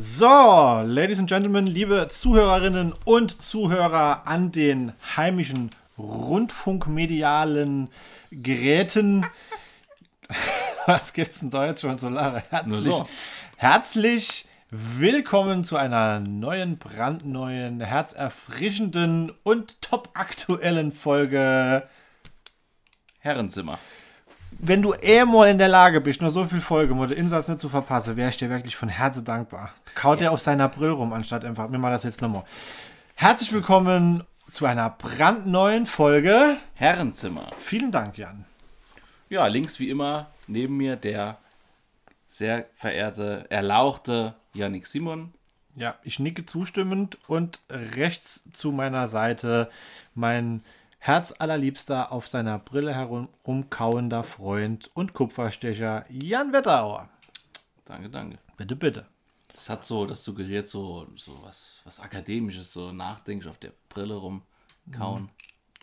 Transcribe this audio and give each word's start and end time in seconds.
So, 0.00 0.26
Ladies 0.86 1.18
and 1.18 1.28
Gentlemen, 1.28 1.66
liebe 1.66 2.06
Zuhörerinnen 2.08 2.94
und 3.04 3.42
Zuhörer 3.42 4.28
an 4.28 4.52
den 4.52 4.92
heimischen 5.16 5.70
rundfunkmedialen 5.98 7.88
Geräten. 8.30 9.26
Was 10.86 11.12
gibt's 11.12 11.40
denn 11.40 11.50
da 11.50 11.66
jetzt 11.66 11.80
schon 11.80 11.98
so 11.98 12.10
lange? 12.10 12.44
Herzlich, 12.48 12.84
so. 12.84 13.08
herzlich 13.56 14.46
willkommen 14.70 15.64
zu 15.64 15.76
einer 15.76 16.20
neuen, 16.20 16.78
brandneuen, 16.78 17.80
herzerfrischenden 17.80 19.32
und 19.42 19.82
topaktuellen 19.82 20.92
Folge. 20.92 21.88
Herrenzimmer. 23.18 23.80
Wenn 24.60 24.82
du 24.82 24.92
eh 24.92 25.24
mal 25.24 25.48
in 25.48 25.58
der 25.58 25.68
Lage 25.68 26.00
bist, 26.00 26.20
nur 26.20 26.32
so 26.32 26.44
viel 26.44 26.60
Folge, 26.60 26.92
um 26.92 27.06
den 27.06 27.16
Insatz 27.16 27.46
nicht 27.46 27.60
zu 27.60 27.68
verpassen, 27.68 28.16
wäre 28.16 28.30
ich 28.30 28.38
dir 28.38 28.50
wirklich 28.50 28.74
von 28.74 28.88
Herzen 28.88 29.24
dankbar. 29.24 29.70
Kaut 29.94 30.20
er 30.20 30.32
auf 30.32 30.40
seiner 30.40 30.68
Brill 30.68 30.90
rum, 30.90 31.12
anstatt 31.12 31.44
einfach, 31.44 31.68
mir 31.68 31.78
mal 31.78 31.92
das 31.92 32.02
jetzt 32.02 32.20
nochmal. 32.20 32.42
Herzlich 33.14 33.52
willkommen 33.52 34.24
zu 34.50 34.66
einer 34.66 34.90
brandneuen 34.90 35.86
Folge. 35.86 36.56
Herrenzimmer. 36.74 37.50
Vielen 37.60 37.92
Dank, 37.92 38.18
Jan. 38.18 38.46
Ja, 39.28 39.46
links 39.46 39.78
wie 39.78 39.90
immer 39.90 40.26
neben 40.48 40.76
mir 40.76 40.96
der 40.96 41.38
sehr 42.26 42.66
verehrte, 42.74 43.46
erlauchte 43.50 44.34
Yannick 44.54 44.88
Simon. 44.88 45.32
Ja, 45.76 45.94
ich 46.02 46.18
nicke 46.18 46.46
zustimmend 46.46 47.16
und 47.28 47.60
rechts 47.70 48.42
zu 48.52 48.72
meiner 48.72 49.06
Seite 49.06 49.70
mein 50.16 50.64
herzallerliebster 50.98 52.12
auf 52.12 52.28
seiner 52.28 52.58
Brille 52.58 52.94
herumkauender 52.94 54.24
Freund 54.24 54.90
und 54.94 55.14
Kupferstecher 55.14 56.04
Jan 56.08 56.52
Wetterauer. 56.52 57.08
Danke, 57.84 58.10
danke. 58.10 58.38
Bitte, 58.56 58.76
bitte. 58.76 59.06
Das 59.48 59.70
hat 59.70 59.84
so, 59.84 60.06
das 60.06 60.22
suggeriert 60.22 60.68
so, 60.68 61.06
so 61.16 61.42
was, 61.42 61.80
was 61.84 62.00
Akademisches, 62.00 62.72
so 62.72 62.92
nachdenklich 62.92 63.50
auf 63.50 63.58
der 63.58 63.72
Brille 63.88 64.14
rumkauen. 64.14 65.30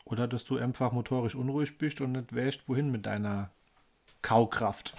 Oder 0.06 0.28
dass 0.28 0.46
du 0.46 0.58
einfach 0.58 0.92
motorisch 0.92 1.34
unruhig 1.34 1.78
bist 1.78 2.00
und 2.00 2.12
nicht 2.12 2.36
weißt, 2.36 2.68
wohin 2.68 2.92
mit 2.92 3.06
deiner 3.08 3.50
Kaukraft. 4.22 4.94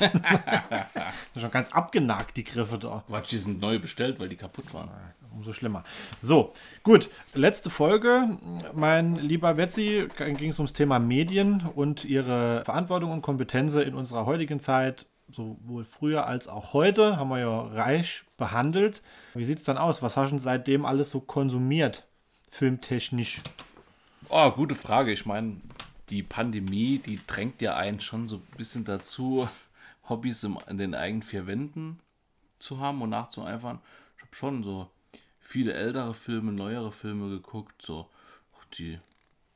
schon 1.36 1.50
ganz 1.50 1.72
abgenagt, 1.72 2.36
die 2.36 2.44
Griffe 2.44 2.78
da. 2.78 3.04
Quatsch, 3.06 3.30
die 3.30 3.38
sind 3.38 3.60
neu 3.60 3.78
bestellt, 3.78 4.18
weil 4.18 4.28
die 4.28 4.36
kaputt 4.36 4.72
waren. 4.74 4.90
Umso 5.36 5.52
schlimmer. 5.52 5.84
So, 6.22 6.54
gut. 6.82 7.10
Letzte 7.34 7.68
Folge, 7.68 8.38
mein 8.72 9.16
lieber 9.16 9.58
Wetzi, 9.58 10.08
ging 10.16 10.48
es 10.48 10.58
ums 10.58 10.72
Thema 10.72 10.98
Medien 10.98 11.68
und 11.74 12.06
ihre 12.06 12.64
Verantwortung 12.64 13.12
und 13.12 13.20
Kompetenz 13.20 13.74
in 13.74 13.94
unserer 13.94 14.24
heutigen 14.24 14.60
Zeit, 14.60 15.06
sowohl 15.30 15.84
früher 15.84 16.26
als 16.26 16.48
auch 16.48 16.72
heute, 16.72 17.18
haben 17.18 17.28
wir 17.28 17.40
ja 17.40 17.60
reich 17.60 18.24
behandelt. 18.38 19.02
Wie 19.34 19.44
sieht 19.44 19.58
es 19.58 19.64
dann 19.64 19.76
aus? 19.76 20.00
Was 20.00 20.16
hast 20.16 20.30
du 20.30 20.38
seitdem 20.38 20.86
alles 20.86 21.10
so 21.10 21.20
konsumiert, 21.20 22.06
filmtechnisch? 22.50 23.42
Oh, 24.30 24.50
gute 24.52 24.74
Frage. 24.74 25.12
Ich 25.12 25.26
meine, 25.26 25.60
die 26.08 26.22
Pandemie, 26.22 26.98
die 26.98 27.20
drängt 27.26 27.60
ja 27.60 27.76
einen 27.76 28.00
schon 28.00 28.26
so 28.26 28.36
ein 28.36 28.56
bisschen 28.56 28.86
dazu, 28.86 29.48
Hobbys 30.08 30.44
in 30.44 30.78
den 30.78 30.94
eigenen 30.94 31.22
vier 31.22 31.46
Wänden 31.46 32.00
zu 32.58 32.80
haben 32.80 33.02
und 33.02 33.10
nachzueifern. 33.10 33.80
Ich 34.16 34.22
habe 34.22 34.34
schon 34.34 34.62
so 34.62 34.88
viele 35.46 35.72
ältere 35.72 36.12
Filme, 36.14 36.52
neuere 36.52 36.92
Filme 36.92 37.30
geguckt, 37.30 37.82
so 37.82 38.08
die 38.74 38.98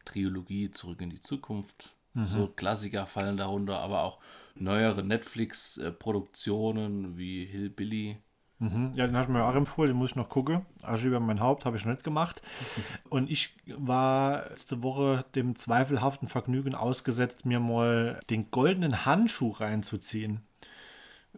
Trilogie 0.04 0.70
Zurück 0.70 1.02
in 1.02 1.10
die 1.10 1.20
Zukunft. 1.20 1.96
Mhm. 2.14 2.24
So 2.24 2.46
Klassiker 2.46 3.06
fallen 3.06 3.36
darunter, 3.36 3.80
aber 3.80 4.02
auch 4.02 4.20
neuere 4.54 5.02
Netflix-Produktionen 5.04 7.18
wie 7.18 7.44
Hillbilly. 7.44 8.16
Mhm. 8.58 8.92
Ja, 8.94 9.06
den 9.06 9.16
hast 9.16 9.28
du 9.28 9.32
mir 9.32 9.44
auch 9.44 9.54
empfohlen, 9.54 9.90
den 9.90 9.96
muss 9.96 10.10
ich 10.10 10.16
noch 10.16 10.28
gucken. 10.28 10.66
Asche 10.82 11.06
über 11.08 11.20
mein 11.20 11.40
Haupt 11.40 11.64
habe 11.64 11.76
ich 11.76 11.84
noch 11.84 11.92
nicht 11.92 12.04
gemacht. 12.04 12.42
Und 13.08 13.30
ich 13.30 13.56
war 13.66 14.50
letzte 14.50 14.82
Woche 14.82 15.24
dem 15.34 15.56
zweifelhaften 15.56 16.28
Vergnügen 16.28 16.74
ausgesetzt, 16.74 17.46
mir 17.46 17.60
mal 17.60 18.20
den 18.28 18.50
goldenen 18.50 19.06
Handschuh 19.06 19.50
reinzuziehen. 19.50 20.42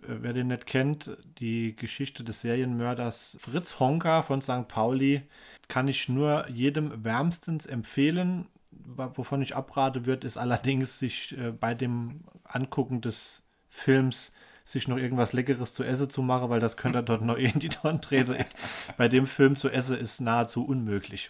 Äh, 0.03 0.17
wer 0.21 0.33
den 0.33 0.49
nicht 0.49 0.67
kennt, 0.67 1.11
die 1.39 1.77
Geschichte 1.77 2.25
des 2.25 2.41
Serienmörders 2.41 3.39
Fritz 3.41 3.79
Honka 3.79 4.23
von 4.23 4.43
St. 4.43 4.69
Pauli 4.69 5.23
kann 5.69 5.89
ich 5.89 6.09
nur 6.09 6.49
jedem 6.49 7.05
wärmstens 7.05 7.67
empfehlen. 7.67 8.47
Wovon 8.71 9.43
ich 9.43 9.55
abrate 9.55 10.07
wird, 10.07 10.25
ist 10.25 10.39
allerdings, 10.39 10.99
sich 10.99 11.37
äh, 11.39 11.53
bei 11.53 11.75
dem 11.75 12.25
Angucken 12.45 13.01
des 13.01 13.43
Films 13.69 14.33
sich 14.65 14.89
noch 14.89 14.97
irgendwas 14.97 15.33
Leckeres 15.33 15.75
zu 15.75 15.85
essen 15.85 16.09
zu 16.09 16.23
machen, 16.23 16.51
weil 16.51 16.61
das 16.61 16.77
könnte 16.77 16.99
er 16.99 17.03
dort 17.03 17.23
noch 17.23 17.37
in 17.37 17.59
die 17.59 17.69
Tonne 17.69 18.01
treten. 18.01 18.37
Bei 18.97 19.09
dem 19.09 19.27
Film 19.27 19.57
zu 19.57 19.69
essen 19.69 19.99
ist 19.99 20.21
nahezu 20.21 20.65
unmöglich. 20.65 21.29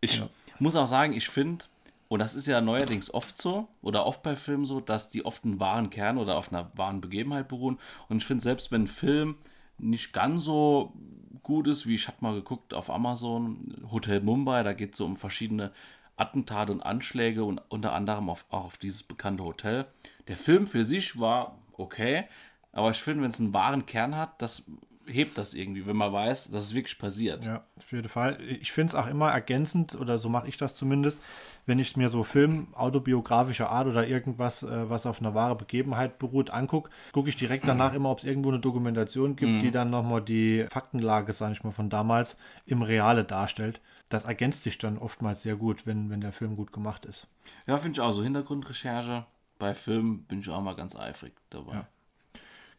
Ich 0.00 0.18
ja. 0.18 0.28
muss 0.58 0.74
auch 0.74 0.86
sagen, 0.86 1.12
ich 1.12 1.28
finde, 1.28 1.66
und 2.08 2.20
das 2.20 2.34
ist 2.34 2.46
ja 2.46 2.60
neuerdings 2.60 3.12
oft 3.12 3.40
so, 3.40 3.68
oder 3.82 4.06
oft 4.06 4.22
bei 4.22 4.34
Filmen 4.34 4.64
so, 4.64 4.80
dass 4.80 5.10
die 5.10 5.26
oft 5.26 5.44
einen 5.44 5.60
wahren 5.60 5.90
Kern 5.90 6.16
oder 6.16 6.36
auf 6.36 6.52
einer 6.52 6.70
wahren 6.74 7.00
Begebenheit 7.00 7.48
beruhen. 7.48 7.78
Und 8.08 8.18
ich 8.18 8.26
finde, 8.26 8.42
selbst 8.42 8.72
wenn 8.72 8.82
ein 8.82 8.88
Film 8.88 9.36
nicht 9.76 10.12
ganz 10.12 10.44
so 10.44 10.94
gut 11.42 11.66
ist, 11.66 11.86
wie 11.86 11.94
ich 11.94 12.08
hatte 12.08 12.22
mal 12.22 12.34
geguckt 12.34 12.72
auf 12.72 12.90
Amazon, 12.90 13.86
Hotel 13.90 14.20
Mumbai, 14.20 14.62
da 14.62 14.72
geht 14.72 14.92
es 14.92 14.98
so 14.98 15.04
um 15.04 15.16
verschiedene 15.16 15.72
Attentate 16.16 16.72
und 16.72 16.82
Anschläge 16.82 17.44
und 17.44 17.60
unter 17.68 17.92
anderem 17.92 18.28
auf, 18.30 18.44
auch 18.50 18.64
auf 18.64 18.76
dieses 18.78 19.02
bekannte 19.02 19.44
Hotel. 19.44 19.86
Der 20.26 20.36
Film 20.36 20.66
für 20.66 20.84
sich 20.84 21.20
war 21.20 21.58
okay. 21.74 22.24
Aber 22.72 22.90
ich 22.90 22.98
finde, 22.98 23.22
wenn 23.22 23.30
es 23.30 23.40
einen 23.40 23.54
wahren 23.54 23.86
Kern 23.86 24.16
hat, 24.16 24.40
das 24.42 24.64
hebt 25.08 25.38
das 25.38 25.54
irgendwie, 25.54 25.86
wenn 25.86 25.96
man 25.96 26.12
weiß, 26.12 26.50
dass 26.50 26.64
es 26.64 26.74
wirklich 26.74 26.98
passiert. 26.98 27.44
Ja, 27.44 27.64
auf 27.76 27.92
jeden 27.92 28.08
Fall. 28.08 28.38
Ich 28.60 28.72
finde 28.72 28.90
es 28.90 28.94
auch 28.94 29.06
immer 29.06 29.30
ergänzend, 29.30 29.94
oder 29.94 30.18
so 30.18 30.28
mache 30.28 30.48
ich 30.48 30.56
das 30.56 30.74
zumindest, 30.74 31.22
wenn 31.66 31.78
ich 31.78 31.96
mir 31.96 32.08
so 32.08 32.24
Film 32.24 32.68
autobiografischer 32.74 33.70
Art 33.70 33.86
oder 33.86 34.06
irgendwas, 34.06 34.62
äh, 34.62 34.90
was 34.90 35.06
auf 35.06 35.20
einer 35.20 35.34
wahren 35.34 35.58
Begebenheit 35.58 36.18
beruht, 36.18 36.50
angucke, 36.50 36.90
gucke 37.12 37.28
ich 37.28 37.36
direkt 37.36 37.66
danach 37.66 37.94
immer, 37.94 38.10
ob 38.10 38.18
es 38.18 38.24
irgendwo 38.24 38.50
eine 38.50 38.60
Dokumentation 38.60 39.36
gibt, 39.36 39.52
mhm. 39.52 39.62
die 39.62 39.70
dann 39.70 39.90
nochmal 39.90 40.22
die 40.22 40.66
Faktenlage, 40.70 41.32
sage 41.32 41.52
ich 41.52 41.64
mal, 41.64 41.70
von 41.70 41.90
damals 41.90 42.36
im 42.66 42.82
Reale 42.82 43.24
darstellt. 43.24 43.80
Das 44.08 44.24
ergänzt 44.24 44.62
sich 44.62 44.78
dann 44.78 44.96
oftmals 44.96 45.42
sehr 45.42 45.56
gut, 45.56 45.86
wenn, 45.86 46.10
wenn 46.10 46.20
der 46.20 46.32
Film 46.32 46.56
gut 46.56 46.72
gemacht 46.72 47.04
ist. 47.04 47.26
Ja, 47.66 47.76
finde 47.78 47.96
ich 47.96 48.00
auch 48.00 48.12
so. 48.12 48.22
Hintergrundrecherche 48.22 49.26
bei 49.58 49.74
Filmen 49.74 50.22
bin 50.24 50.40
ich 50.40 50.48
auch 50.48 50.62
mal 50.62 50.76
ganz 50.76 50.96
eifrig 50.96 51.34
dabei. 51.50 51.74
Ja. 51.74 51.88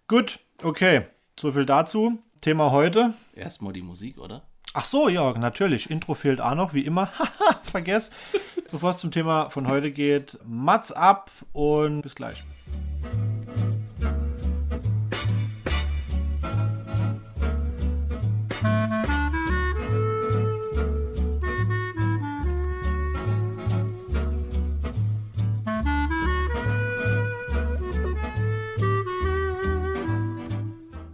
Gut, 0.07 0.39
okay. 0.63 1.05
So 1.39 1.53
viel 1.53 1.65
dazu. 1.65 2.19
Thema 2.41 2.71
heute. 2.71 3.13
Erstmal 3.33 3.71
die 3.71 3.81
Musik, 3.81 4.17
oder? 4.17 4.41
Ach 4.73 4.83
so, 4.83 5.07
ja, 5.07 5.31
natürlich. 5.37 5.89
Intro 5.89 6.13
fehlt 6.13 6.41
auch 6.41 6.53
noch, 6.53 6.73
wie 6.73 6.81
immer. 6.81 7.13
Haha, 7.17 7.61
vergesst. 7.63 8.11
Bevor 8.71 8.89
es 8.91 8.97
zum 8.97 9.11
Thema 9.11 9.49
von 9.49 9.69
heute 9.69 9.93
geht, 9.93 10.37
Mats 10.45 10.91
ab 10.91 11.31
und 11.53 12.01
bis 12.01 12.15
gleich. 12.15 12.43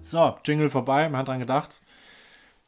So, 0.06 0.38
Jingle 0.46 0.70
vorbei, 0.70 1.10
man 1.10 1.22
hat 1.22 1.30
dran 1.30 1.40
gedacht. 1.40 1.82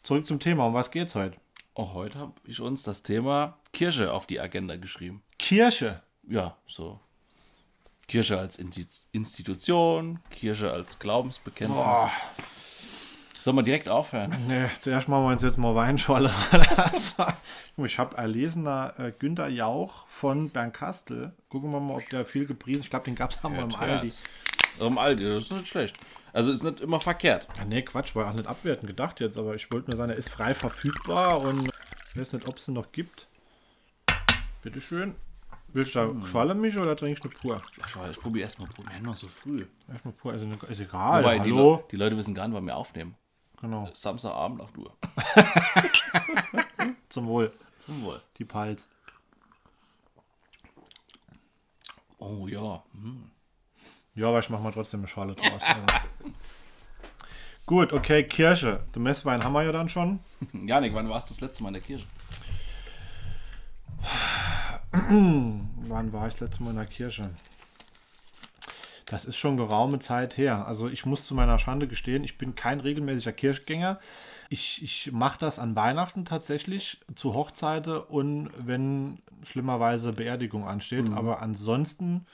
Zurück 0.02 0.26
zum 0.26 0.40
Thema. 0.40 0.66
Um 0.66 0.74
was 0.74 0.90
geht's 0.90 1.14
heute? 1.14 1.38
Auch 1.76 1.94
heute 1.94 2.18
habe 2.18 2.34
ich 2.46 2.60
uns 2.60 2.82
das 2.82 3.04
Thema 3.04 3.60
Kirche 3.74 4.12
auf 4.12 4.26
die 4.26 4.40
Agenda 4.40 4.76
geschrieben. 4.76 5.22
Kirche? 5.38 6.02
Ja, 6.28 6.58
so. 6.66 7.00
Kirche 8.08 8.40
als 8.40 8.58
Institution, 8.58 10.20
Kirche 10.32 10.72
als 10.72 10.98
Glaubensbekenntnis. 10.98 11.78
Boah. 11.78 12.10
Sollen 13.40 13.58
wir 13.58 13.64
direkt 13.64 13.88
aufhören? 13.88 14.36
Nee, 14.48 14.70
zuerst 14.80 15.08
machen 15.08 15.26
wir 15.26 15.30
uns 15.30 15.44
jetzt 15.44 15.60
mal 15.60 15.76
Weinscholle. 15.76 16.34
ich 17.78 18.00
habe 18.00 18.18
erlesen, 18.18 18.66
da 18.66 18.96
äh, 18.98 19.14
Günter 19.18 19.48
Jauch 19.48 20.08
von 20.08 20.50
Bernkastel. 20.50 21.34
Gucken 21.50 21.72
wir 21.72 21.80
mal, 21.80 21.98
ob 21.98 22.10
der 22.10 22.26
viel 22.26 22.48
gepriesen 22.48 22.82
Ich 22.82 22.90
glaube, 22.90 23.06
den 23.06 23.14
gab 23.14 23.30
es 23.30 23.44
haben 23.44 23.56
wir 23.56 23.62
im 23.62 23.76
Aldi. 23.76 24.12
Im 24.80 24.98
Aldi, 24.98 25.24
das 25.24 25.44
ist 25.44 25.52
nicht 25.52 25.68
schlecht. 25.68 25.98
Also 26.34 26.52
ist 26.52 26.64
nicht 26.64 26.80
immer 26.80 27.00
verkehrt. 27.00 27.48
Ja, 27.58 27.66
nee, 27.66 27.82
Quatsch, 27.82 28.16
war 28.16 28.30
auch 28.30 28.34
nicht 28.34 28.48
abwertend 28.48 28.88
gedacht 28.88 29.20
jetzt, 29.20 29.38
aber 29.38 29.56
ich 29.56 29.72
wollte 29.72 29.90
nur 29.90 29.98
sagen, 29.98 30.12
er 30.12 30.18
ist 30.18 30.30
frei 30.30 30.54
verfügbar 30.54 31.42
und 31.42 31.70
ich 32.12 32.20
weiß 32.20 32.34
nicht, 32.34 32.48
ob 32.48 32.58
es 32.58 32.68
ihn 32.68 32.74
noch 32.74 32.92
gibt. 32.92 33.28
Bitteschön. 34.62 35.16
Willst 35.74 35.96
du 35.96 36.00
da 36.00 36.08
hm. 36.08 36.26
Schwallemilch 36.26 36.78
oder 36.78 36.96
trinkst 36.96 37.24
du 37.24 37.30
pur? 37.30 37.62
Ich, 37.78 37.96
ich 38.10 38.20
probiere 38.20 38.44
erstmal 38.44 38.70
pur. 38.70 38.86
Wir 38.90 39.00
noch 39.02 39.16
so 39.16 39.28
früh. 39.28 39.66
Erstmal 39.90 40.14
pur, 40.14 40.32
also 40.32 40.46
ist 40.70 40.80
egal. 40.80 41.24
Wobei, 41.24 41.40
die, 41.40 41.52
Le 41.52 41.84
die, 41.92 41.98
Leute 41.98 42.18
wissen 42.18 42.34
gar 42.34 42.48
nicht, 42.48 42.56
wann 42.56 42.66
wir 42.66 42.76
aufnehmen. 42.76 43.16
Genau. 43.62 43.90
Samstagabend 43.94 44.62
8 44.62 44.78
Uhr. 44.78 44.96
Zum 47.10 47.28
Wohl. 47.28 47.52
Zum 47.80 48.04
Wohl. 48.04 48.22
Die 48.38 48.46
Pals. 48.46 48.88
Oh 52.20 52.48
ja. 52.48 52.84
Hm. 52.94 53.32
Ja, 54.18 54.30
aber 54.30 54.40
ich 54.40 54.50
mache 54.50 54.64
mal 54.64 54.72
trotzdem 54.72 55.02
eine 55.02 55.08
Schale 55.08 55.36
draus. 55.36 55.62
Also. 55.62 55.86
Gut, 57.68 57.94
okay, 57.94 58.24
Kirche. 58.24 58.84
Den 58.96 59.04
Messwein 59.04 59.44
haben 59.44 59.54
wir 59.54 59.62
ja 59.62 59.72
dann 59.72 59.90
schon. 59.90 60.20
Janik, 60.66 60.96
wann 60.96 61.08
warst 61.08 61.30
du 61.30 61.36
das 61.36 61.42
letzte 61.42 61.62
Mal 61.62 61.70
in 61.70 61.74
der 61.76 61.84
Kirche? 61.84 62.08
Wann 64.92 66.14
war 66.14 66.28
ich 66.28 66.34
das 66.34 66.40
letzte 66.42 66.64
Mal 66.64 66.72
in 66.72 66.78
der 66.78 66.86
Kirche? 66.86 67.30
Das 69.06 69.26
ist 69.26 69.38
schon 69.38 69.58
geraume 69.58 70.00
Zeit 70.00 70.38
her. 70.38 70.66
Also 70.66 70.88
ich 70.90 71.06
muss 71.06 71.24
zu 71.24 71.36
meiner 71.36 71.60
Schande 71.60 71.88
gestehen, 71.88 72.24
ich 72.24 72.38
bin 72.38 72.56
kein 72.56 72.80
regelmäßiger 72.80 73.34
Kirchgänger. 73.34 74.00
Ich, 74.50 74.82
ich 74.82 75.12
mache 75.12 75.38
das 75.38 75.60
an 75.60 75.76
Weihnachten 75.76 76.26
tatsächlich, 76.26 77.00
zu 77.14 77.36
Hochzeiten 77.36 77.98
und 78.00 78.50
wenn 78.58 79.20
schlimmerweise 79.44 80.14
Beerdigung 80.14 80.68
ansteht. 80.68 81.12
Aber 81.14 81.42
ansonsten 81.42 82.26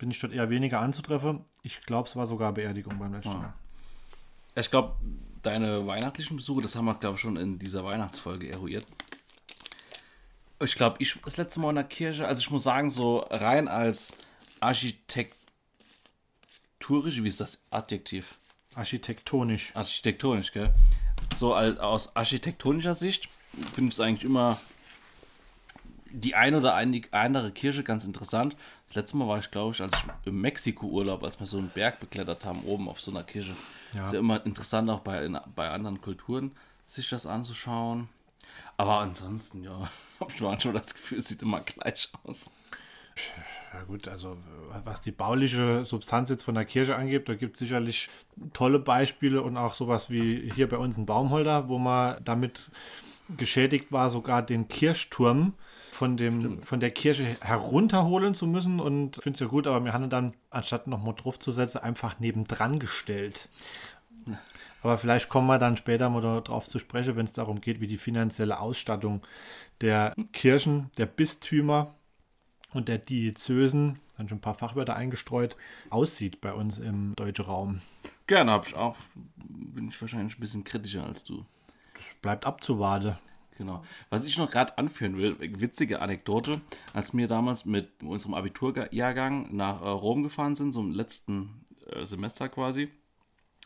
bin 0.00 0.10
ich 0.10 0.18
dort 0.18 0.32
eher 0.32 0.48
weniger 0.48 0.80
anzutreffen. 0.80 1.44
Ich 1.62 1.82
glaube, 1.82 2.08
es 2.08 2.16
war 2.16 2.26
sogar 2.26 2.52
Beerdigung 2.54 2.98
beim 2.98 3.12
letzten 3.12 3.34
Mal. 3.34 3.52
Ich 4.56 4.70
glaube, 4.70 4.96
deine 5.42 5.86
weihnachtlichen 5.86 6.36
Besuche, 6.36 6.62
das 6.62 6.74
haben 6.74 6.86
wir, 6.86 6.94
glaube 6.94 7.16
ich, 7.16 7.20
schon 7.20 7.36
in 7.36 7.58
dieser 7.58 7.84
Weihnachtsfolge 7.84 8.50
eruiert. 8.50 8.86
Ich 10.62 10.74
glaube, 10.74 10.96
ich 11.00 11.18
das 11.22 11.36
letzte 11.36 11.60
Mal 11.60 11.68
in 11.68 11.74
der 11.76 11.84
Kirche, 11.84 12.26
also 12.26 12.40
ich 12.40 12.50
muss 12.50 12.62
sagen, 12.62 12.88
so 12.88 13.18
rein 13.30 13.68
als 13.68 14.14
architekturisch, 14.60 15.36
wie 17.22 17.28
ist 17.28 17.40
das 17.40 17.62
Adjektiv? 17.70 18.38
Architektonisch. 18.74 19.70
Architektonisch, 19.74 20.52
gell? 20.52 20.72
So 21.36 21.52
als, 21.52 21.78
aus 21.78 22.16
architektonischer 22.16 22.94
Sicht 22.94 23.28
finde 23.74 23.90
ich 23.90 23.96
es 23.96 24.00
eigentlich 24.00 24.24
immer 24.24 24.58
die 26.12 26.34
ein 26.34 26.54
oder 26.54 26.74
ein, 26.74 27.02
andere 27.10 27.52
Kirche 27.52 27.82
ganz 27.82 28.04
interessant. 28.04 28.56
Das 28.86 28.96
letzte 28.96 29.16
Mal 29.16 29.28
war 29.28 29.38
ich, 29.38 29.50
glaube 29.50 29.74
ich, 29.74 29.80
als 29.80 29.94
ich 29.94 30.04
im 30.26 30.40
Mexiko-Urlaub, 30.40 31.22
als 31.22 31.38
wir 31.38 31.46
so 31.46 31.58
einen 31.58 31.70
Berg 31.70 32.00
beklettert 32.00 32.44
haben, 32.44 32.62
oben 32.64 32.88
auf 32.88 33.00
so 33.00 33.10
einer 33.10 33.24
Kirche. 33.24 33.54
Ja. 33.94 34.04
Ist 34.04 34.12
ja 34.12 34.18
immer 34.18 34.44
interessant, 34.44 34.90
auch 34.90 35.00
bei, 35.00 35.24
in, 35.24 35.38
bei 35.54 35.70
anderen 35.70 36.00
Kulturen 36.00 36.52
sich 36.86 37.08
das 37.08 37.26
anzuschauen. 37.26 38.08
Aber 38.76 39.00
ansonsten, 39.00 39.62
ja, 39.62 39.90
habe 40.20 40.32
ich 40.34 40.40
manchmal 40.40 40.74
das 40.74 40.94
Gefühl, 40.94 41.18
es 41.18 41.28
sieht 41.28 41.42
immer 41.42 41.60
gleich 41.60 42.10
aus. 42.24 42.50
Ja 43.72 43.82
gut, 43.82 44.08
also 44.08 44.36
was 44.84 45.00
die 45.00 45.12
bauliche 45.12 45.84
Substanz 45.84 46.30
jetzt 46.30 46.42
von 46.42 46.54
der 46.54 46.64
Kirche 46.64 46.96
angeht, 46.96 47.28
da 47.28 47.34
gibt 47.34 47.54
es 47.54 47.60
sicherlich 47.60 48.08
tolle 48.52 48.80
Beispiele 48.80 49.42
und 49.42 49.56
auch 49.56 49.74
sowas 49.74 50.10
wie 50.10 50.50
hier 50.54 50.68
bei 50.68 50.76
uns 50.76 50.96
in 50.96 51.06
Baumholder, 51.06 51.68
wo 51.68 51.78
man 51.78 52.22
damit 52.24 52.70
geschädigt 53.36 53.92
war, 53.92 54.10
sogar 54.10 54.42
den 54.42 54.66
Kirchturm 54.66 55.54
von, 56.00 56.16
dem, 56.16 56.62
von 56.62 56.80
der 56.80 56.92
Kirche 56.92 57.36
herunterholen 57.42 58.32
zu 58.32 58.46
müssen. 58.46 58.80
Und 58.80 59.16
finde 59.16 59.34
es 59.34 59.40
ja 59.40 59.48
gut, 59.48 59.66
aber 59.66 59.84
wir 59.84 59.92
haben 59.92 60.04
ihn 60.04 60.08
dann, 60.10 60.32
anstatt 60.48 60.86
nochmal 60.86 61.14
drauf 61.14 61.38
zu 61.38 61.52
setzen, 61.52 61.76
einfach 61.76 62.18
nebendran 62.18 62.78
gestellt. 62.78 63.50
Aber 64.82 64.96
vielleicht 64.96 65.28
kommen 65.28 65.46
wir 65.46 65.58
dann 65.58 65.76
später 65.76 66.08
mal 66.08 66.22
darauf 66.22 66.64
zu 66.64 66.78
sprechen, 66.78 67.16
wenn 67.16 67.26
es 67.26 67.34
darum 67.34 67.60
geht, 67.60 67.82
wie 67.82 67.86
die 67.86 67.98
finanzielle 67.98 68.60
Ausstattung 68.60 69.20
der 69.82 70.14
Kirchen, 70.32 70.86
der 70.96 71.04
Bistümer 71.04 71.94
und 72.72 72.88
der 72.88 72.96
Diözesen, 72.96 73.98
dann 74.16 74.26
schon 74.26 74.38
ein 74.38 74.40
paar 74.40 74.54
Fachwörter 74.54 74.96
eingestreut, 74.96 75.54
aussieht 75.90 76.40
bei 76.40 76.54
uns 76.54 76.78
im 76.78 77.14
deutschen 77.14 77.44
Raum. 77.44 77.82
Gerne 78.26 78.52
habe 78.52 78.66
ich 78.66 78.74
auch, 78.74 78.96
bin 79.36 79.88
ich 79.88 80.00
wahrscheinlich 80.00 80.38
ein 80.38 80.40
bisschen 80.40 80.64
kritischer 80.64 81.04
als 81.04 81.24
du. 81.24 81.44
Das 81.92 82.10
bleibt 82.22 82.46
abzuwarten. 82.46 83.16
Genau. 83.60 83.84
Was 84.08 84.24
ich 84.24 84.38
noch 84.38 84.50
gerade 84.50 84.78
anführen 84.78 85.18
will, 85.18 85.36
witzige 85.60 86.00
Anekdote, 86.00 86.62
als 86.94 87.14
wir 87.14 87.28
damals 87.28 87.66
mit 87.66 88.02
unserem 88.02 88.32
Abiturjahrgang 88.32 89.54
nach 89.54 89.82
äh, 89.82 89.88
Rom 89.88 90.22
gefahren 90.22 90.56
sind, 90.56 90.72
so 90.72 90.80
im 90.80 90.92
letzten 90.92 91.66
äh, 91.92 92.06
Semester 92.06 92.48
quasi, 92.48 92.88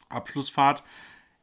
Abschlussfahrt, 0.08 0.82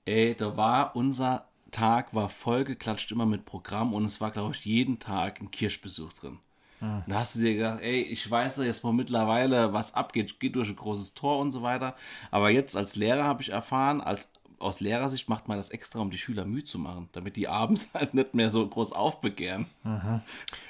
ey, 0.04 0.36
da 0.36 0.58
war 0.58 0.98
unser 0.98 1.48
Tag 1.72 2.14
war 2.14 2.28
vollgeklatscht 2.28 3.14
immer 3.14 3.26
mit 3.26 3.46
Programm 3.46 3.94
und 3.94 4.04
es 4.04 4.20
war, 4.20 4.32
glaube 4.32 4.54
ich, 4.54 4.66
jeden 4.66 5.00
Tag 5.00 5.40
ein 5.40 5.50
Kirchbesuch 5.50 6.12
drin. 6.12 6.40
Und 6.82 7.06
da 7.08 7.20
hast 7.20 7.36
du 7.36 7.40
dir 7.40 7.54
gedacht, 7.54 7.80
ey, 7.82 8.02
ich 8.02 8.30
weiß 8.30 8.58
ja 8.58 8.64
jetzt 8.64 8.84
mal 8.84 8.92
mittlerweile, 8.92 9.72
was 9.72 9.94
abgeht, 9.94 10.42
geht 10.42 10.58
durch 10.58 10.68
ein 10.68 10.76
großes 10.76 11.14
Tor 11.14 11.40
und 11.40 11.52
so 11.52 11.62
weiter. 11.62 11.96
Aber 12.32 12.50
jetzt 12.50 12.76
als 12.76 12.98
Lehrer 12.98 13.24
habe 13.24 13.44
ich 13.44 13.50
erfahren, 13.50 14.02
als 14.02 14.28
aus 14.62 14.80
Lehrersicht 14.80 15.28
macht 15.30 15.48
man 15.48 15.58
das 15.58 15.70
extra, 15.70 16.00
um 16.00 16.12
die 16.12 16.18
Schüler 16.18 16.46
müde 16.46 16.66
zu 16.66 16.80
machen, 16.80 17.10
damit 17.12 17.36
die 17.36 17.48
abends 17.48 17.90
halt 17.94 18.14
nicht 18.14 18.34
mehr 18.34 18.50
so 18.52 18.68
groß 18.68 18.94
aufbegehren. 18.94 19.66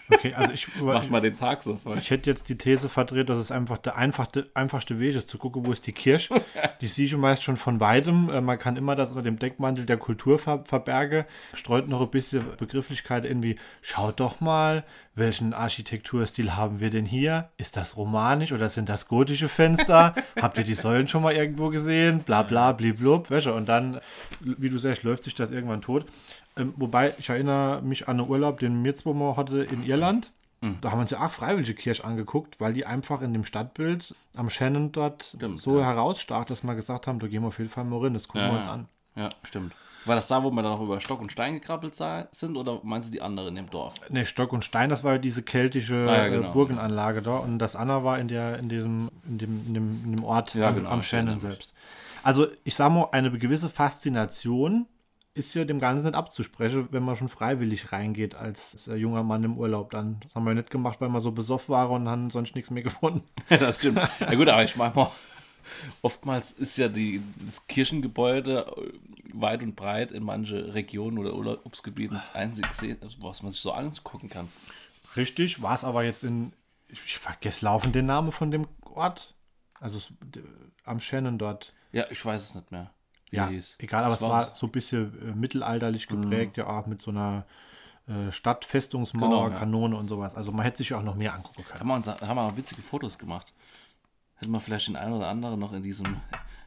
Okay, 0.09 0.33
also 0.33 0.53
ich, 0.53 0.67
Macht 0.81 1.09
mal 1.09 1.21
den 1.21 1.35
Tag 1.37 1.63
so 1.63 1.77
voll. 1.77 1.97
ich 1.97 2.09
hätte 2.09 2.29
jetzt 2.29 2.49
die 2.49 2.57
These 2.57 2.89
verdreht, 2.89 3.29
dass 3.29 3.37
es 3.37 3.51
einfach 3.51 3.77
der 3.77 3.95
einfachste, 3.95 4.49
einfachste 4.53 4.99
Weg 4.99 5.15
ist, 5.15 5.29
zu 5.29 5.37
gucken, 5.37 5.65
wo 5.65 5.71
ist 5.71 5.85
die 5.87 5.91
Kirche. 5.93 6.41
Die 6.81 6.87
sehe 6.87 7.05
ich 7.05 7.15
meist 7.15 7.43
schon 7.43 7.57
von 7.57 7.79
weitem. 7.79 8.29
Äh, 8.29 8.41
Man 8.41 8.57
kann 8.57 8.75
immer 8.75 8.95
das 8.95 9.11
unter 9.11 9.21
dem 9.21 9.37
Deckmantel 9.37 9.85
der 9.85 9.97
Kultur 9.97 10.39
ver 10.39 10.63
verbergen. 10.65 11.25
Streut 11.53 11.87
noch 11.87 12.01
ein 12.01 12.09
bisschen 12.09 12.43
Begrifflichkeit 12.57 13.23
irgendwie, 13.25 13.57
schaut 13.81 14.19
doch 14.19 14.41
mal, 14.41 14.83
welchen 15.13 15.53
Architekturstil 15.53 16.55
haben 16.55 16.79
wir 16.79 16.89
denn 16.89 17.05
hier? 17.05 17.49
Ist 17.57 17.77
das 17.77 17.97
romanisch 17.97 18.51
oder 18.51 18.69
sind 18.69 18.87
das 18.87 19.07
gotische 19.07 19.49
Fenster? 19.49 20.15
Habt 20.41 20.57
ihr 20.57 20.63
die 20.63 20.75
Säulen 20.75 21.07
schon 21.07 21.23
mal 21.23 21.33
irgendwo 21.33 21.69
gesehen? 21.69 22.19
Bla 22.19 22.43
bla 22.43 22.71
bliblub. 22.71 23.27
Du, 23.27 23.53
Und 23.53 23.67
dann, 23.67 23.99
wie 24.39 24.69
du 24.69 24.77
sagst, 24.77 25.03
läuft 25.03 25.23
sich 25.23 25.35
das 25.35 25.51
irgendwann 25.51 25.81
tot. 25.81 26.05
Ähm, 26.57 26.73
wobei, 26.77 27.13
ich 27.17 27.29
erinnere 27.29 27.81
mich 27.81 28.07
an 28.07 28.19
einen 28.19 28.29
Urlaub, 28.29 28.59
den 28.59 28.81
mal 28.81 29.37
hatte 29.37 29.63
in 29.63 29.83
Irland. 29.83 30.31
Da 30.81 30.91
haben 30.91 30.99
wir 30.99 31.01
uns 31.01 31.11
ja 31.11 31.25
auch 31.25 31.31
Freiwillige 31.31 31.73
Kirche 31.73 32.03
angeguckt, 32.03 32.59
weil 32.59 32.73
die 32.73 32.85
einfach 32.85 33.21
in 33.21 33.33
dem 33.33 33.45
Stadtbild 33.45 34.13
am 34.35 34.47
Shannon 34.51 34.91
dort 34.91 35.33
Stimmt, 35.35 35.57
so 35.57 35.79
ja. 35.79 35.85
herausstach, 35.85 36.45
dass 36.45 36.63
wir 36.63 36.75
gesagt 36.75 37.07
haben, 37.07 37.17
da 37.17 37.25
gehen 37.25 37.41
wir 37.41 37.47
auf 37.47 37.57
jeden 37.57 37.71
Fall 37.71 37.83
mal 37.83 37.99
rein, 37.99 38.13
das 38.13 38.27
gucken 38.27 38.47
wir 38.47 38.57
uns 38.57 38.67
ja. 38.67 38.73
an. 38.73 38.87
Ja, 39.15 39.29
stimmt. 39.43 39.73
War 40.05 40.15
das 40.15 40.27
da, 40.27 40.43
wo 40.43 40.49
wir 40.51 40.61
dann 40.63 40.71
noch 40.71 40.81
über 40.81 40.99
Stock 40.99 41.21
und 41.21 41.31
Stein 41.31 41.53
gekrabbelt 41.53 41.95
sind 42.31 42.57
oder 42.57 42.79
meinst 42.83 43.09
du 43.09 43.13
die 43.13 43.21
anderen 43.21 43.55
im 43.57 43.69
Dorf? 43.69 43.95
Ne, 44.09 44.25
Stock 44.25 44.51
und 44.53 44.63
Stein, 44.65 44.89
das 44.89 45.03
war 45.03 45.13
ja 45.13 45.17
diese 45.19 45.43
keltische 45.43 46.07
Ah, 46.09 46.23
ja, 46.23 46.27
genau. 46.29 46.49
äh, 46.49 46.51
Burgenanlage 46.51 47.21
da. 47.21 47.37
Und 47.37 47.59
das 47.59 47.75
andere 47.75 48.03
war 48.03 48.17
in, 48.19 48.27
der, 48.27 48.57
in, 48.59 48.69
diesem, 48.69 49.09
in, 49.27 49.37
dem, 49.37 49.67
in, 49.67 49.73
dem, 49.73 50.01
in 50.05 50.15
dem 50.17 50.23
Ort 50.23 50.55
Ja, 50.55 50.69
am, 50.69 50.75
genau, 50.75 50.89
am 50.89 51.01
Shannon 51.01 51.37
selbst. 51.39 51.71
Also, 52.23 52.47
ich 52.63 52.75
sag 52.75 52.91
mal, 52.91 53.09
eine 53.11 53.31
gewisse 53.31 53.69
Faszination 53.69 54.87
ist 55.33 55.53
ja 55.55 55.63
dem 55.63 55.79
Ganzen 55.79 56.05
nicht 56.07 56.15
abzusprechen, 56.15 56.89
wenn 56.91 57.03
man 57.03 57.15
schon 57.15 57.29
freiwillig 57.29 57.91
reingeht 57.93 58.35
als 58.35 58.89
junger 58.93 59.23
Mann 59.23 59.43
im 59.43 59.57
Urlaub. 59.57 59.91
Dann 59.91 60.19
das 60.23 60.35
haben 60.35 60.45
wir 60.45 60.53
nicht 60.53 60.69
gemacht, 60.69 60.99
weil 60.99 61.07
wir 61.09 61.21
so 61.21 61.31
besoffen 61.31 61.73
waren 61.73 62.01
und 62.01 62.09
haben 62.09 62.29
sonst 62.29 62.53
nichts 62.55 62.69
mehr 62.69 62.83
gefunden. 62.83 63.23
das 63.47 63.77
stimmt. 63.77 63.99
Ja 64.19 64.35
gut, 64.35 64.49
aber 64.49 64.63
ich 64.63 64.75
meine 64.75 64.93
mal, 64.93 65.09
oftmals 66.01 66.51
ist 66.51 66.77
ja 66.77 66.87
die, 66.87 67.21
das 67.45 67.67
Kirchengebäude 67.67 68.65
äh, 68.65 68.91
weit 69.33 69.63
und 69.63 69.75
breit 69.75 70.11
in 70.11 70.23
manche 70.23 70.73
Regionen 70.73 71.17
oder 71.17 71.33
Urlaubsgebieten 71.33 72.15
das 72.15 72.33
einzige, 72.35 72.67
also 73.01 73.17
was 73.21 73.43
man 73.43 73.51
sich 73.51 73.61
so 73.61 73.71
angucken 73.71 74.29
kann. 74.29 74.49
Richtig, 75.15 75.61
war 75.61 75.73
es 75.73 75.83
aber 75.83 76.03
jetzt 76.03 76.23
in. 76.23 76.53
Ich, 76.87 77.05
ich 77.05 77.17
vergesse 77.17 77.65
laufend 77.65 77.95
den 77.95 78.05
Namen 78.05 78.31
von 78.31 78.51
dem 78.51 78.67
Ort. 78.83 79.35
Also 79.79 79.97
es, 79.97 80.13
am 80.83 80.99
Shannon 80.99 81.37
dort. 81.37 81.73
Ja, 81.91 82.05
ich 82.09 82.23
weiß 82.23 82.41
es 82.41 82.55
nicht 82.55 82.71
mehr. 82.71 82.91
Ja, 83.31 83.47
hieß. 83.47 83.77
egal, 83.79 84.03
aber 84.03 84.13
es 84.13 84.21
war 84.21 84.53
so 84.53 84.67
ein 84.67 84.71
bisschen 84.71 85.29
äh, 85.29 85.35
mittelalterlich 85.35 86.07
geprägt, 86.07 86.57
ja, 86.57 86.67
auch 86.67 86.85
mit 86.85 87.01
so 87.01 87.11
einer 87.11 87.45
äh, 88.07 88.31
Stadtfestungsmauer, 88.31 89.29
Genau, 89.29 89.49
ja. 89.49 89.57
Kanone 89.57 89.95
und 89.95 90.07
sowas. 90.09 90.35
Also 90.35 90.51
man 90.51 90.63
hätte 90.63 90.79
sich 90.79 90.93
auch 90.93 91.01
noch 91.03 91.15
mehr 91.15 91.33
angucken 91.33 91.63
Haben 91.63 91.77
können. 91.77 91.87
wir, 91.89 91.95
uns, 91.95 92.07
haben 92.07 92.35
wir 92.35 92.57
witzige 92.57 92.81
Fotos 92.81 93.17
gemacht. 93.17 93.53
Hätten 94.41 94.51
wir 94.51 94.59
vielleicht 94.59 94.87
den 94.87 94.95
einen 94.95 95.13
oder 95.13 95.27
anderen 95.27 95.59
noch 95.59 95.71
in 95.71 95.83
diesem, 95.83 96.17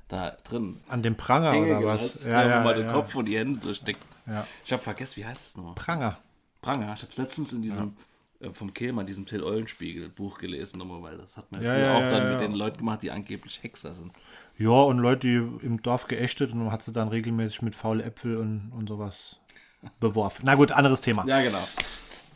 da 0.08 0.36
drin. 0.44 0.80
An 0.88 1.02
dem 1.02 1.16
Pranger 1.16 1.52
Hänge 1.52 1.78
oder 1.78 1.86
was? 1.86 2.02
gesetzt, 2.02 2.26
ja, 2.26 2.60
wo 2.60 2.64
man 2.64 2.76
den 2.76 2.86
ja. 2.86 2.92
Kopf 2.92 3.14
und 3.14 3.26
die 3.26 3.36
Hände 3.36 3.60
durchsteckt. 3.60 4.00
Ja. 4.26 4.46
Ich 4.64 4.72
habe 4.72 4.82
vergessen, 4.82 5.16
wie 5.16 5.26
heißt 5.26 5.44
es 5.44 5.56
nochmal? 5.56 5.74
Pranger. 5.74 6.18
Pranger. 6.62 6.94
Ich 6.94 7.02
habe 7.02 7.12
letztens 7.16 7.52
in 7.52 7.62
diesem 7.62 7.96
äh, 8.40 8.50
vom 8.52 8.72
Kehlmann, 8.72 9.06
diesem 9.06 9.26
Till 9.26 9.42
Eulenspiegel 9.42 10.08
Buch 10.08 10.38
gelesen, 10.38 10.78
nochmal, 10.78 11.02
weil 11.02 11.18
das 11.18 11.36
hat 11.36 11.50
man 11.50 11.62
Ja, 11.62 11.72
früher 11.72 11.84
ja, 11.84 11.96
auch 11.96 12.00
ja, 12.00 12.10
dann 12.10 12.22
ja. 12.22 12.30
mit 12.32 12.40
den 12.40 12.54
Leuten 12.54 12.78
gemacht, 12.78 13.02
die 13.02 13.10
angeblich 13.10 13.62
Hexer 13.62 13.94
sind. 13.94 14.12
Ja, 14.58 14.70
und 14.70 14.98
Leute, 14.98 15.26
die 15.26 15.66
im 15.66 15.82
Dorf 15.82 16.06
geächtet 16.06 16.52
und 16.52 16.58
man 16.58 16.70
hat 16.70 16.82
sie 16.82 16.92
dann 16.92 17.08
regelmäßig 17.08 17.62
mit 17.62 17.74
faule 17.74 18.04
Äpfel 18.04 18.36
und, 18.36 18.72
und 18.72 18.88
sowas 18.88 19.40
beworfen. 20.00 20.42
Na 20.44 20.54
gut, 20.54 20.72
anderes 20.72 21.00
Thema. 21.00 21.26
Ja, 21.26 21.42
genau. 21.42 21.66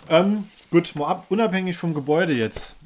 Ähm, 0.08 0.48
gut, 0.70 0.94
mal 0.94 1.08
ab, 1.08 1.26
unabhängig 1.28 1.76
vom 1.76 1.94
Gebäude 1.94 2.32
jetzt. 2.32 2.76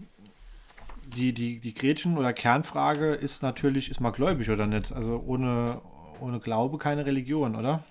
Die, 1.17 1.33
die, 1.35 1.61
die 1.61 1.75
Gretchen- 1.75 2.17
oder 2.17 2.33
Kernfrage 2.33 3.13
ist 3.15 3.43
natürlich, 3.43 3.91
ist 3.91 4.01
man 4.01 4.13
gläubig 4.13 4.49
oder 4.51 4.67
nicht? 4.67 4.93
Also 4.93 5.19
ohne, 5.27 5.83
ohne 6.21 6.41
Glaube 6.41 6.79
keine 6.79 7.05
Religion, 7.05 7.55
oder? 7.55 7.85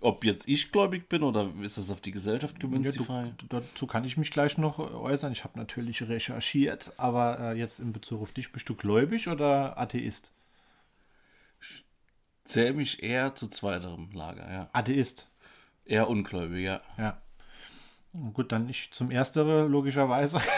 Ob 0.00 0.24
jetzt 0.24 0.48
ich 0.48 0.72
gläubig 0.72 1.08
bin 1.08 1.22
oder 1.22 1.52
ist 1.62 1.78
das 1.78 1.90
auf 1.90 2.00
die 2.00 2.10
Gesellschaft 2.10 2.58
gemünzt, 2.58 2.86
Ja, 2.86 2.92
die 2.92 2.98
du, 2.98 3.04
Frage? 3.04 3.34
dazu 3.48 3.86
kann 3.86 4.04
ich 4.04 4.16
mich 4.16 4.30
gleich 4.30 4.58
noch 4.58 4.78
äußern. 4.78 5.32
Ich 5.32 5.44
habe 5.44 5.58
natürlich 5.58 6.02
recherchiert, 6.08 6.92
aber 6.98 7.38
äh, 7.40 7.58
jetzt 7.58 7.78
in 7.78 7.92
Bezug 7.92 8.20
auf 8.22 8.32
dich, 8.32 8.50
bist 8.52 8.68
du 8.68 8.74
gläubig 8.74 9.28
oder 9.28 9.78
Atheist? 9.78 10.32
Zähle 12.44 12.72
mich 12.72 13.02
eher 13.02 13.34
zu 13.34 13.48
zweiterem 13.48 14.10
Lager, 14.12 14.50
ja. 14.50 14.70
Atheist, 14.72 15.28
Eher 15.84 16.08
ungläubig, 16.08 16.64
ja. 16.64 16.78
ja. 16.98 17.20
Gut, 18.32 18.52
dann 18.52 18.68
ich 18.68 18.90
zum 18.92 19.10
Erstere, 19.10 19.66
logischerweise. 19.66 20.40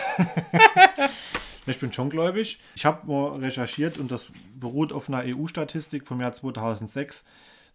Ich 1.66 1.78
bin 1.78 1.92
schon 1.92 2.10
gläubig. 2.10 2.58
Ich 2.74 2.84
habe 2.84 3.06
mal 3.06 3.38
recherchiert 3.38 3.98
und 3.98 4.10
das 4.10 4.32
beruht 4.54 4.92
auf 4.92 5.08
einer 5.08 5.22
EU-Statistik 5.24 6.06
vom 6.06 6.20
Jahr 6.20 6.32
2006. 6.32 7.24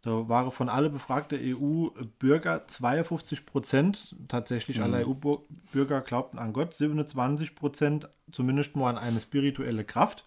Da 0.01 0.29
waren 0.29 0.51
von 0.51 0.69
alle 0.69 0.89
befragten 0.89 1.39
EU-Bürger 1.41 2.67
52 2.67 3.45
Prozent 3.45 4.15
tatsächlich 4.27 4.77
mhm. 4.77 4.83
aller 4.83 5.07
EU-Bürger 5.07 6.01
glaubten 6.01 6.37
an 6.37 6.53
Gott, 6.53 6.75
27 6.75 7.55
Prozent 7.55 8.09
zumindest 8.31 8.75
mal 8.75 8.89
an 8.89 8.97
eine 8.97 9.19
spirituelle 9.19 9.85
Kraft. 9.85 10.25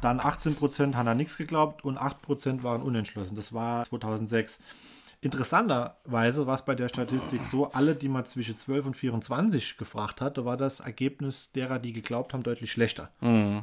Dann 0.00 0.20
18 0.20 0.56
Prozent 0.56 0.96
haben 0.96 1.08
an 1.08 1.16
nichts 1.16 1.36
geglaubt 1.36 1.84
und 1.84 1.98
8 1.98 2.22
Prozent 2.22 2.62
waren 2.64 2.82
unentschlossen. 2.82 3.36
Das 3.36 3.52
war 3.52 3.84
2006. 3.84 4.58
Interessanterweise 5.20 6.48
war 6.48 6.56
es 6.56 6.64
bei 6.64 6.74
der 6.74 6.88
Statistik 6.88 7.44
so, 7.44 7.70
alle, 7.70 7.94
die 7.94 8.08
man 8.08 8.24
zwischen 8.24 8.56
12 8.56 8.86
und 8.86 8.96
24 8.96 9.76
gefragt 9.76 10.20
hat, 10.20 10.36
da 10.36 10.44
war 10.44 10.56
das 10.56 10.80
Ergebnis 10.80 11.52
derer, 11.52 11.78
die 11.78 11.92
geglaubt 11.92 12.32
haben, 12.32 12.42
deutlich 12.42 12.72
schlechter. 12.72 13.10
Mhm. 13.20 13.62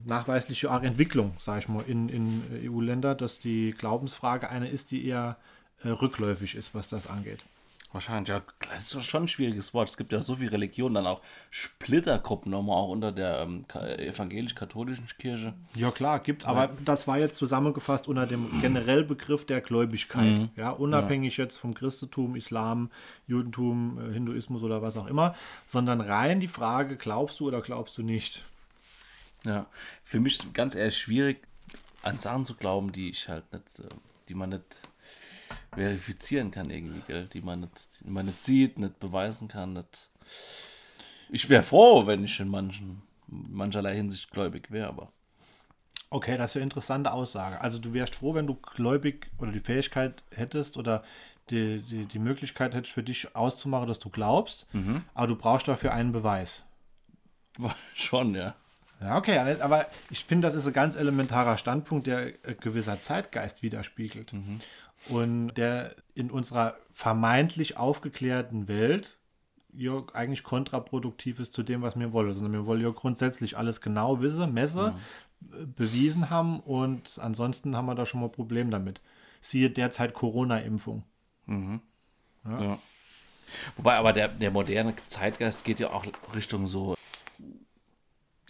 Nachweisliche 0.00 0.70
auch 0.70 0.82
Entwicklung, 0.82 1.34
sage 1.38 1.60
ich 1.60 1.68
mal, 1.68 1.84
in, 1.86 2.08
in 2.08 2.42
EU-Länder, 2.64 3.14
dass 3.14 3.38
die 3.38 3.70
Glaubensfrage 3.70 4.50
eine 4.50 4.68
ist, 4.68 4.90
die 4.90 5.06
eher 5.06 5.36
äh, 5.82 5.88
rückläufig 5.88 6.56
ist, 6.56 6.74
was 6.74 6.88
das 6.88 7.06
angeht. 7.06 7.44
Wahrscheinlich, 7.92 8.28
ja, 8.28 8.42
das 8.74 8.92
ist 8.92 9.06
schon 9.06 9.22
ein 9.22 9.28
schwieriges 9.28 9.72
Wort. 9.72 9.88
Es 9.88 9.96
gibt 9.96 10.12
ja 10.12 10.20
so 10.20 10.36
viele 10.36 10.52
Religionen, 10.52 10.96
dann 10.96 11.06
auch 11.06 11.22
Splittergruppen 11.50 12.50
nochmal 12.50 12.76
auch 12.76 12.88
unter 12.88 13.12
der 13.12 13.40
ähm, 13.40 13.64
evangelisch-katholischen 13.74 15.06
Kirche. 15.18 15.54
Ja, 15.76 15.90
klar, 15.90 16.18
gibt's, 16.18 16.44
ja. 16.44 16.50
aber 16.50 16.74
das 16.84 17.06
war 17.06 17.18
jetzt 17.18 17.36
zusammengefasst 17.36 18.08
unter 18.08 18.26
dem 18.26 18.60
generell 18.60 19.04
Begriff 19.04 19.46
der 19.46 19.60
Gläubigkeit. 19.60 20.38
Mhm. 20.38 20.50
Ja, 20.56 20.70
unabhängig 20.70 21.36
ja. 21.36 21.44
jetzt 21.44 21.56
vom 21.56 21.74
Christentum, 21.74 22.36
Islam, 22.36 22.90
Judentum, 23.28 23.98
äh, 23.98 24.12
Hinduismus 24.12 24.62
oder 24.62 24.82
was 24.82 24.96
auch 24.96 25.06
immer, 25.06 25.34
sondern 25.66 26.00
rein 26.00 26.40
die 26.40 26.48
Frage, 26.48 26.96
glaubst 26.96 27.40
du 27.40 27.46
oder 27.46 27.62
glaubst 27.62 27.96
du 27.96 28.02
nicht? 28.02 28.44
Ja, 29.44 29.66
für 30.04 30.18
mich 30.18 30.52
ganz 30.52 30.74
ehrlich 30.74 30.98
schwierig, 30.98 31.46
an 32.02 32.18
Sachen 32.18 32.44
zu 32.44 32.54
glauben, 32.54 32.92
die 32.92 33.10
ich 33.10 33.28
halt 33.28 33.50
nicht, 33.52 33.78
äh, 33.78 33.88
die 34.28 34.34
man 34.34 34.50
nicht 34.50 34.82
verifizieren 35.76 36.50
kann 36.50 36.70
irgendwie, 36.70 37.02
gell? 37.06 37.28
Die 37.32 37.42
man 37.42 37.60
nicht, 37.60 38.00
die 38.04 38.10
man 38.10 38.26
nicht 38.26 38.44
sieht, 38.44 38.78
nicht 38.78 38.98
beweisen 38.98 39.48
kann. 39.48 39.74
Nicht. 39.74 40.10
Ich 41.28 41.48
wäre 41.48 41.62
froh, 41.62 42.06
wenn 42.06 42.24
ich 42.24 42.40
in 42.40 42.48
manchen, 42.48 43.02
mancherlei 43.26 43.94
Hinsicht 43.94 44.30
gläubig 44.30 44.70
wäre, 44.70 44.88
aber. 44.88 45.12
Okay, 46.08 46.38
das 46.38 46.52
ist 46.52 46.56
eine 46.56 46.64
interessante 46.64 47.12
Aussage. 47.12 47.60
Also 47.60 47.78
du 47.78 47.92
wärst 47.92 48.14
froh, 48.14 48.34
wenn 48.34 48.46
du 48.46 48.54
gläubig 48.54 49.30
oder 49.38 49.52
die 49.52 49.60
Fähigkeit 49.60 50.22
hättest 50.30 50.76
oder 50.76 51.02
die, 51.50 51.82
die, 51.82 52.06
die 52.06 52.18
Möglichkeit 52.18 52.74
hättest 52.74 52.94
für 52.94 53.02
dich 53.02 53.34
auszumachen, 53.36 53.88
dass 53.88 53.98
du 53.98 54.08
glaubst, 54.08 54.72
mhm. 54.72 55.02
aber 55.14 55.26
du 55.26 55.36
brauchst 55.36 55.68
dafür 55.68 55.92
einen 55.92 56.12
Beweis. 56.12 56.62
Schon, 57.94 58.34
ja. 58.34 58.54
Ja, 59.00 59.18
okay, 59.18 59.38
aber 59.60 59.86
ich 60.08 60.24
finde, 60.24 60.48
das 60.48 60.54
ist 60.54 60.66
ein 60.66 60.72
ganz 60.72 60.96
elementarer 60.96 61.58
Standpunkt, 61.58 62.06
der 62.06 62.32
ein 62.46 62.56
gewisser 62.60 62.98
Zeitgeist 62.98 63.62
widerspiegelt. 63.62 64.32
Mhm 64.32 64.60
und 65.08 65.54
der 65.54 65.94
in 66.14 66.30
unserer 66.30 66.76
vermeintlich 66.92 67.76
aufgeklärten 67.76 68.68
Welt 68.68 69.18
ja 69.72 70.00
eigentlich 70.14 70.42
kontraproduktiv 70.42 71.38
ist 71.38 71.52
zu 71.52 71.62
dem, 71.62 71.82
was 71.82 71.98
wir 71.98 72.12
wollen. 72.12 72.32
Sondern 72.34 72.52
wir 72.52 72.66
wollen 72.66 72.80
ja 72.80 72.90
grundsätzlich 72.90 73.56
alles 73.56 73.80
genau 73.80 74.20
wissen, 74.20 74.52
messe, 74.52 74.94
mhm. 75.40 75.74
bewiesen 75.74 76.30
haben 76.30 76.60
und 76.60 77.18
ansonsten 77.20 77.76
haben 77.76 77.86
wir 77.86 77.94
da 77.94 78.06
schon 78.06 78.20
mal 78.20 78.26
ein 78.26 78.32
Problem 78.32 78.70
damit. 78.70 79.00
Siehe 79.40 79.70
derzeit 79.70 80.14
Corona-Impfung. 80.14 81.04
Mhm. 81.46 81.80
Ja. 82.44 82.62
ja. 82.62 82.78
Wobei 83.76 83.96
aber 83.96 84.12
der, 84.12 84.28
der 84.28 84.50
moderne 84.50 84.94
Zeitgeist 85.06 85.64
geht 85.64 85.78
ja 85.78 85.90
auch 85.90 86.04
Richtung 86.34 86.66
so 86.66 86.96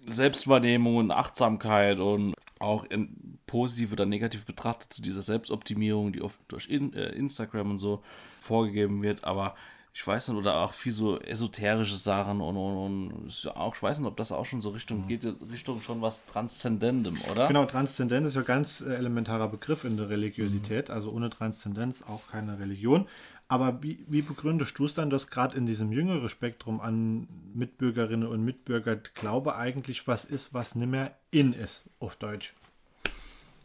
Selbstwahrnehmung 0.07 0.97
und 0.97 1.11
Achtsamkeit 1.11 1.99
und 1.99 2.35
auch 2.59 2.85
in 2.85 3.26
positiv 3.47 3.93
oder 3.93 4.07
negativ 4.07 4.45
betrachtet 4.45 4.93
zu 4.93 5.03
dieser 5.03 5.23
Selbstoptimierung, 5.23 6.13
die 6.13 6.23
oft 6.23 6.39
durch 6.49 6.69
in, 6.69 6.93
äh, 6.95 7.11
Instagram 7.11 7.73
und 7.73 7.79
so 7.79 8.03
vorgegeben 8.41 9.03
wird, 9.03 9.25
aber 9.25 9.55
ich 9.97 10.07
weiß 10.07 10.29
nicht, 10.29 10.37
oder 10.37 10.57
auch 10.57 10.75
viel 10.75 10.93
so 10.93 11.19
esoterische 11.21 11.97
Sachen 11.97 12.43
und, 12.43 12.55
und, 12.55 13.13
und 13.13 13.57
auch, 13.57 13.75
ich 13.75 13.83
weiß 13.83 13.99
nicht, 13.99 14.07
ob 14.07 14.19
das 14.19 14.31
auch 14.31 14.45
schon 14.45 14.61
so 14.61 14.69
Richtung 14.69 15.05
mhm. 15.05 15.09
geht, 15.09 15.25
Richtung 15.51 15.81
schon 15.81 16.03
was 16.03 16.27
Transzendentem, 16.27 17.17
oder? 17.31 17.49
Genau, 17.49 17.65
Transzendent 17.65 18.27
ist 18.27 18.35
ja 18.35 18.43
ein 18.43 18.47
ganz 18.47 18.83
äh, 18.83 18.95
elementarer 18.95 19.49
Begriff 19.49 19.85
in 19.85 19.97
der 19.97 20.11
Religiosität, 20.11 20.91
mhm. 20.91 20.95
also 20.95 21.13
ohne 21.13 21.31
Transzendenz 21.31 22.03
auch 22.03 22.29
keine 22.31 22.59
Religion. 22.59 23.07
Aber 23.49 23.83
wie, 23.83 24.05
wie 24.07 24.21
begründest 24.21 24.79
du 24.79 24.85
es 24.85 24.93
dann, 24.93 25.09
dass 25.09 25.29
gerade 25.29 25.57
in 25.57 25.65
diesem 25.65 25.91
jüngeren 25.93 26.29
Spektrum 26.29 26.81
an 26.81 27.27
Mitbürgerinnen 27.55 28.29
und 28.29 28.45
Mitbürger 28.45 28.97
Glaube 28.97 29.57
eigentlich 29.57 30.07
was 30.07 30.27
ist, 30.27 30.53
was 30.53 30.75
nicht 30.75 30.91
mehr 30.91 31.17
in 31.31 31.55
ist, 31.55 31.85
auf 32.01 32.17
Deutsch? 32.17 32.53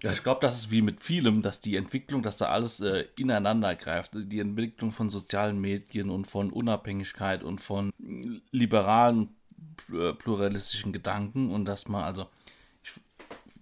Ja, 0.01 0.12
ich 0.12 0.24
glaube, 0.24 0.41
das 0.41 0.58
ist 0.58 0.72
wie 0.72 0.81
mit 0.81 1.00
vielem, 1.01 1.41
dass 1.43 1.62
die 1.62 1.75
Entwicklung, 1.75 2.24
dass 2.24 2.38
da 2.38 2.48
alles 2.48 2.81
äh, 2.81 3.05
ineinander 3.20 3.75
greift. 3.75 4.12
Die 4.15 4.39
Entwicklung 4.39 4.91
von 4.91 5.10
sozialen 5.10 5.62
Medien 5.62 6.10
und 6.10 6.25
von 6.25 6.51
Unabhängigkeit 6.51 7.43
und 7.43 7.62
von 7.62 7.91
liberalen, 8.51 9.29
pluralistischen 10.17 10.91
Gedanken 10.91 11.51
und 11.51 11.65
dass 11.65 11.88
man, 11.88 12.03
also, 12.03 12.27
ich, 12.84 12.91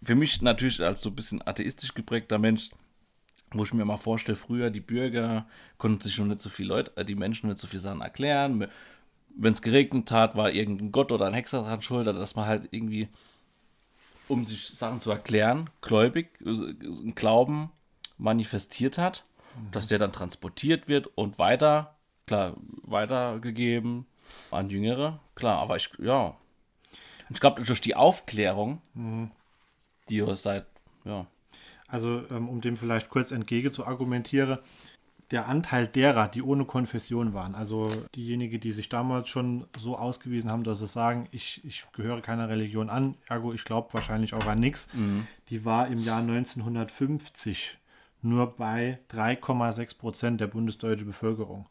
für 0.01 0.15
mich 0.15 0.41
natürlich 0.41 0.81
als 0.81 1.01
so 1.01 1.09
ein 1.09 1.15
bisschen 1.15 1.45
atheistisch 1.45 1.93
geprägter 1.93 2.39
Mensch, 2.39 2.69
wo 3.51 3.63
ich 3.63 3.73
mir 3.73 3.85
mal 3.85 3.97
vorstelle, 3.97 4.35
früher 4.35 4.69
die 4.69 4.79
Bürger 4.79 5.47
konnten 5.77 6.01
sich 6.01 6.13
schon 6.13 6.27
nicht 6.27 6.39
so 6.39 6.49
viel 6.49 6.67
Leute, 6.67 6.95
äh, 6.95 7.05
die 7.05 7.15
Menschen 7.15 7.49
nicht 7.49 7.59
so 7.59 7.67
viel 7.67 7.79
Sachen 7.79 8.01
erklären. 8.01 8.67
Wenn 9.35 9.53
es 9.53 9.61
geregnet 9.61 10.11
hat, 10.11 10.35
war 10.35 10.51
irgendein 10.51 10.91
Gott 10.91 11.11
oder 11.11 11.27
ein 11.27 11.33
Hexer 11.33 11.63
dran 11.63 11.81
schuld, 11.81 12.07
dass 12.07 12.35
man 12.35 12.45
halt 12.45 12.69
irgendwie, 12.71 13.09
um 14.29 14.45
sich 14.45 14.69
Sachen 14.69 15.01
zu 15.01 15.11
erklären, 15.11 15.69
gläubig, 15.81 16.29
äh, 16.45 17.11
Glauben 17.11 17.71
manifestiert 18.17 18.97
hat, 18.97 19.25
mhm. 19.55 19.71
dass 19.71 19.87
der 19.87 19.99
dann 19.99 20.13
transportiert 20.13 20.87
wird 20.87 21.07
und 21.15 21.39
weiter, 21.39 21.95
klar, 22.27 22.55
weitergegeben 22.83 24.05
an 24.51 24.69
Jüngere, 24.69 25.19
klar, 25.35 25.59
aber 25.59 25.75
ich, 25.75 25.89
ja. 25.99 26.35
Ich 27.31 27.39
glaube, 27.39 27.63
durch 27.63 27.81
die 27.81 27.95
Aufklärung, 27.95 28.81
mhm. 28.93 29.31
die 30.09 30.23
seit, 30.35 30.65
ja, 31.05 31.27
also 31.87 32.23
ähm, 32.29 32.49
um 32.49 32.61
dem 32.61 32.77
vielleicht 32.77 33.09
kurz 33.09 33.31
entgegen 33.31 33.71
zu 33.71 33.85
argumentieren, 33.85 34.59
der 35.31 35.47
Anteil 35.47 35.87
derer, 35.87 36.27
die 36.27 36.41
ohne 36.41 36.65
Konfession 36.65 37.33
waren, 37.33 37.53
also 37.53 37.89
diejenigen, 38.15 38.59
die 38.59 38.71
sich 38.71 38.89
damals 38.89 39.29
schon 39.29 39.67
so 39.77 39.95
ausgewiesen 39.95 40.49
haben, 40.49 40.63
dass 40.63 40.79
sie 40.79 40.87
sagen, 40.87 41.27
ich, 41.31 41.63
ich 41.63 41.85
gehöre 41.93 42.21
keiner 42.21 42.49
Religion 42.49 42.89
an, 42.89 43.15
ergo 43.27 43.53
ich 43.53 43.63
glaube 43.63 43.93
wahrscheinlich 43.93 44.33
auch 44.33 44.47
an 44.47 44.59
nichts, 44.59 44.87
mhm. 44.93 45.27
die 45.49 45.65
war 45.65 45.87
im 45.87 45.99
Jahr 45.99 46.19
1950 46.19 47.77
nur 48.21 48.55
bei 48.55 48.99
3,6 49.11 49.97
Prozent 49.97 50.41
der 50.41 50.47
bundesdeutschen 50.47 51.07
Bevölkerung. 51.07 51.67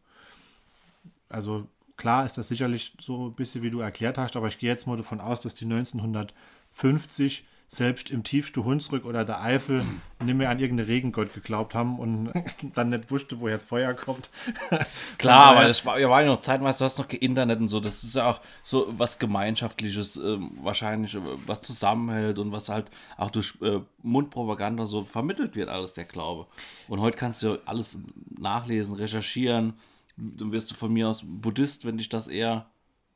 Also 1.28 1.66
klar 1.96 2.24
ist 2.24 2.38
das 2.38 2.48
sicherlich 2.48 2.94
so 3.00 3.26
ein 3.26 3.34
bisschen, 3.34 3.62
wie 3.62 3.70
du 3.70 3.80
erklärt 3.80 4.18
hast, 4.18 4.36
aber 4.36 4.48
ich 4.48 4.58
gehe 4.58 4.70
jetzt 4.70 4.86
mal 4.86 4.96
davon 4.96 5.20
aus, 5.20 5.40
dass 5.40 5.54
die 5.54 5.64
1950 5.64 7.44
selbst 7.70 8.10
im 8.10 8.24
tiefsten 8.24 8.64
Hunsrück 8.64 9.04
oder 9.04 9.26
der 9.26 9.42
Eifel 9.42 9.84
nicht 10.24 10.34
mehr 10.34 10.48
an 10.48 10.58
irgendeinen 10.58 10.88
Regengott 10.88 11.34
geglaubt 11.34 11.74
haben 11.74 11.98
und 11.98 12.32
dann 12.74 12.88
nicht 12.88 13.10
wusste, 13.10 13.40
woher 13.40 13.56
das 13.56 13.64
Feuer 13.64 13.92
kommt. 13.92 14.30
Klar, 15.18 15.54
weil 15.54 15.68
es 15.68 15.84
war, 15.84 15.98
ja, 15.98 16.22
noch 16.22 16.40
zeitweise, 16.40 16.78
du 16.78 16.84
hast 16.86 16.98
noch 16.98 17.08
Internet 17.10 17.60
und 17.60 17.68
so, 17.68 17.78
das 17.78 18.02
ist 18.02 18.14
ja 18.14 18.30
auch 18.30 18.40
so 18.62 18.86
was 18.96 19.18
Gemeinschaftliches, 19.18 20.16
äh, 20.16 20.38
wahrscheinlich, 20.62 21.14
äh, 21.14 21.20
was 21.46 21.60
zusammenhält 21.60 22.38
und 22.38 22.52
was 22.52 22.70
halt 22.70 22.90
auch 23.18 23.30
durch 23.30 23.54
äh, 23.60 23.80
Mundpropaganda 24.02 24.86
so 24.86 25.04
vermittelt 25.04 25.54
wird, 25.54 25.68
alles 25.68 25.92
der 25.92 26.06
Glaube. 26.06 26.46
Und 26.88 27.00
heute 27.00 27.18
kannst 27.18 27.42
du 27.42 27.48
ja 27.48 27.58
alles 27.66 27.98
nachlesen, 28.30 28.94
recherchieren, 28.94 29.74
dann 30.16 30.52
wirst 30.52 30.70
du 30.70 30.74
von 30.74 30.92
mir 30.92 31.08
aus 31.08 31.22
Buddhist, 31.24 31.84
wenn 31.84 31.98
dich 31.98 32.08
das 32.08 32.28
eher 32.28 32.66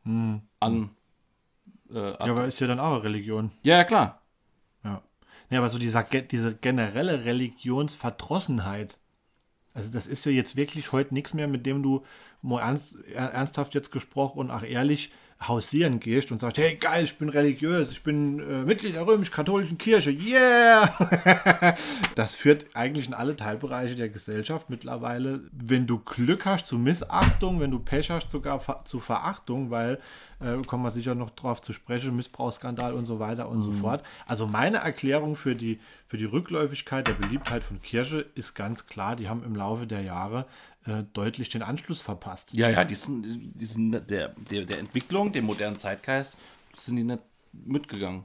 hm. 0.05 0.43
an. 0.61 0.91
Äh, 1.91 2.11
ja, 2.11 2.21
aber 2.21 2.47
ist 2.47 2.61
ja 2.61 2.67
dann 2.67 2.81
auch 2.81 2.93
eine 2.93 3.03
Religion. 3.03 3.51
Ja, 3.63 3.79
ja, 3.79 3.85
klar. 3.85 4.22
Ja, 5.53 5.59
aber 5.59 5.69
so 5.69 5.77
dieser, 5.77 6.03
diese 6.03 6.55
generelle 6.55 7.27
Religionsverdrossenheit, 7.27 8.99
also 9.75 9.93
das 9.93 10.07
ist 10.07 10.25
ja 10.25 10.33
jetzt 10.33 10.57
wirklich 10.57 10.93
heute 10.93 11.13
nichts 11.13 11.35
mehr, 11.35 11.47
mit 11.47 11.67
dem 11.67 11.83
du 11.83 12.07
ernst, 12.43 12.97
ernsthaft 13.13 13.75
jetzt 13.75 13.93
gesprochen 13.93 14.39
und 14.39 14.51
auch 14.51 14.63
ehrlich 14.63 15.13
hausieren 15.49 16.01
gehst 16.01 16.31
und 16.31 16.39
sagst, 16.39 16.59
hey 16.59 16.77
geil, 16.77 17.05
ich 17.05 17.17
bin 17.19 17.29
religiös, 17.29 17.91
ich 17.91 18.03
bin 18.03 18.39
äh, 18.41 18.65
Mitglied 18.65 18.95
der 18.95 19.07
römisch-katholischen 19.07 19.79
Kirche, 19.79 20.11
yeah! 20.11 21.77
das 22.15 22.35
führt 22.35 22.67
eigentlich 22.75 23.07
in 23.07 23.15
alle 23.15 23.37
Teilbereiche 23.37 23.97
der 23.97 24.09
Gesellschaft 24.09 24.71
mittlerweile, 24.71 25.41
wenn 25.53 25.87
du 25.87 25.99
Glück 25.99 26.47
hast, 26.47 26.67
zu 26.67 26.79
Missachtung, 26.79 27.61
wenn 27.61 27.71
du 27.71 27.79
Pech 27.79 28.11
hast, 28.11 28.31
sogar 28.31 28.85
zu 28.85 29.01
Verachtung, 29.01 29.71
weil, 29.71 29.99
äh, 30.41 30.63
kommen 30.67 30.85
wir 30.85 30.91
sicher 30.91 31.15
noch 31.15 31.31
drauf 31.31 31.61
zu 31.61 31.73
sprechen, 31.73 32.17
Missbrauchsskandal 32.17 32.93
und 32.93 33.05
so 33.05 33.19
weiter 33.19 33.49
und 33.49 33.59
mhm. 33.59 33.65
so 33.65 33.73
fort. 33.73 34.03
Also 34.27 34.47
meine 34.47 34.79
Erklärung 34.79 35.37
für 35.37 35.55
die, 35.55 35.81
für 36.07 36.17
die 36.17 36.25
Rückläufigkeit 36.25 37.07
der 37.07 37.15
Beliebtheit 37.15 37.65
von 37.65 37.81
Kirche 37.83 38.27
ist 38.35 38.55
ganz 38.55 38.87
klar, 38.87 39.17
die 39.17 39.29
haben 39.29 39.45
im 39.45 39.57
Laufe 39.57 39.87
der 39.87 40.03
Jahre 40.03 40.47
äh, 40.87 41.05
deutlich 41.13 41.49
den 41.49 41.63
Anschluss 41.63 42.01
verpasst. 42.01 42.51
Ja, 42.57 42.69
ja, 42.69 42.85
die 42.85 42.95
sind, 42.95 43.53
die 43.55 43.65
sind 43.65 43.93
der, 43.93 44.29
der, 44.29 44.65
der 44.65 44.79
Entwicklung, 44.79 45.33
dem 45.33 45.45
modernen 45.45 45.79
Zeitgeist, 45.79 46.37
sind 46.75 46.97
die 46.97 47.05
nicht 47.05 47.23
mitgegangen. 47.53 48.25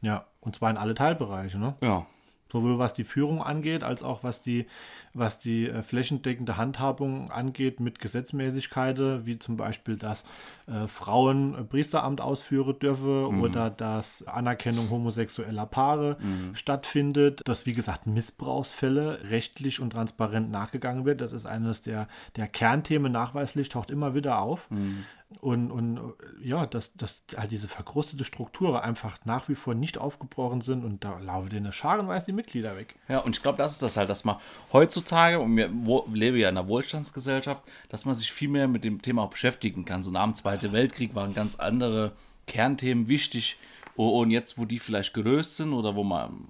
Ja, 0.00 0.26
und 0.40 0.56
zwar 0.56 0.70
in 0.70 0.76
alle 0.76 0.94
Teilbereiche, 0.94 1.58
ne? 1.58 1.76
Ja. 1.82 2.06
Sowohl 2.50 2.78
was 2.78 2.94
die 2.94 3.04
Führung 3.04 3.42
angeht, 3.42 3.84
als 3.84 4.02
auch 4.02 4.22
was 4.22 4.40
die, 4.40 4.66
was 5.14 5.38
die 5.38 5.68
äh, 5.68 5.82
flächendeckende 5.82 6.56
Handhabung 6.56 7.30
angeht 7.30 7.80
mit 7.80 7.98
Gesetzmäßigkeiten, 7.98 9.26
wie 9.26 9.38
zum 9.38 9.56
Beispiel, 9.56 9.96
dass 9.96 10.24
äh, 10.66 10.86
Frauen 10.86 11.54
äh, 11.54 11.64
Priesteramt 11.64 12.20
ausführen 12.20 12.78
dürfen 12.78 13.24
oder 13.40 13.70
dass 13.70 14.26
Anerkennung 14.26 14.90
homosexueller 14.90 15.66
Paare 15.66 16.16
stattfindet, 16.54 17.42
dass, 17.44 17.66
wie 17.66 17.72
gesagt, 17.72 18.06
Missbrauchsfälle 18.06 19.30
rechtlich 19.30 19.80
und 19.80 19.90
transparent 19.90 20.50
nachgegangen 20.50 21.04
wird. 21.04 21.20
Das 21.20 21.32
ist 21.32 21.46
eines 21.46 21.82
der, 21.82 22.08
der 22.36 22.48
Kernthemen 22.48 23.12
nachweislich, 23.12 23.68
taucht 23.68 23.90
immer 23.90 24.14
wieder 24.14 24.40
auf. 24.40 24.68
Und, 25.40 25.70
und 25.70 25.98
äh, 25.98 26.48
ja, 26.48 26.66
dass, 26.66 26.94
dass 26.94 27.22
halt 27.36 27.50
diese 27.50 27.68
verkrustete 27.68 28.24
Strukturen 28.24 28.76
einfach 28.76 29.18
nach 29.26 29.48
wie 29.50 29.54
vor 29.54 29.74
nicht 29.74 29.98
aufgebrochen 29.98 30.62
sind 30.62 30.84
und 30.84 31.04
da 31.04 31.18
laufen 31.18 31.50
denen 31.50 31.70
scharenweise 31.70 32.26
die 32.26 32.32
Mitglieder 32.32 32.76
weg. 32.76 32.94
Ja, 33.08 33.20
und 33.20 33.36
ich 33.36 33.42
glaube, 33.42 33.58
das 33.58 33.72
ist 33.72 33.82
das 33.82 33.98
halt, 33.98 34.08
dass 34.08 34.24
man 34.24 34.36
heutzutage, 34.72 35.38
und 35.38 35.54
wir 35.54 35.68
leben 36.12 36.36
ja 36.38 36.48
in 36.48 36.56
einer 36.56 36.66
Wohlstandsgesellschaft, 36.66 37.62
dass 37.90 38.06
man 38.06 38.14
sich 38.14 38.32
viel 38.32 38.48
mehr 38.48 38.68
mit 38.68 38.84
dem 38.84 39.02
Thema 39.02 39.22
auch 39.22 39.30
beschäftigen 39.30 39.84
kann. 39.84 40.02
So 40.02 40.10
nach 40.10 40.24
dem 40.24 40.34
Zweiten 40.34 40.72
Weltkrieg 40.72 41.14
waren 41.14 41.34
ganz 41.34 41.56
andere 41.56 42.12
Kernthemen 42.46 43.06
wichtig. 43.06 43.58
Und 43.96 44.30
jetzt, 44.30 44.58
wo 44.58 44.64
die 44.64 44.78
vielleicht 44.78 45.12
gelöst 45.12 45.56
sind 45.56 45.72
oder 45.72 45.94
wo 45.94 46.04
man 46.04 46.48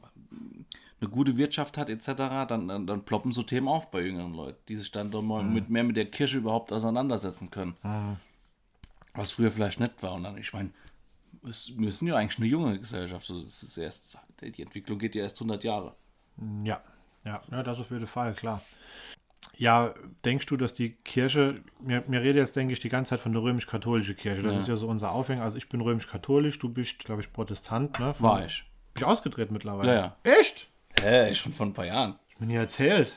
eine 1.01 1.11
gute 1.11 1.37
Wirtschaft 1.37 1.79
hat, 1.79 1.91
etc., 1.91 2.13
dann, 2.49 2.69
dann, 2.69 2.87
dann 2.87 3.03
ploppen 3.05 3.33
so 3.33 3.43
Themen 3.43 3.69
auf 3.69 3.91
bei 3.91 4.03
jüngeren 4.03 4.35
Leuten, 4.35 4.59
die 4.69 4.77
sich 4.77 4.93
dann 4.93 5.11
doch 5.11 5.23
mal 5.23 5.43
mit, 5.43 5.71
mehr 5.71 5.85
mit 5.85 5.97
der 5.97 6.07
Kirche 6.07 6.39
überhaupt 6.39 6.73
auseinandersetzen 6.73 7.51
können. 7.51 7.77
Was 9.19 9.33
früher 9.33 9.51
vielleicht 9.53 9.81
nicht 9.81 10.03
war. 10.03 10.13
Und 10.15 10.25
dann, 10.25 10.39
ich 10.39 10.53
meine, 10.53 10.71
es- 11.49 11.73
wir 11.77 11.93
sind 11.93 12.09
ja 12.09 12.17
eigentlich 12.17 12.39
eine 12.39 12.47
junge 12.47 12.79
Gesellschaft. 12.79 13.29
Das 13.31 13.63
ist 13.63 13.77
erst, 13.77 14.19
die 14.43 14.63
Entwicklung 14.63 14.99
geht 14.99 15.15
ja 15.15 15.23
erst 15.23 15.39
100 15.41 15.63
Jahre. 15.65 15.95
Ja, 16.65 16.81
ja, 17.25 17.43
ja, 17.51 17.63
das 17.63 17.79
auf 17.81 17.91
jeden 17.91 18.07
Fall, 18.07 18.35
klar. 18.35 18.63
Ja, 19.57 19.93
denkst 20.25 20.47
du, 20.47 20.57
dass 20.57 20.73
die 20.73 20.91
Kirche, 20.93 21.63
mir, 21.81 22.05
mir 22.07 22.21
rede 22.23 22.39
jetzt, 22.39 22.55
denke 22.57 22.73
ich, 22.73 22.81
die 22.81 22.89
ganze 22.89 23.11
Zeit 23.11 23.21
von 23.21 23.33
der 23.33 23.43
römisch-katholischen 23.43 24.17
Kirche. 24.17 24.43
Das 24.43 24.53
Ja. 24.55 24.59
ist 24.61 24.69
ja 24.69 24.77
so 24.77 24.89
unser 24.89 25.13
Aufhänger. 25.13 25.43
Also 25.43 25.59
ich 25.59 25.69
bin 25.69 25.81
römisch-katholisch, 25.81 26.59
du 26.59 26.69
bist, 26.69 27.01
glaube 27.01 27.23
ich, 27.23 27.33
Protestant, 27.33 27.99
ne? 27.99 28.15
Von- 28.15 28.25
War 28.29 28.45
ich. 28.45 28.65
Bin 28.95 29.03
ich 29.03 29.05
ausgetreten 29.05 29.53
mittlerweile. 29.53 29.93
Ja, 29.95 30.01
ja. 30.01 30.17
Echt? 30.39 30.69
Hä, 31.01 31.35
schon 31.35 31.53
vor 31.53 31.67
ein 31.67 31.73
paar 31.73 31.87
Jahren. 31.87 32.19
Ich 32.29 32.37
bin 32.37 32.49
hier 32.51 32.61
erzählt. 32.61 33.17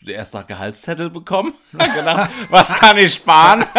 Der 0.00 0.16
erste 0.16 0.42
Gehaltszettel 0.44 1.10
bekommen. 1.10 1.54
Gedacht, 1.72 2.30
was 2.50 2.74
kann 2.74 2.96
ich 2.98 3.14
sparen? 3.14 3.64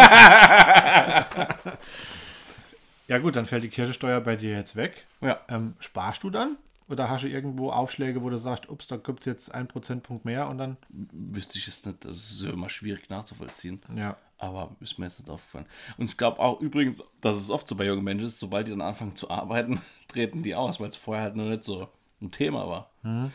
Ja 3.08 3.18
gut, 3.18 3.34
dann 3.34 3.44
fällt 3.44 3.64
die 3.64 3.68
Kirchensteuer 3.68 4.20
bei 4.20 4.36
dir 4.36 4.52
jetzt 4.52 4.76
weg. 4.76 5.04
Ja. 5.20 5.40
Ähm, 5.48 5.74
sparst 5.80 6.22
du 6.22 6.30
dann? 6.30 6.56
Oder 6.88 7.08
hast 7.10 7.24
du 7.24 7.28
irgendwo 7.28 7.72
Aufschläge, 7.72 8.22
wo 8.22 8.30
du 8.30 8.36
sagst, 8.38 8.68
ups, 8.68 8.86
da 8.86 8.98
gibt 8.98 9.20
es 9.20 9.26
jetzt 9.26 9.52
einen 9.52 9.66
Prozentpunkt 9.66 10.24
mehr 10.24 10.48
und 10.48 10.58
dann, 10.58 10.76
Wüsste 10.90 11.58
ich 11.58 11.66
es 11.66 11.84
nicht. 11.84 12.04
Das 12.04 12.16
ist 12.16 12.42
immer 12.44 12.68
schwierig 12.68 13.10
nachzuvollziehen. 13.10 13.80
ja. 13.96 14.16
Aber 14.38 14.74
ist 14.80 14.98
mir 14.98 15.04
jetzt 15.04 15.18
nicht 15.18 15.28
aufgefallen. 15.28 15.66
Und 15.98 16.06
ich 16.06 16.16
glaube 16.16 16.38
auch 16.38 16.60
übrigens, 16.62 17.02
dass 17.20 17.36
es 17.36 17.50
oft 17.50 17.68
so 17.68 17.74
bei 17.74 17.84
jungen 17.84 18.02
Menschen 18.02 18.26
ist, 18.26 18.38
sobald 18.38 18.68
die 18.68 18.70
dann 18.70 18.80
anfangen 18.80 19.14
zu 19.14 19.28
arbeiten, 19.28 19.82
treten 20.08 20.42
die 20.42 20.54
aus, 20.54 20.80
weil 20.80 20.88
es 20.88 20.96
vorher 20.96 21.24
halt 21.24 21.36
noch 21.36 21.44
nicht 21.44 21.62
so 21.62 21.88
ein 22.22 22.30
Thema 22.30 22.66
war. 22.68 23.30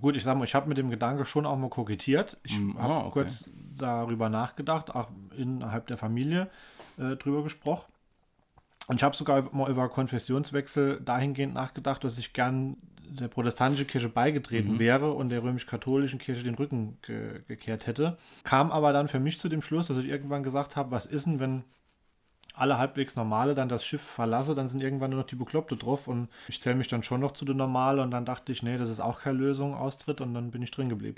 Gut, 0.00 0.16
ich 0.16 0.24
sag 0.24 0.36
mal, 0.36 0.44
ich 0.44 0.54
habe 0.54 0.68
mit 0.68 0.78
dem 0.78 0.90
Gedanke 0.90 1.24
schon 1.24 1.46
auch 1.46 1.56
mal 1.56 1.68
kokettiert. 1.70 2.38
Ich 2.44 2.58
Mm, 2.58 2.78
habe 2.78 2.92
ah, 2.92 2.98
okay. 3.00 3.10
kurz 3.12 3.44
darüber 3.76 4.28
nachgedacht, 4.28 4.94
auch 4.94 5.08
innerhalb 5.36 5.86
der 5.86 5.96
Familie 5.98 6.48
äh, 6.98 7.16
drüber 7.16 7.42
gesprochen. 7.42 7.90
Und 8.88 8.96
ich 8.96 9.02
habe 9.02 9.14
sogar 9.16 9.48
mal 9.54 9.70
über 9.70 9.88
Konfessionswechsel 9.88 11.00
dahingehend 11.00 11.54
nachgedacht, 11.54 12.02
dass 12.04 12.18
ich 12.18 12.32
gern 12.32 12.76
der 13.08 13.28
protestantischen 13.28 13.86
Kirche 13.86 14.08
beigetreten 14.08 14.78
wäre 14.78 15.12
und 15.12 15.28
der 15.28 15.42
römisch-katholischen 15.42 16.18
Kirche 16.18 16.42
den 16.42 16.54
Rücken 16.54 16.98
ge 17.02 17.40
gekehrt 17.46 17.86
hätte. 17.86 18.16
Kam 18.44 18.72
aber 18.72 18.92
dann 18.92 19.08
für 19.08 19.20
mich 19.20 19.38
zu 19.38 19.48
dem 19.48 19.62
Schluss, 19.62 19.88
dass 19.88 19.98
ich 19.98 20.08
irgendwann 20.08 20.42
gesagt 20.42 20.76
habe, 20.76 20.90
was 20.90 21.06
ist 21.06 21.26
denn, 21.26 21.38
wenn 21.38 21.62
alle 22.54 22.78
halbwegs 22.78 23.16
Normale 23.16 23.54
dann 23.54 23.68
das 23.68 23.84
Schiff 23.84 24.02
verlasse, 24.02 24.54
dann 24.54 24.66
sind 24.66 24.82
irgendwann 24.82 25.10
nur 25.10 25.20
noch 25.20 25.26
die 25.26 25.36
Bekloppte 25.36 25.76
drauf 25.76 26.08
und 26.08 26.28
ich 26.48 26.60
zähle 26.60 26.76
mich 26.76 26.88
dann 26.88 27.02
schon 27.02 27.20
noch 27.20 27.32
zu 27.32 27.44
den 27.44 27.56
Normalen 27.56 28.00
und 28.00 28.10
dann 28.10 28.24
dachte 28.24 28.52
ich, 28.52 28.62
nee, 28.62 28.76
das 28.76 28.88
ist 28.88 29.00
auch 29.00 29.20
keine 29.20 29.38
Lösung, 29.38 29.74
Austritt 29.74 30.20
und 30.20 30.34
dann 30.34 30.50
bin 30.50 30.62
ich 30.62 30.70
drin 30.70 30.88
geblieben. 30.88 31.16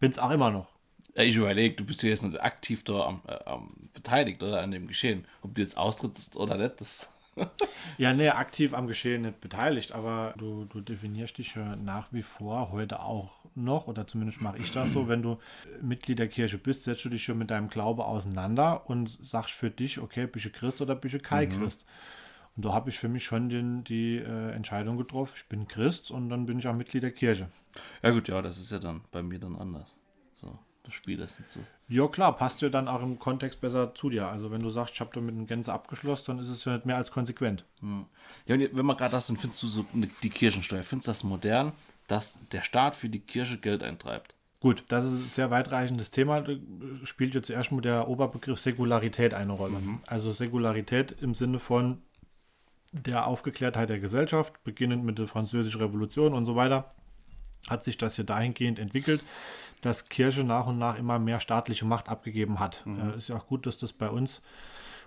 Bin's 0.00 0.18
auch 0.18 0.30
immer 0.30 0.50
noch. 0.50 0.68
Ich 1.14 1.36
überlege, 1.36 1.76
du 1.76 1.84
bist 1.84 2.02
ja 2.02 2.10
jetzt 2.10 2.24
nicht 2.24 2.40
aktiv 2.40 2.84
da 2.84 3.06
am, 3.06 3.22
äh, 3.26 3.44
am 3.46 3.88
beteiligt 3.94 4.42
oder 4.42 4.60
an 4.60 4.70
dem 4.70 4.86
Geschehen. 4.86 5.24
Ob 5.42 5.54
du 5.54 5.62
jetzt 5.62 5.76
austrittst 5.78 6.36
oder 6.36 6.58
nicht, 6.58 6.80
das. 6.80 7.08
Ja, 7.98 8.12
nee, 8.12 8.28
aktiv 8.28 8.74
am 8.74 8.86
Geschehen 8.86 9.22
nicht 9.22 9.40
beteiligt, 9.40 9.92
aber 9.92 10.34
du, 10.36 10.66
du 10.66 10.80
definierst 10.80 11.38
dich 11.38 11.54
ja 11.54 11.76
nach 11.76 12.12
wie 12.12 12.22
vor 12.22 12.70
heute 12.70 13.00
auch 13.00 13.44
noch, 13.54 13.86
oder 13.86 14.06
zumindest 14.06 14.42
mache 14.42 14.58
ich 14.58 14.70
das 14.70 14.90
so, 14.90 15.08
wenn 15.08 15.22
du 15.22 15.38
Mitglied 15.80 16.18
der 16.18 16.28
Kirche 16.28 16.58
bist, 16.58 16.84
setzt 16.84 17.04
du 17.04 17.08
dich 17.08 17.24
schon 17.24 17.38
mit 17.38 17.50
deinem 17.50 17.68
Glaube 17.68 18.04
auseinander 18.04 18.88
und 18.88 19.08
sagst 19.08 19.54
für 19.54 19.70
dich, 19.70 19.98
okay, 19.98 20.26
bist 20.26 20.44
du 20.44 20.50
Christ 20.50 20.82
oder 20.82 20.94
bist 20.94 21.14
du 21.14 21.18
kein 21.20 21.48
Christ? 21.48 21.86
Und 22.56 22.64
da 22.64 22.72
habe 22.72 22.90
ich 22.90 22.98
für 22.98 23.08
mich 23.08 23.24
schon 23.24 23.48
den, 23.48 23.84
die 23.84 24.16
äh, 24.16 24.50
Entscheidung 24.52 24.96
getroffen, 24.96 25.34
ich 25.36 25.46
bin 25.46 25.68
Christ 25.68 26.10
und 26.10 26.28
dann 26.30 26.46
bin 26.46 26.58
ich 26.58 26.66
auch 26.68 26.74
Mitglied 26.74 27.02
der 27.02 27.12
Kirche. 27.12 27.48
Ja, 28.02 28.10
gut, 28.10 28.28
ja, 28.28 28.40
das 28.40 28.58
ist 28.58 28.72
ja 28.72 28.78
dann 28.78 29.02
bei 29.10 29.22
mir 29.22 29.38
dann 29.38 29.56
anders. 29.56 29.98
So, 30.32 30.58
das 30.86 30.94
Spiel 30.94 31.20
ist 31.20 31.38
nicht 31.38 31.50
so. 31.50 31.60
Ja, 31.88 32.06
klar, 32.08 32.36
passt 32.36 32.62
ja 32.62 32.68
dann 32.68 32.88
auch 32.88 33.02
im 33.02 33.18
Kontext 33.18 33.60
besser 33.60 33.94
zu 33.94 34.08
dir. 34.08 34.28
Also, 34.28 34.50
wenn 34.50 34.62
du 34.62 34.70
sagst, 34.70 34.94
ich 34.94 35.00
habe 35.00 35.10
damit 35.12 35.34
eine 35.34 35.44
Gänze 35.44 35.72
abgeschlossen, 35.72 36.24
dann 36.28 36.38
ist 36.38 36.48
es 36.48 36.64
ja 36.64 36.74
nicht 36.74 36.86
mehr 36.86 36.96
als 36.96 37.10
konsequent. 37.10 37.64
Ja, 38.46 38.54
und 38.54 38.76
wenn 38.76 38.86
man 38.86 38.96
gerade 38.96 39.12
das, 39.12 39.26
dann 39.26 39.36
findest 39.36 39.62
du 39.62 39.66
so 39.66 39.84
die 40.22 40.30
Kirchensteuer. 40.30 40.82
Findest 40.82 41.08
du 41.08 41.10
das 41.10 41.24
modern, 41.24 41.72
dass 42.06 42.38
der 42.52 42.62
Staat 42.62 42.96
für 42.96 43.08
die 43.08 43.20
Kirche 43.20 43.58
Geld 43.58 43.82
eintreibt? 43.82 44.34
Gut, 44.60 44.84
das 44.88 45.04
ist 45.04 45.12
ein 45.12 45.28
sehr 45.28 45.50
weitreichendes 45.50 46.10
Thema. 46.10 46.40
Da 46.40 46.54
Spielt 47.04 47.34
jetzt 47.34 47.50
erstmal 47.50 47.82
der 47.82 48.08
Oberbegriff 48.08 48.58
Säkularität 48.58 49.34
eine 49.34 49.52
Rolle. 49.52 49.78
Also 50.06 50.32
Säkularität 50.32 51.14
im 51.20 51.34
Sinne 51.34 51.58
von 51.58 52.02
der 52.92 53.26
Aufgeklärtheit 53.26 53.90
der 53.90 53.98
Gesellschaft, 53.98 54.64
beginnend 54.64 55.04
mit 55.04 55.18
der 55.18 55.26
Französischen 55.26 55.82
Revolution 55.82 56.32
und 56.32 56.46
so 56.46 56.56
weiter, 56.56 56.94
hat 57.68 57.84
sich 57.84 57.98
das 57.98 58.16
hier 58.16 58.24
dahingehend 58.24 58.78
entwickelt, 58.78 59.22
dass 59.80 60.08
Kirche 60.08 60.44
nach 60.44 60.66
und 60.66 60.78
nach 60.78 60.98
immer 60.98 61.18
mehr 61.18 61.40
staatliche 61.40 61.84
Macht 61.84 62.08
abgegeben 62.08 62.58
hat. 62.60 62.84
Äh, 62.86 63.16
ist 63.16 63.28
ja 63.28 63.36
auch 63.36 63.46
gut, 63.46 63.66
dass 63.66 63.78
das 63.78 63.92
bei 63.92 64.08
uns 64.08 64.42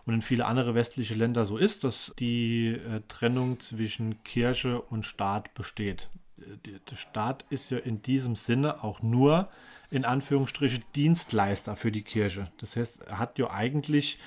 und 0.05 0.13
in 0.13 0.21
viele 0.21 0.45
andere 0.45 0.75
westliche 0.75 1.13
Länder 1.13 1.45
so 1.45 1.57
ist, 1.57 1.83
dass 1.83 2.13
die 2.17 2.69
äh, 2.69 3.01
Trennung 3.07 3.59
zwischen 3.59 4.23
Kirche 4.23 4.81
und 4.81 5.05
Staat 5.05 5.53
besteht. 5.53 6.09
Äh, 6.39 6.79
Der 6.89 6.95
Staat 6.95 7.45
ist 7.49 7.69
ja 7.69 7.77
in 7.77 8.01
diesem 8.01 8.35
Sinne 8.35 8.83
auch 8.83 9.01
nur 9.01 9.49
in 9.91 10.05
Anführungsstriche 10.05 10.81
Dienstleister 10.95 11.75
für 11.75 11.91
die 11.91 12.03
Kirche. 12.03 12.51
Das 12.57 12.75
heißt, 12.75 13.01
er 13.03 13.19
hat 13.19 13.37
ja 13.39 13.49
eigentlich 13.49 14.19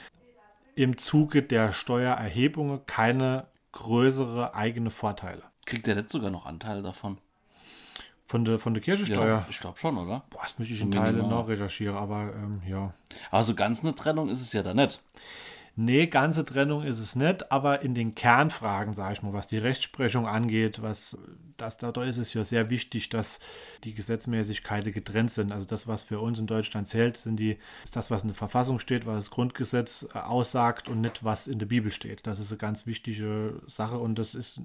im 0.75 0.97
Zuge 0.97 1.43
der 1.43 1.73
Steuererhebungen 1.73 2.85
keine 2.87 3.47
größere 3.73 4.55
eigene 4.55 4.91
Vorteile. 4.91 5.43
Kriegt 5.67 5.87
der 5.87 5.97
nicht 5.97 6.11
sogar 6.11 6.31
noch 6.31 6.47
Anteile 6.47 6.83
davon? 6.83 7.19
Von 8.27 8.45
der, 8.45 8.59
von 8.59 8.73
der 8.73 8.83
Kirchensteuer. 8.83 9.47
ich 9.51 9.61
glaube 9.61 9.79
schon, 9.79 9.99
oder? 9.99 10.25
Boah, 10.31 10.43
das 10.43 10.59
müsste 10.59 10.75
ich 10.75 10.81
in 10.81 10.91
Teile 10.91 11.19
minimal. 11.19 11.43
noch 11.43 11.49
recherchieren, 11.49 11.97
aber 11.97 12.33
ähm, 12.35 12.63
ja. 12.67 12.95
Aber 13.31 13.43
so 13.43 13.55
ganz 13.55 13.83
eine 13.83 13.95
Trennung 13.95 14.31
ist 14.31 14.41
es 14.41 14.53
ja 14.53 14.63
da 14.63 14.73
nicht. 14.73 15.03
Nee, 15.75 16.07
ganze 16.07 16.45
Trennung 16.45 16.83
ist 16.83 16.99
es 16.99 17.17
nicht, 17.17 17.51
aber 17.51 17.81
in 17.81 17.95
den 17.95 18.15
Kernfragen, 18.15 18.93
sage 18.93 19.15
ich 19.15 19.23
mal, 19.23 19.33
was 19.33 19.47
die 19.47 19.59
Rechtsprechung 19.59 20.27
angeht, 20.27 20.83
was 20.83 21.17
das, 21.57 21.79
da, 21.79 21.93
da 21.93 22.03
ist 22.03 22.19
es 22.19 22.35
ja 22.35 22.45
sehr 22.45 22.69
wichtig, 22.69 23.09
dass 23.09 23.39
die 23.85 23.95
Gesetzmäßigkeiten 23.95 24.93
getrennt 24.93 25.31
sind. 25.31 25.53
Also 25.53 25.67
das, 25.67 25.87
was 25.87 26.03
für 26.03 26.21
uns 26.21 26.39
in 26.39 26.47
Deutschland 26.47 26.89
zählt, 26.89 27.17
sind 27.17 27.37
die, 27.37 27.57
ist 27.85 27.97
das, 27.97 28.11
was 28.11 28.23
in 28.23 28.29
der 28.29 28.37
Verfassung 28.37 28.79
steht, 28.79 29.07
was 29.07 29.17
das 29.17 29.31
Grundgesetz 29.31 30.07
äh, 30.15 30.19
aussagt 30.19 30.89
und 30.89 31.01
nicht, 31.01 31.25
was 31.25 31.49
in 31.49 31.59
der 31.59 31.67
Bibel 31.67 31.91
steht. 31.91 32.27
Das 32.27 32.39
ist 32.39 32.51
eine 32.53 32.59
ganz 32.59 32.87
wichtige 32.87 33.63
Sache 33.67 33.99
und 33.99 34.19
das 34.19 34.35
ist, 34.35 34.61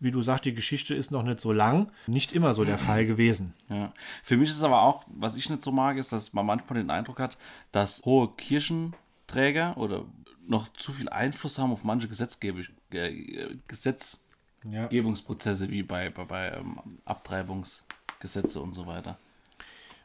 wie 0.00 0.10
du 0.10 0.22
sagst, 0.22 0.44
die 0.46 0.54
Geschichte 0.54 0.94
ist 0.94 1.12
noch 1.12 1.22
nicht 1.22 1.40
so 1.40 1.52
lang, 1.52 1.92
nicht 2.08 2.32
immer 2.32 2.54
so 2.54 2.64
der 2.64 2.78
Fall 2.78 3.06
gewesen. 3.06 3.54
Ja. 3.68 3.92
Für 4.22 4.36
mich 4.36 4.50
ist 4.50 4.64
aber 4.64 4.82
auch, 4.82 5.04
was 5.06 5.36
ich 5.36 5.48
nicht 5.48 5.62
so 5.62 5.70
mag, 5.70 5.96
ist, 5.96 6.12
dass 6.12 6.32
man 6.32 6.46
manchmal 6.46 6.80
den 6.80 6.90
Eindruck 6.90 7.20
hat, 7.20 7.38
dass 7.70 8.02
hohe 8.04 8.28
Kirchenträger 8.34 9.76
oder 9.76 10.04
noch 10.46 10.72
zu 10.74 10.92
viel 10.92 11.08
Einfluss 11.08 11.58
haben 11.58 11.72
auf 11.72 11.84
manche 11.84 12.08
Gesetzgebung, 12.08 12.64
äh, 12.90 13.56
Gesetzgebungsprozesse 13.68 15.70
wie 15.70 15.82
bei, 15.82 16.10
bei, 16.10 16.24
bei 16.24 16.52
ähm, 16.52 16.78
Abtreibungsgesetze 17.04 18.60
und 18.60 18.72
so 18.72 18.86
weiter. 18.86 19.18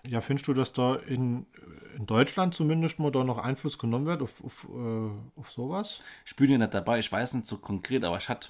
Ja, 0.08 0.22
findest 0.22 0.48
du, 0.48 0.54
dass 0.54 0.72
da 0.72 0.96
in, 0.96 1.46
in 1.98 2.06
Deutschland 2.06 2.54
zumindest 2.54 3.00
mal 3.00 3.12
da 3.12 3.24
noch 3.24 3.38
Einfluss 3.38 3.78
genommen 3.78 4.06
wird 4.06 4.22
auf, 4.22 4.44
auf, 4.44 4.68
äh, 4.70 5.40
auf 5.40 5.52
sowas? 5.52 6.00
Ich 6.26 6.36
bin 6.36 6.50
ja 6.50 6.58
nicht 6.58 6.74
dabei, 6.74 7.00
ich 7.00 7.12
weiß 7.12 7.34
nicht 7.34 7.46
so 7.46 7.58
konkret, 7.58 8.06
aber 8.06 8.18
ich 8.18 8.30
hatte 8.30 8.50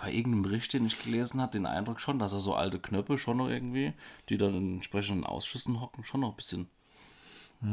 bei 0.00 0.12
irgendeinem 0.12 0.42
Bericht, 0.42 0.74
den 0.74 0.84
ich 0.84 1.02
gelesen 1.02 1.40
habe, 1.40 1.52
den 1.52 1.64
Eindruck 1.64 2.00
schon, 2.00 2.18
dass 2.18 2.34
er 2.34 2.40
so 2.40 2.54
alte 2.54 2.78
Knöpfe 2.78 3.16
schon 3.16 3.38
noch 3.38 3.48
irgendwie, 3.48 3.94
die 4.28 4.36
dann 4.36 4.54
in 4.54 4.74
entsprechenden 4.74 5.24
Ausschüssen 5.24 5.80
hocken, 5.80 6.04
schon 6.04 6.20
noch 6.20 6.30
ein 6.30 6.36
bisschen 6.36 6.68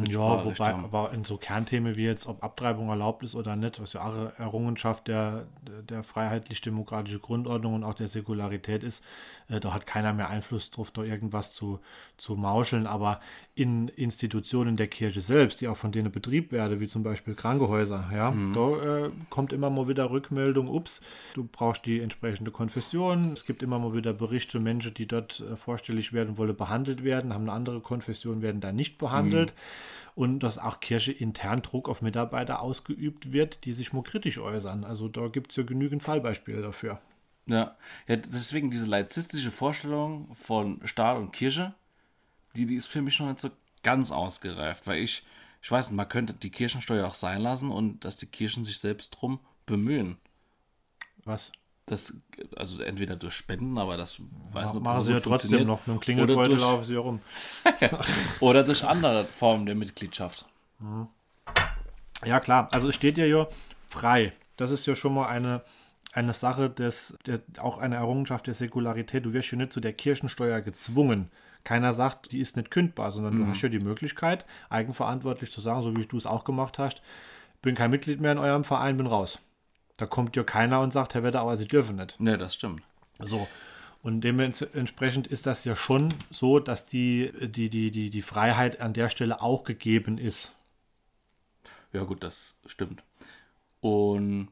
Ja, 0.09 0.43
wobei, 0.43 0.73
aber 0.73 1.13
in 1.13 1.23
so 1.23 1.37
Kernthemen 1.37 1.95
wie 1.95 2.03
jetzt, 2.03 2.27
ob 2.27 2.43
Abtreibung 2.43 2.89
erlaubt 2.89 3.23
ist 3.23 3.35
oder 3.35 3.55
nicht, 3.55 3.81
was 3.81 3.93
ja 3.93 4.01
auch 4.01 4.13
eine 4.13 4.33
Errungenschaft 4.37 5.07
der, 5.07 5.45
der 5.87 6.03
freiheitlich-demokratischen 6.03 7.21
Grundordnung 7.21 7.73
und 7.73 7.83
auch 7.85 7.93
der 7.93 8.09
Säkularität 8.09 8.83
ist, 8.83 9.01
äh, 9.47 9.61
da 9.61 9.73
hat 9.73 9.87
keiner 9.87 10.11
mehr 10.11 10.29
Einfluss 10.29 10.71
drauf, 10.71 10.91
da 10.91 11.03
irgendwas 11.03 11.53
zu, 11.53 11.79
zu 12.17 12.35
mauscheln. 12.35 12.85
Aber 12.85 13.21
in 13.55 13.87
Institutionen 13.87 14.75
der 14.75 14.87
Kirche 14.87 15.21
selbst, 15.21 15.61
die 15.61 15.69
auch 15.69 15.77
von 15.77 15.93
denen 15.93 16.11
betrieben 16.11 16.51
werden, 16.51 16.81
wie 16.81 16.87
zum 16.87 17.03
Beispiel 17.03 17.33
Krankenhäuser, 17.33 18.09
ja, 18.13 18.31
mhm. 18.31 18.53
da 18.53 19.05
äh, 19.05 19.11
kommt 19.29 19.53
immer 19.53 19.69
mal 19.69 19.87
wieder 19.87 20.11
Rückmeldung, 20.11 20.67
ups, 20.67 20.99
du 21.33 21.47
brauchst 21.49 21.85
die 21.85 22.01
entsprechende 22.01 22.51
Konfession. 22.51 23.31
Es 23.31 23.45
gibt 23.45 23.63
immer 23.63 23.79
mal 23.79 23.93
wieder 23.93 24.11
Berichte, 24.11 24.59
Menschen, 24.59 24.93
die 24.95 25.07
dort 25.07 25.39
äh, 25.39 25.55
vorstellig 25.55 26.11
werden 26.11 26.37
wollen, 26.37 26.57
behandelt 26.57 27.05
werden, 27.05 27.33
haben 27.33 27.43
eine 27.43 27.53
andere 27.53 27.79
Konfession, 27.79 28.41
werden 28.41 28.59
da 28.59 28.73
nicht 28.73 28.97
behandelt. 28.97 29.53
Mhm 29.55 29.76
und 30.15 30.39
dass 30.39 30.57
auch 30.57 30.79
Kirche 30.79 31.11
intern 31.11 31.61
Druck 31.61 31.89
auf 31.89 32.01
Mitarbeiter 32.01 32.61
ausgeübt 32.61 33.31
wird, 33.31 33.65
die 33.65 33.73
sich 33.73 33.93
mal 33.93 34.03
kritisch 34.03 34.39
äußern. 34.39 34.83
Also 34.83 35.07
da 35.07 35.27
gibt 35.27 35.51
es 35.51 35.57
ja 35.57 35.63
genügend 35.63 36.03
Fallbeispiele 36.03 36.61
dafür. 36.61 36.99
Ja. 37.45 37.77
ja, 38.07 38.17
deswegen 38.17 38.71
diese 38.71 38.89
laizistische 38.89 39.51
Vorstellung 39.51 40.35
von 40.35 40.85
Staat 40.85 41.17
und 41.17 41.31
Kirche, 41.31 41.73
die, 42.55 42.65
die 42.65 42.75
ist 42.75 42.87
für 42.87 43.01
mich 43.01 43.19
noch 43.19 43.27
nicht 43.27 43.39
so 43.39 43.49
ganz 43.83 44.11
ausgereift, 44.11 44.85
weil 44.85 44.99
ich, 44.99 45.23
ich 45.61 45.71
weiß 45.71 45.89
nicht, 45.89 45.95
man 45.95 46.09
könnte 46.09 46.33
die 46.33 46.49
Kirchensteuer 46.49 47.07
auch 47.07 47.15
sein 47.15 47.41
lassen 47.41 47.71
und 47.71 48.03
dass 48.03 48.17
die 48.17 48.25
Kirchen 48.25 48.65
sich 48.65 48.79
selbst 48.79 49.11
drum 49.11 49.39
bemühen. 49.65 50.17
Was? 51.23 51.51
Das, 51.87 52.13
also 52.57 52.83
entweder 52.83 53.15
durch 53.15 53.33
Spenden, 53.33 53.77
aber 53.77 53.95
das 53.95 54.21
weiß 54.51 54.73
nicht, 54.73 54.83
Machen 54.83 55.05
sie 55.05 55.13
ja 55.13 55.21
trotzdem 55.21 55.65
noch. 55.65 55.87
Mit 55.87 55.95
dem 55.95 55.99
Klingelbeutel 56.01 56.59
laufen 56.59 56.83
sie 56.83 56.95
rum. 56.95 57.21
oder 58.41 58.63
durch 58.63 58.83
andere 58.83 59.23
Formen 59.23 59.65
der 59.65 59.75
Mitgliedschaft. 59.75 60.45
Mhm. 60.79 61.07
Ja, 62.25 62.41
klar. 62.41 62.67
Also 62.71 62.89
es 62.89 62.95
steht 62.95 63.17
ja 63.17 63.23
hier 63.23 63.47
frei. 63.87 64.33
Das 64.57 64.69
ist 64.71 64.85
ja 64.85 64.97
schon 64.97 65.13
mal 65.13 65.27
eine, 65.27 65.63
eine 66.11 66.33
Sache, 66.33 66.69
des, 66.69 67.17
der, 67.25 67.39
auch 67.59 67.77
eine 67.77 67.95
Errungenschaft 67.95 68.47
der 68.47 68.53
Säkularität. 68.53 69.23
Du 69.23 69.31
wirst 69.31 69.51
ja 69.51 69.57
nicht 69.57 69.71
zu 69.71 69.79
der 69.79 69.93
Kirchensteuer 69.93 70.59
gezwungen. 70.59 71.31
Keiner 71.63 71.93
sagt, 71.93 72.33
die 72.33 72.39
ist 72.39 72.57
nicht 72.57 72.69
kündbar, 72.69 73.11
sondern 73.11 73.35
mhm. 73.35 73.39
du 73.45 73.47
hast 73.51 73.61
ja 73.61 73.69
die 73.69 73.79
Möglichkeit, 73.79 74.45
eigenverantwortlich 74.69 75.53
zu 75.53 75.61
sagen, 75.61 75.83
so 75.83 75.95
wie 75.95 76.05
du 76.05 76.17
es 76.17 76.25
auch 76.25 76.43
gemacht 76.43 76.79
hast, 76.79 77.01
bin 77.61 77.75
kein 77.75 77.91
Mitglied 77.91 78.19
mehr 78.19 78.33
in 78.33 78.37
eurem 78.37 78.63
Verein, 78.63 78.97
bin 78.97 79.07
raus. 79.07 79.39
Da 79.97 80.05
kommt 80.05 80.35
ja 80.35 80.43
keiner 80.43 80.81
und 80.81 80.93
sagt, 80.93 81.15
Herr 81.15 81.23
Wetterauer, 81.23 81.57
Sie 81.57 81.67
dürfen 81.67 81.95
nicht. 81.95 82.19
Ne, 82.19 82.37
das 82.37 82.53
stimmt. 82.53 82.83
So. 83.19 83.47
Und 84.03 84.21
dementsprechend 84.21 85.27
ist 85.27 85.47
das 85.47 85.65
ja 85.65 85.75
schon 85.75 86.13
so, 86.29 86.59
dass 86.59 86.85
die, 86.85 87.31
die, 87.41 87.69
die, 87.69 87.91
die, 87.91 88.09
die 88.09 88.21
Freiheit 88.21 88.79
an 88.79 88.93
der 88.93 89.09
Stelle 89.09 89.41
auch 89.41 89.63
gegeben 89.63 90.17
ist. 90.17 90.51
Ja, 91.93 92.03
gut, 92.03 92.23
das 92.23 92.55
stimmt. 92.67 93.03
Und. 93.81 94.49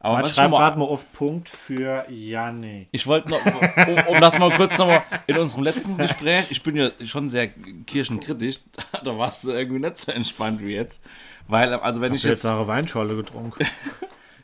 Aber 0.00 0.22
was 0.22 0.36
schreib 0.36 0.52
gerade 0.52 0.78
mal 0.78 0.84
auf 0.84 1.12
Punkt 1.12 1.48
für 1.48 2.08
Janik. 2.08 2.86
Ich 2.92 3.04
wollte 3.08 3.30
noch, 3.30 3.44
um, 3.44 4.14
um, 4.14 4.20
das 4.20 4.38
mal 4.38 4.54
kurz 4.56 4.78
nochmal 4.78 5.02
in 5.26 5.36
unserem 5.36 5.64
letzten 5.64 5.96
Gespräch, 5.98 6.52
ich 6.52 6.62
bin 6.62 6.76
ja 6.76 6.90
schon 7.04 7.28
sehr 7.28 7.48
kirchenkritisch, 7.48 8.60
da 9.04 9.18
warst 9.18 9.42
du 9.42 9.50
irgendwie 9.50 9.80
nicht 9.80 9.98
so 9.98 10.12
entspannt 10.12 10.60
wie 10.60 10.72
jetzt. 10.72 11.02
Weil, 11.48 11.74
also 11.74 12.00
wenn 12.00 12.14
ich, 12.14 12.24
ich 12.24 12.30
jetzt. 12.30 12.44
jetzt 12.44 12.66
Weinschorle 12.68 13.16
getrunken. 13.16 13.66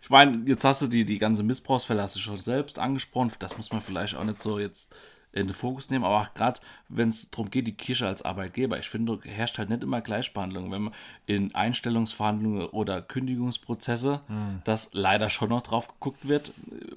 Ich 0.04 0.10
meine, 0.10 0.46
jetzt 0.46 0.66
hast 0.66 0.82
du 0.82 0.86
die, 0.86 1.06
die 1.06 1.16
ganze 1.16 1.42
Missbrauchsfälle 1.42 2.02
hast 2.02 2.14
du 2.14 2.20
schon 2.20 2.38
selbst 2.38 2.78
angesprochen. 2.78 3.32
Das 3.38 3.56
muss 3.56 3.72
man 3.72 3.80
vielleicht 3.80 4.14
auch 4.14 4.24
nicht 4.24 4.38
so 4.38 4.58
jetzt 4.58 4.94
in 5.32 5.46
den 5.46 5.54
Fokus 5.54 5.88
nehmen, 5.88 6.04
aber 6.04 6.28
gerade, 6.34 6.60
wenn 6.96 7.08
es 7.08 7.30
darum 7.30 7.50
geht, 7.50 7.66
die 7.66 7.72
Kirche 7.72 8.06
als 8.06 8.22
Arbeitgeber, 8.22 8.78
ich 8.78 8.88
finde, 8.88 9.18
herrscht 9.24 9.58
halt 9.58 9.70
nicht 9.70 9.82
immer 9.82 10.00
Gleichbehandlung. 10.00 10.70
Wenn 10.70 10.82
man 10.82 10.94
in 11.26 11.54
Einstellungsverhandlungen 11.54 12.66
oder 12.66 13.02
Kündigungsprozesse, 13.02 14.20
mhm. 14.28 14.62
dass 14.64 14.90
leider 14.92 15.30
schon 15.30 15.48
noch 15.48 15.62
drauf 15.62 15.88
geguckt 15.88 16.28
wird, 16.28 16.52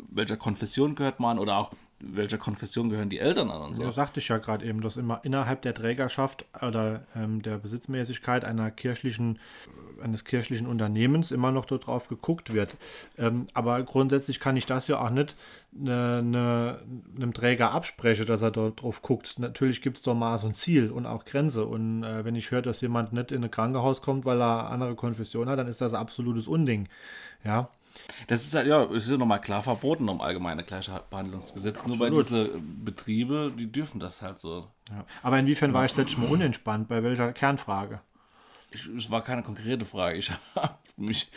welcher 0.10 0.38
Konfession 0.38 0.96
gehört 0.96 1.20
man 1.20 1.40
oder 1.40 1.58
auch 1.58 1.72
welcher 2.00 2.38
Konfession 2.38 2.90
gehören 2.90 3.10
die 3.10 3.20
Eltern 3.20 3.50
an 3.50 3.62
und 3.62 3.76
so. 3.76 3.84
Ja, 3.84 3.92
sagte 3.92 4.20
ich 4.20 4.28
ja 4.28 4.38
gerade 4.38 4.64
eben, 4.66 4.82
dass 4.82 4.98
immer 4.98 5.20
innerhalb 5.24 5.64
der 5.64 5.74
Trägerschaft 5.74 6.46
oder 6.62 7.06
ähm, 7.16 7.42
der 7.42 7.58
Besitzmäßigkeit 7.58 8.46
einer 8.46 8.70
kirchlichen, 8.70 9.40
eines 10.04 10.24
kirchlichen 10.24 10.68
Unternehmens 10.68 11.32
immer 11.32 11.52
noch 11.52 11.66
darauf 11.66 12.08
geguckt 12.08 12.54
wird. 12.54 12.78
Ähm, 13.18 13.48
aber 13.54 13.82
grundsätzlich 13.82 14.40
kann 14.40 14.58
ich 14.58 14.68
das 14.68 14.88
ja 14.88 15.00
auch 15.00 15.10
nicht 15.10 15.36
ne, 15.72 16.22
ne, 16.22 16.80
einem 17.16 17.34
Träger 17.34 17.72
absprechen, 17.72 18.28
dass 18.28 18.44
er 18.44 18.52
dort 18.52 18.82
drauf 18.82 19.02
guckt. 19.02 19.40
Natürlich 19.40 19.82
gibt 19.88 19.98
es 19.98 20.04
doch 20.04 20.16
Maß 20.16 20.44
und 20.44 20.54
Ziel 20.58 20.92
und 20.92 21.06
auch 21.06 21.24
Grenze. 21.24 21.66
Und 21.66 22.04
äh, 22.04 22.26
wenn 22.26 22.36
ich 22.36 22.52
höre, 22.52 22.62
dass 22.62 22.82
jemand 22.82 23.14
nicht 23.14 23.32
in 23.32 23.42
ein 23.42 23.50
Krankenhaus 23.50 24.02
kommt, 24.02 24.26
weil 24.26 24.42
er 24.42 24.70
andere 24.70 24.96
Konfession 24.96 25.48
hat, 25.48 25.60
dann 25.60 25.68
ist 25.68 25.80
das 25.80 25.94
absolutes 25.94 26.46
Unding. 26.46 26.90
Ja, 27.46 27.70
das 28.28 28.44
ist 28.44 28.54
halt, 28.54 28.68
ja, 28.68 28.84
ist 28.84 29.10
ja 29.10 29.16
nochmal 29.16 29.40
klar 29.40 29.64
verboten 29.64 30.10
im 30.10 30.20
allgemeinen 30.20 30.66
Gleichbehandlungsgesetz. 30.66 31.80
Absolut. 31.80 32.00
Nur 32.00 32.06
weil 32.06 32.14
diese 32.14 32.50
Betriebe, 32.84 33.54
die 33.58 33.72
dürfen 33.72 34.02
das 34.02 34.22
halt 34.22 34.40
so. 34.40 34.68
Ja. 34.90 35.06
Aber 35.24 35.40
inwiefern 35.40 35.74
war 35.74 35.86
ich 35.86 35.96
letztes 35.96 36.18
Mal 36.18 36.28
unentspannt? 36.28 36.90
Bei 36.90 37.02
welcher 37.02 37.32
Kernfrage? 37.32 38.02
Es 38.72 39.10
war 39.10 39.24
keine 39.24 39.42
konkrete 39.42 39.86
Frage. 39.86 40.18
Ich 40.18 40.30
habe 40.56 40.76
mich. 40.98 41.32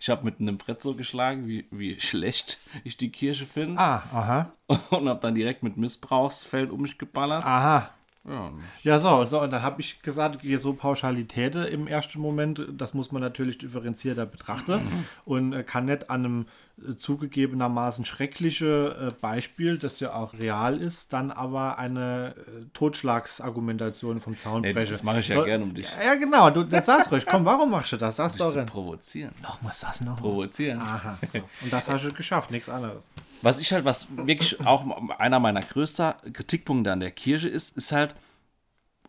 Ich 0.00 0.08
habe 0.08 0.24
mit 0.24 0.40
einem 0.40 0.58
Brett 0.58 0.82
so 0.82 0.94
geschlagen, 0.94 1.46
wie, 1.46 1.66
wie 1.70 2.00
schlecht 2.00 2.58
ich 2.84 2.96
die 2.96 3.10
Kirche 3.10 3.46
finde. 3.46 3.78
Ah, 3.78 4.02
aha. 4.12 4.52
Und 4.90 5.08
habe 5.08 5.20
dann 5.20 5.34
direkt 5.34 5.62
mit 5.62 5.76
Missbrauchsfeld 5.76 6.70
um 6.70 6.82
mich 6.82 6.98
geballert. 6.98 7.44
Aha. 7.44 7.90
Ja, 8.24 8.52
ja 8.82 9.00
so, 9.00 9.26
so, 9.26 9.40
und 9.40 9.50
dann 9.50 9.62
habe 9.62 9.80
ich 9.80 10.00
gesagt, 10.00 10.42
so 10.58 10.74
Pauschalitäten 10.74 11.64
im 11.64 11.88
ersten 11.88 12.20
Moment, 12.20 12.62
das 12.70 12.94
muss 12.94 13.10
man 13.10 13.20
natürlich 13.20 13.58
differenzierter 13.58 14.26
betrachten 14.26 14.74
mhm. 14.74 15.04
und 15.24 15.52
äh, 15.52 15.64
kann 15.64 15.86
nicht 15.86 16.08
an 16.08 16.24
einem 16.24 16.46
äh, 16.88 16.94
zugegebenermaßen 16.94 18.04
schreckliche 18.04 19.10
äh, 19.10 19.20
Beispiel, 19.20 19.76
das 19.76 19.98
ja 19.98 20.14
auch 20.14 20.34
real 20.34 20.80
ist, 20.80 21.12
dann 21.12 21.32
aber 21.32 21.78
eine 21.78 22.36
Totschlagsargumentation 22.74 24.20
vom 24.20 24.38
Zaun 24.38 24.62
brechen. 24.62 24.92
das 24.92 25.02
mache 25.02 25.18
ich 25.18 25.28
ja 25.28 25.42
gerne 25.42 25.64
um 25.64 25.74
dich. 25.74 25.88
Ja, 26.04 26.14
genau, 26.14 26.48
du 26.50 26.62
das 26.62 26.86
sagst 26.86 27.10
ruhig. 27.10 27.26
Komm, 27.26 27.44
warum 27.44 27.70
machst 27.72 27.90
du 27.90 27.96
das? 27.96 28.16
Sagst 28.16 28.38
du 28.38 28.66
provozieren. 28.66 29.34
Nochmal, 29.42 29.72
sag's 29.74 30.00
noch. 30.00 30.18
Provozieren. 30.18 30.80
Aha, 30.80 31.18
so. 31.22 31.38
Und 31.62 31.72
das 31.72 31.88
hast 31.88 32.04
du 32.04 32.12
geschafft, 32.12 32.52
nichts 32.52 32.68
anderes. 32.68 33.08
Was 33.42 33.60
ich 33.60 33.72
halt, 33.72 33.84
was 33.84 34.08
wirklich 34.16 34.64
auch 34.64 34.86
einer 35.18 35.40
meiner 35.40 35.62
größten 35.62 36.32
Kritikpunkte 36.32 36.92
an 36.92 37.00
der 37.00 37.10
Kirche 37.10 37.48
ist, 37.48 37.76
ist 37.76 37.92
halt, 37.92 38.14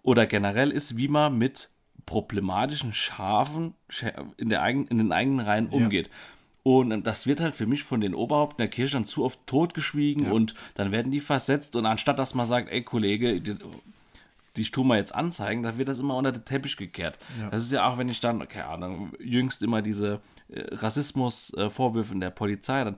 oder 0.02 0.26
generell 0.26 0.72
ist, 0.72 0.98
wie 0.98 1.08
man 1.08 1.38
mit 1.38 1.69
problematischen 2.06 2.93
Schafen 2.93 3.76
in, 4.38 4.50
der 4.50 4.62
eigen, 4.62 4.88
in 4.88 4.98
den 4.98 5.12
eigenen 5.12 5.39
Reihen 5.39 5.69
umgeht. 5.69 6.08
Ja. 6.08 6.13
Und 6.63 7.04
das 7.04 7.28
wird 7.28 7.41
halt 7.41 7.56
für 7.56 7.65
mich 7.65 7.84
von 7.84 8.00
den 8.00 8.15
Oberhaupten 8.15 8.58
der 8.58 8.69
Kirche 8.69 8.93
dann 8.93 9.06
zu 9.06 9.26
oft 9.26 9.46
totgeschwiegen 9.48 10.26
ja. 10.26 10.32
und 10.32 10.54
dann 10.76 10.91
werden 10.91 11.12
die 11.12 11.19
versetzt 11.19 11.76
und 11.76 11.86
anstatt 11.86 12.19
dass 12.19 12.36
man 12.36 12.48
sagt, 12.48 12.72
ey 12.72 12.84
Kollege, 12.84 13.41
die, 13.41 13.56
die 14.56 14.63
tun 14.63 14.88
wir 14.88 14.96
jetzt 14.96 15.13
anzeigen, 15.13 15.63
da 15.63 15.78
wird 15.78 15.89
das 15.89 16.00
immer 16.00 16.15
unter 16.15 16.32
den 16.32 16.46
Teppich 16.46 16.78
gekehrt. 16.78 17.17
Ja. 17.39 17.50
Das 17.50 17.63
ist 17.63 17.72
ja 17.74 17.86
auch, 17.86 17.98
wenn 17.98 18.08
ich 18.08 18.22
dann, 18.22 18.48
keine 18.48 18.67
Ahnung, 18.67 19.12
jüngst 19.19 19.62
immer 19.62 19.82
diese 19.82 20.22
äh, 20.48 20.62
Rassismusvorwürfe 20.76 22.12
äh, 22.12 22.13
in 22.13 22.22
der 22.22 22.30
Polizei, 22.30 22.84
dann 22.86 22.98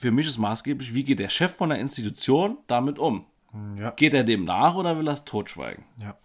für 0.00 0.10
mich 0.10 0.26
ist 0.26 0.38
maßgeblich, 0.38 0.94
wie 0.94 1.04
geht 1.04 1.18
der 1.18 1.28
Chef 1.28 1.54
von 1.54 1.68
der 1.68 1.78
Institution 1.78 2.56
damit 2.68 2.98
um? 2.98 3.26
Ja. 3.76 3.90
Geht 3.90 4.14
er 4.14 4.24
dem 4.24 4.46
nach 4.46 4.74
oder 4.74 4.98
will 4.98 5.06
er 5.06 5.12
es 5.12 5.26
totschweigen? 5.26 5.84
Ja, 6.00 6.16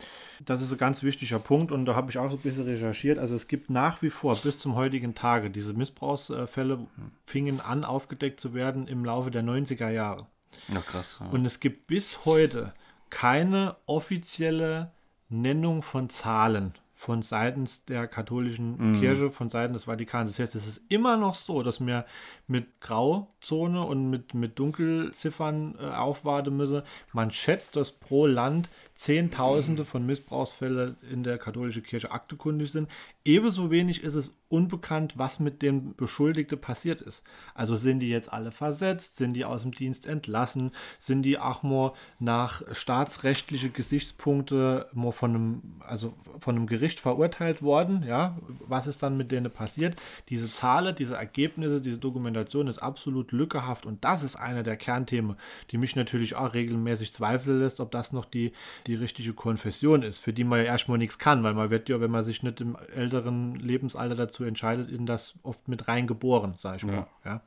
das 0.46 0.62
ist 0.62 0.72
ein 0.72 0.78
ganz 0.78 1.04
wichtiger 1.04 1.40
Punkt 1.40 1.74
und 1.74 1.84
da 1.86 1.94
habe 1.94 2.10
ich 2.10 2.18
auch 2.18 2.30
so 2.30 2.38
ein 2.38 2.42
bisschen 2.42 2.64
recherchiert. 2.64 3.20
Also 3.20 3.36
es 3.36 3.50
gibt 3.50 3.70
nach 3.70 4.02
wie 4.02 4.12
vor 4.12 4.38
bis 4.38 4.60
zum 4.60 4.76
heutigen 4.76 5.14
Tage 5.14 5.50
diese 5.50 5.74
Missbrauchsfälle 5.74 6.88
fingen 7.26 7.60
an 7.60 7.84
aufgedeckt 7.84 8.40
zu 8.40 8.54
werden 8.54 8.88
im 8.88 9.04
Laufe 9.04 9.30
der 9.30 9.44
90er 9.44 9.90
Jahre. 9.90 10.28
Ja, 10.70 10.80
krass. 10.80 11.18
Ja. 11.20 11.28
Und 11.28 11.46
es 11.46 11.60
gibt 11.60 11.88
bis 11.88 12.24
heute 12.24 12.74
keine 13.10 13.76
offizielle 13.88 14.94
Nennung 15.28 15.82
von 15.82 16.10
Zahlen 16.10 16.76
von 16.98 17.22
seitens 17.22 17.84
der 17.84 18.08
katholischen 18.08 18.94
mhm. 18.94 19.00
Kirche, 19.02 19.30
von 19.30 19.50
seitens 19.50 19.82
des 19.82 19.84
Vatikans. 19.84 20.32
Das 20.32 20.40
heißt, 20.40 20.56
es 20.56 20.66
ist 20.66 20.82
immer 20.88 21.18
noch 21.18 21.36
so, 21.36 21.62
dass 21.62 21.86
wir 21.86 22.06
mit 22.48 22.80
Grauzone 22.80 23.84
und 23.84 24.10
mit, 24.10 24.34
mit 24.34 24.58
Dunkelziffern 24.58 25.76
äh, 25.78 25.84
aufwarten 25.84 26.56
müssen. 26.56 26.84
Man 27.12 27.32
schätzt, 27.32 27.76
dass 27.76 27.92
pro 27.92 28.26
Land 28.26 28.70
Zehntausende 28.96 29.84
von 29.84 30.06
Missbrauchsfällen 30.06 30.96
in 31.12 31.24
der 31.24 31.38
katholischen 31.38 31.84
Kirche 31.84 32.12
aktekundig 32.12 32.72
sind. 32.72 32.90
Ebenso 33.26 33.72
wenig 33.72 34.04
ist 34.04 34.14
es 34.14 34.32
unbekannt, 34.50 35.18
was 35.18 35.40
mit 35.40 35.64
den 35.64 35.96
Beschuldigten 35.96 36.62
passiert 36.62 37.02
ist. 37.02 37.24
Also 37.56 37.76
sind 37.76 38.00
die 38.00 38.10
jetzt 38.10 38.32
alle 38.32 38.52
versetzt, 38.52 39.18
sind 39.18 39.34
die 39.34 39.44
aus 39.44 39.64
dem 39.64 39.72
Dienst 39.72 40.06
entlassen, 40.06 40.72
sind 41.00 41.24
die 41.24 41.40
auch 41.40 41.64
mal 41.64 41.94
nach 42.20 42.62
staatsrechtlichen 42.74 43.74
Gesichtspunkte 43.74 44.88
mal 44.94 45.12
von 45.12 45.36
einem, 45.36 45.62
also 45.80 46.14
von 46.40 46.56
einem 46.56 46.68
Gericht 46.68 47.00
verurteilt 47.00 47.64
worden, 47.64 48.04
ja, 48.08 48.38
was 48.60 48.86
ist 48.86 49.02
dann 49.02 49.18
mit 49.18 49.32
denen 49.32 49.52
passiert? 49.52 49.96
Diese 50.30 50.50
Zahlen, 50.50 50.96
diese 50.96 51.16
Ergebnisse, 51.16 51.82
diese 51.82 51.98
Dokumentation 51.98 52.68
ist 52.68 52.80
absolut 52.80 53.32
lückehaft 53.32 53.88
und 53.88 54.06
das 54.06 54.22
ist 54.22 54.36
eine 54.36 54.62
der 54.62 54.78
Kernthemen, 54.78 55.38
die 55.72 55.78
mich 55.78 55.96
natürlich 55.96 56.36
auch 56.36 56.54
regelmäßig 56.54 57.14
zweifeln 57.14 57.60
lässt, 57.60 57.80
ob 57.80 57.92
das 57.92 58.14
noch 58.14 58.26
die, 58.26 58.52
die 58.86 58.96
richtige 58.96 59.34
Konfession 59.34 60.04
ist, 60.04 60.20
für 60.20 60.34
die 60.34 60.44
man 60.44 60.60
ja 60.60 60.66
erstmal 60.66 61.00
nichts 61.00 61.18
kann, 61.18 61.44
weil 61.44 61.56
man 61.56 61.72
wird 61.72 61.90
ja, 61.90 62.00
wenn 62.00 62.12
man 62.12 62.24
sich 62.24 62.44
nicht 62.44 62.62
im 62.62 62.78
älteren 63.16 63.56
Lebensalter 63.56 64.16
dazu 64.16 64.44
entscheidet, 64.44 64.90
in 64.90 65.06
das 65.06 65.34
oft 65.44 65.68
mit 65.68 65.88
reingeboren, 65.88 66.54
sag 66.58 66.78
ich 66.78 66.84
mal. 66.84 66.94
Ja. 66.94 67.08
ja. 67.26 67.42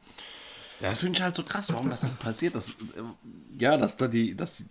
Ja, 0.81 0.91
das 0.91 1.01
finde 1.01 1.17
ich 1.17 1.23
halt 1.23 1.35
so 1.35 1.43
krass, 1.43 1.73
warum 1.73 1.91
das 1.91 2.03
dann 2.03 2.17
passiert. 2.17 2.55
Dass, 2.55 2.71
äh, 2.71 2.75
ja, 3.59 3.77
dass 3.77 3.97
da 3.97 4.07
die, 4.07 4.37
dass, 4.37 4.65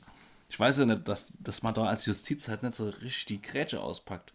ich 0.50 0.60
weiß 0.60 0.80
ja 0.80 0.86
nicht, 0.86 1.08
dass, 1.08 1.34
dass 1.40 1.64
man 1.64 1.74
da 1.74 1.84
als 1.84 2.06
Justiz 2.06 2.48
halt 2.48 2.64
nicht 2.64 2.76
so 2.76 2.90
richtig 2.90 3.26
die 3.26 3.42
Grätsche 3.42 3.82
auspackt. 3.82 4.34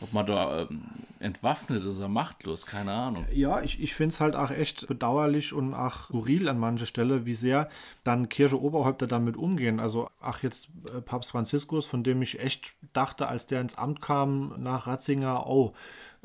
Ob 0.00 0.12
man 0.12 0.26
da 0.26 0.62
ähm, 0.62 0.82
entwaffnet 1.20 1.84
ist 1.84 1.98
oder 1.98 2.08
machtlos, 2.08 2.66
keine 2.66 2.92
Ahnung. 2.92 3.24
Ja, 3.32 3.62
ich, 3.62 3.82
ich 3.82 3.94
finde 3.94 4.12
es 4.12 4.20
halt 4.20 4.36
auch 4.36 4.50
echt 4.50 4.86
bedauerlich 4.86 5.52
und 5.52 5.72
auch 5.72 6.04
skurril 6.04 6.48
an 6.48 6.58
mancher 6.58 6.86
Stelle, 6.86 7.24
wie 7.24 7.34
sehr 7.34 7.68
dann 8.04 8.28
Kirche-Oberhäupter 8.28 9.06
damit 9.06 9.36
umgehen. 9.36 9.80
Also, 9.80 10.10
ach, 10.20 10.42
jetzt 10.42 10.68
äh, 10.94 11.00
Papst 11.00 11.30
Franziskus, 11.30 11.86
von 11.86 12.04
dem 12.04 12.20
ich 12.20 12.40
echt 12.40 12.74
dachte, 12.92 13.28
als 13.28 13.46
der 13.46 13.60
ins 13.62 13.76
Amt 13.76 14.02
kam 14.02 14.54
nach 14.58 14.86
Ratzinger, 14.86 15.46
oh, 15.46 15.72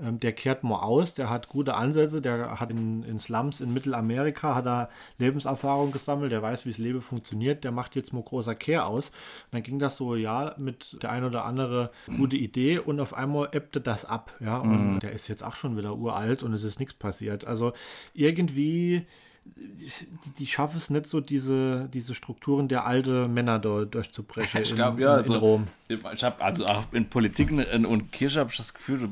ähm, 0.02 0.20
der 0.20 0.34
kehrt 0.34 0.64
mal 0.64 0.80
aus, 0.80 1.14
der 1.14 1.30
hat 1.30 1.48
gute 1.48 1.76
Ansätze, 1.76 2.22
der 2.22 2.60
hat 2.60 2.72
in, 2.72 3.04
in 3.04 3.20
Slums 3.20 3.62
in 3.62 3.74
Mittelamerika, 3.74 4.56
hat 4.56 4.66
er 4.66 4.90
Lebenserfahrung 5.18 5.92
gesammelt, 5.92 6.32
der 6.32 6.42
weiß, 6.42 6.66
wie 6.66 6.70
das 6.70 6.78
Leben 6.78 7.02
funktioniert, 7.02 7.64
der 7.64 7.72
macht 7.72 7.96
jetzt 7.96 8.14
mal 8.14 8.24
großer 8.24 8.56
Kehr 8.56 8.88
aus. 8.88 9.10
Und 9.10 9.54
dann 9.54 9.64
ging 9.64 9.80
das 9.80 9.98
so, 9.98 10.16
ja, 10.16 10.56
mit 10.58 10.98
der 11.02 11.12
ein 11.12 11.24
oder 11.24 11.46
andere 11.46 11.92
gute 12.18 12.38
Idee 12.38 12.80
und 12.80 13.00
auf 13.00 13.14
einmal 13.14 13.50
ebbte 13.52 13.82
das 13.82 14.06
ab, 14.06 14.34
ja, 14.40 14.58
und 14.58 14.96
mhm. 14.96 15.00
der 15.00 15.12
ist 15.12 15.28
jetzt 15.28 15.44
auch 15.44 15.56
schon 15.56 15.78
wieder 15.78 15.96
uralt 15.96 16.44
und 16.44 16.54
es 16.54 16.64
ist 16.64 16.80
nichts 16.80 16.94
passiert. 16.94 17.46
Also 17.46 17.74
irgendwie 18.14 19.06
die 19.44 20.48
schaffen 20.48 20.78
es 20.78 20.90
nicht 20.90 21.08
so, 21.08 21.20
diese, 21.20 21.90
diese 21.92 22.14
Strukturen 22.14 22.68
der 22.68 22.86
alten 22.86 23.34
Männer 23.34 23.60
da 23.60 23.86
durchzubrechen. 23.86 24.62
Ich 24.62 24.76
glaube, 24.76 25.02
ja, 25.02 25.18
in, 25.18 25.26
in 25.26 25.34
Rom. 25.34 25.68
Ich 25.88 26.24
habe 26.24 26.44
also 26.44 26.66
auch 26.66 26.84
in 26.92 27.10
Politik 27.10 27.52
und 27.52 28.12
Kirche 28.12 28.40
habe 28.40 28.52
ich 28.52 28.58
das 28.58 28.74
Gefühl, 28.74 29.10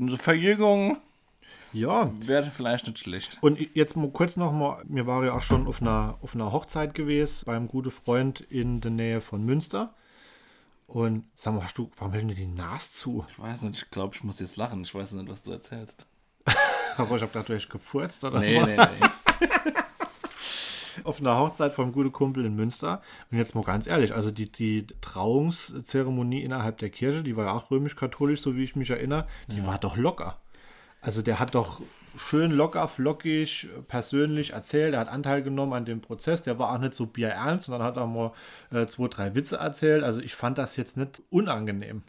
eine 0.00 0.16
Verjüngung 0.18 0.98
ja. 1.72 2.10
wäre 2.26 2.50
vielleicht 2.50 2.86
nicht 2.86 2.98
schlecht. 2.98 3.38
Und 3.40 3.58
jetzt 3.74 3.96
mal 3.96 4.10
kurz 4.10 4.36
noch 4.36 4.52
mal, 4.52 4.82
mir 4.86 5.06
war 5.06 5.24
ja 5.24 5.32
auch 5.32 5.42
schon 5.42 5.66
auf 5.66 5.80
einer, 5.80 6.18
auf 6.22 6.34
einer 6.34 6.52
Hochzeit 6.52 6.94
gewesen, 6.94 7.44
beim 7.46 7.68
guten 7.68 7.90
Freund 7.90 8.40
in 8.40 8.80
der 8.80 8.90
Nähe 8.90 9.20
von 9.20 9.44
Münster. 9.44 9.94
Und 10.86 11.24
sag 11.36 11.54
mal, 11.54 11.64
hast 11.64 11.78
du, 11.78 11.90
warum 11.96 12.12
hältst 12.12 12.30
du 12.30 12.34
die 12.34 12.46
Nase 12.46 12.90
zu? 12.90 13.24
Ich 13.30 13.38
weiß 13.38 13.62
nicht, 13.62 13.82
ich 13.82 13.90
glaube, 13.90 14.16
ich 14.16 14.24
muss 14.24 14.40
jetzt 14.40 14.56
lachen. 14.56 14.82
Ich 14.82 14.94
weiß 14.94 15.12
nicht, 15.12 15.28
was 15.28 15.42
du 15.42 15.52
erzählst. 15.52 16.06
Achso, 16.96 17.14
ich 17.16 17.22
habe 17.22 17.32
gedacht, 17.32 17.48
du 17.48 17.54
hast 17.54 17.70
gefurzt 17.70 18.24
oder 18.24 18.40
nee, 18.40 18.48
so. 18.48 18.66
Nee, 18.66 18.76
nee, 18.76 19.06
Auf 21.04 21.20
einer 21.20 21.38
Hochzeit 21.38 21.72
vom 21.72 21.92
guten 21.92 22.12
Kumpel 22.12 22.44
in 22.44 22.56
Münster. 22.56 23.00
Und 23.30 23.38
jetzt 23.38 23.54
mal 23.54 23.64
ganz 23.64 23.86
ehrlich, 23.86 24.14
also 24.14 24.30
die, 24.30 24.50
die 24.50 24.86
Trauungszeremonie 25.00 26.42
innerhalb 26.42 26.78
der 26.78 26.90
Kirche, 26.90 27.22
die 27.22 27.36
war 27.36 27.46
ja 27.46 27.52
auch 27.52 27.70
römisch-katholisch, 27.70 28.40
so 28.40 28.56
wie 28.56 28.64
ich 28.64 28.76
mich 28.76 28.90
erinnere, 28.90 29.26
die 29.48 29.58
ja. 29.58 29.66
war 29.66 29.78
doch 29.78 29.96
locker. 29.96 30.38
Also 31.00 31.22
der 31.22 31.38
hat 31.38 31.54
doch 31.54 31.80
schön 32.16 32.52
locker, 32.52 32.88
flockig, 32.88 33.68
persönlich 33.88 34.52
erzählt. 34.52 34.94
Er 34.94 35.00
hat 35.00 35.08
Anteil 35.08 35.42
genommen 35.42 35.72
an 35.72 35.84
dem 35.84 36.00
Prozess. 36.00 36.42
Der 36.42 36.58
war 36.58 36.72
auch 36.72 36.78
nicht 36.78 36.94
so 36.94 37.06
bierernst, 37.06 37.66
sondern 37.66 37.82
hat 37.82 37.98
auch 37.98 38.06
mal 38.06 38.32
äh, 38.70 38.86
zwei, 38.86 39.08
drei 39.08 39.34
Witze 39.34 39.56
erzählt. 39.56 40.02
Also 40.02 40.20
ich 40.20 40.34
fand 40.34 40.58
das 40.58 40.76
jetzt 40.76 40.96
nicht 40.96 41.22
unangenehm. 41.30 42.02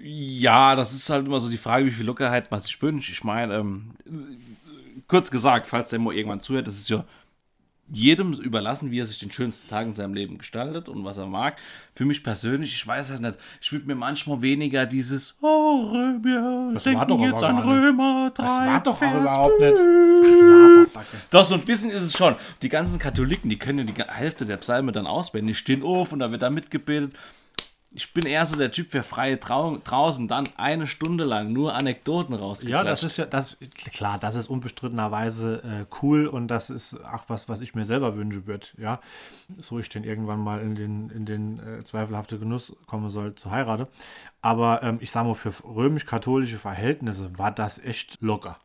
Ja, 0.00 0.76
das 0.76 0.94
ist 0.94 1.10
halt 1.10 1.26
immer 1.26 1.40
so 1.40 1.50
die 1.50 1.58
Frage, 1.58 1.84
wie 1.84 1.90
viel 1.90 2.06
Lockerheit 2.06 2.50
man 2.50 2.60
sich 2.60 2.80
wünscht. 2.80 3.10
Ich 3.10 3.24
meine, 3.24 3.54
ähm, 3.56 3.90
kurz 5.06 5.30
gesagt, 5.30 5.66
falls 5.66 5.90
der 5.90 5.98
mal 5.98 6.14
irgendwann 6.14 6.40
zuhört, 6.40 6.66
das 6.66 6.76
ist 6.76 6.88
ja 6.88 7.04
jedem 7.90 8.34
überlassen, 8.34 8.90
wie 8.90 9.00
er 9.00 9.06
sich 9.06 9.18
den 9.18 9.32
schönsten 9.32 9.68
Tag 9.68 9.86
in 9.86 9.94
seinem 9.94 10.14
Leben 10.14 10.38
gestaltet 10.38 10.88
und 10.88 11.04
was 11.04 11.16
er 11.16 11.26
mag. 11.26 11.56
Für 11.94 12.04
mich 12.04 12.22
persönlich, 12.22 12.74
ich 12.74 12.86
weiß 12.86 13.10
halt 13.10 13.20
nicht, 13.22 13.38
ich 13.60 13.72
würde 13.72 13.86
mir 13.86 13.94
manchmal 13.94 14.42
weniger 14.42 14.84
dieses 14.84 15.36
Oh, 15.40 15.90
Römer, 15.90 16.74
das 16.74 16.84
denken 16.84 17.08
war 17.08 17.26
jetzt 17.26 17.42
an 17.42 17.58
Römer 17.58 18.30
3, 18.34 18.42
Das 18.42 18.58
war 18.58 18.82
doch 18.82 18.98
Vers 18.98 19.20
überhaupt 19.20 19.60
nicht. 19.60 19.74
Ach, 20.94 21.04
doch, 21.30 21.44
so 21.44 21.54
ein 21.54 21.62
bisschen 21.62 21.90
ist 21.90 22.02
es 22.02 22.12
schon. 22.12 22.36
Die 22.62 22.68
ganzen 22.68 22.98
Katholiken, 22.98 23.48
die 23.48 23.58
können 23.58 23.78
ja 23.78 23.84
die 23.84 24.02
Hälfte 24.02 24.44
der 24.44 24.58
Psalme 24.58 24.92
dann 24.92 25.06
auswendig, 25.06 25.56
stehen 25.56 25.82
auf 25.82 26.12
und 26.12 26.18
da 26.18 26.30
wird 26.30 26.42
da 26.42 26.50
mitgebetet 26.50 27.14
ich 27.90 28.12
bin 28.12 28.26
eher 28.26 28.44
so 28.44 28.56
der 28.56 28.70
Typ 28.70 28.90
für 28.90 29.02
freie 29.02 29.40
Trau 29.40 29.78
draußen, 29.78 30.28
dann 30.28 30.48
eine 30.56 30.86
Stunde 30.86 31.24
lang 31.24 31.52
nur 31.52 31.74
Anekdoten 31.74 32.34
rausgeklatscht. 32.34 32.84
Ja, 32.84 32.90
das 32.90 33.02
ist 33.02 33.16
ja, 33.16 33.24
das, 33.24 33.56
klar, 33.92 34.18
das 34.18 34.34
ist 34.34 34.48
unbestrittenerweise 34.48 35.62
äh, 35.64 35.94
cool 36.02 36.26
und 36.26 36.48
das 36.48 36.68
ist 36.68 37.02
auch 37.04 37.24
was, 37.28 37.48
was 37.48 37.62
ich 37.62 37.74
mir 37.74 37.86
selber 37.86 38.14
wünschen 38.16 38.46
würde, 38.46 38.66
ja. 38.76 39.00
So 39.56 39.78
ich 39.78 39.88
denn 39.88 40.04
irgendwann 40.04 40.40
mal 40.40 40.60
in 40.60 40.74
den, 40.74 41.10
in 41.10 41.24
den 41.24 41.60
äh, 41.60 41.82
zweifelhaften 41.82 42.38
Genuss 42.38 42.76
kommen 42.86 43.08
soll, 43.08 43.34
zu 43.34 43.50
heiraten. 43.50 43.86
Aber 44.42 44.82
ähm, 44.82 44.98
ich 45.00 45.10
sage 45.10 45.28
mal, 45.28 45.34
für 45.34 45.52
römisch-katholische 45.64 46.58
Verhältnisse 46.58 47.38
war 47.38 47.50
das 47.50 47.78
echt 47.78 48.18
locker. 48.20 48.58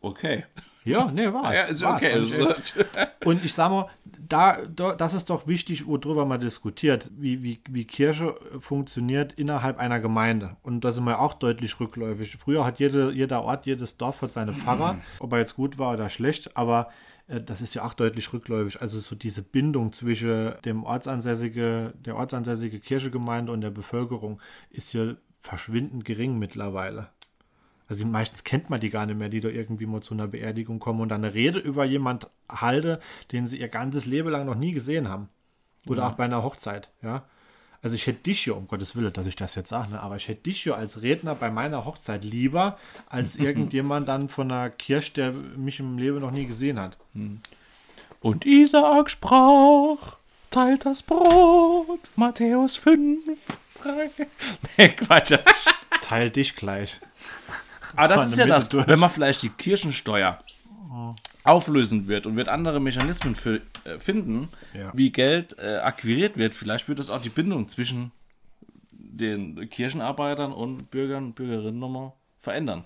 Okay. 0.00 0.44
Ja, 0.84 1.10
nee, 1.10 1.32
war 1.32 1.50
es. 1.52 1.56
Ja, 1.56 1.62
ist 1.64 1.82
okay. 1.84 2.18
Und, 2.18 2.76
äh, 2.94 3.06
und 3.24 3.44
ich 3.44 3.54
sag 3.54 3.70
mal, 3.70 3.88
da, 4.04 4.58
da, 4.74 4.94
das 4.94 5.14
ist 5.14 5.30
doch 5.30 5.46
wichtig, 5.46 5.86
worüber 5.86 6.24
man 6.24 6.40
diskutiert, 6.40 7.10
wie, 7.16 7.42
wie, 7.42 7.60
wie 7.68 7.84
Kirche 7.84 8.34
funktioniert 8.58 9.32
innerhalb 9.34 9.78
einer 9.78 10.00
Gemeinde. 10.00 10.56
Und 10.62 10.84
da 10.84 10.90
sind 10.90 11.04
wir 11.04 11.20
auch 11.20 11.34
deutlich 11.34 11.78
rückläufig. 11.78 12.36
Früher 12.36 12.64
hat 12.64 12.78
jede, 12.78 13.12
jeder 13.12 13.42
Ort, 13.42 13.66
jedes 13.66 13.96
Dorf 13.96 14.22
hat 14.22 14.32
seine 14.32 14.52
Pfarrer, 14.52 14.96
ob 15.18 15.32
er 15.32 15.38
jetzt 15.38 15.54
gut 15.56 15.78
war 15.78 15.92
oder 15.92 16.08
schlecht, 16.08 16.56
aber 16.56 16.90
äh, 17.28 17.40
das 17.40 17.60
ist 17.60 17.74
ja 17.74 17.84
auch 17.84 17.94
deutlich 17.94 18.32
rückläufig. 18.32 18.80
Also 18.80 18.98
so 19.00 19.14
diese 19.14 19.42
Bindung 19.42 19.92
zwischen 19.92 20.54
dem 20.64 20.84
ortsansässige, 20.84 21.92
der 21.94 22.16
ortsansässige 22.16 22.80
Kirchegemeinde 22.80 23.52
und 23.52 23.60
der 23.60 23.70
Bevölkerung 23.70 24.40
ist 24.70 24.90
hier 24.90 25.16
verschwindend 25.38 26.04
gering 26.04 26.38
mittlerweile. 26.38 27.08
Also 27.92 28.06
meistens 28.06 28.42
kennt 28.42 28.70
man 28.70 28.80
die 28.80 28.88
gar 28.88 29.04
nicht 29.04 29.18
mehr, 29.18 29.28
die 29.28 29.40
da 29.42 29.50
irgendwie 29.50 29.84
mal 29.84 30.00
zu 30.00 30.14
einer 30.14 30.26
Beerdigung 30.26 30.78
kommen 30.78 31.02
und 31.02 31.10
dann 31.10 31.22
eine 31.22 31.34
Rede 31.34 31.58
über 31.58 31.84
jemand 31.84 32.26
halte, 32.48 33.00
den 33.32 33.44
sie 33.44 33.60
ihr 33.60 33.68
ganzes 33.68 34.06
Leben 34.06 34.30
lang 34.30 34.46
noch 34.46 34.54
nie 34.54 34.72
gesehen 34.72 35.10
haben. 35.10 35.28
Oder 35.86 36.00
ja. 36.00 36.08
auch 36.08 36.14
bei 36.14 36.24
einer 36.24 36.42
Hochzeit, 36.42 36.88
ja. 37.02 37.24
Also 37.82 37.96
ich 37.96 38.06
hätte 38.06 38.22
dich 38.22 38.40
hier, 38.40 38.56
um 38.56 38.66
Gottes 38.66 38.96
Willen, 38.96 39.12
dass 39.12 39.26
ich 39.26 39.36
das 39.36 39.56
jetzt 39.56 39.68
sage, 39.68 39.90
ne, 39.90 40.00
aber 40.00 40.16
ich 40.16 40.26
hätte 40.26 40.44
dich 40.44 40.62
hier 40.62 40.74
als 40.74 41.02
Redner 41.02 41.34
bei 41.34 41.50
meiner 41.50 41.84
Hochzeit 41.84 42.24
lieber 42.24 42.78
als 43.10 43.36
irgendjemand 43.36 44.08
dann 44.08 44.30
von 44.30 44.50
einer 44.50 44.70
Kirche, 44.70 45.12
der 45.12 45.32
mich 45.32 45.78
im 45.78 45.98
Leben 45.98 46.20
noch 46.20 46.30
nie 46.30 46.46
gesehen 46.46 46.80
hat. 46.80 46.96
Hm. 47.12 47.40
Und 48.20 48.46
Isaak 48.46 49.10
sprach, 49.10 50.16
teilt 50.50 50.86
das 50.86 51.02
Brot, 51.02 52.10
Matthäus 52.16 52.76
5, 52.76 53.20
3. 53.82 54.10
Nee, 54.78 54.88
Quatsch. 54.88 55.34
Teil 56.00 56.30
dich 56.30 56.56
gleich. 56.56 57.02
Aber 57.96 58.08
das 58.08 58.32
ist 58.32 58.38
ja 58.38 58.46
das, 58.46 58.68
durch. 58.68 58.86
wenn 58.86 58.98
man 58.98 59.10
vielleicht 59.10 59.42
die 59.42 59.48
Kirchensteuer 59.48 60.38
auflösen 61.44 62.06
wird 62.06 62.26
und 62.26 62.36
wird 62.36 62.48
andere 62.48 62.80
Mechanismen 62.80 63.34
für, 63.34 63.60
äh, 63.84 63.98
finden, 63.98 64.48
ja. 64.74 64.90
wie 64.94 65.10
Geld 65.10 65.56
äh, 65.58 65.78
akquiriert 65.78 66.36
wird, 66.36 66.54
vielleicht 66.54 66.88
wird 66.88 66.98
es 66.98 67.10
auch 67.10 67.20
die 67.20 67.30
Bindung 67.30 67.68
zwischen 67.68 68.12
den 68.92 69.68
Kirchenarbeitern 69.68 70.52
und 70.52 70.90
Bürgern 70.90 71.26
und 71.26 71.34
Bürgerinnen 71.34 71.78
nochmal 71.78 72.12
verändern. 72.38 72.84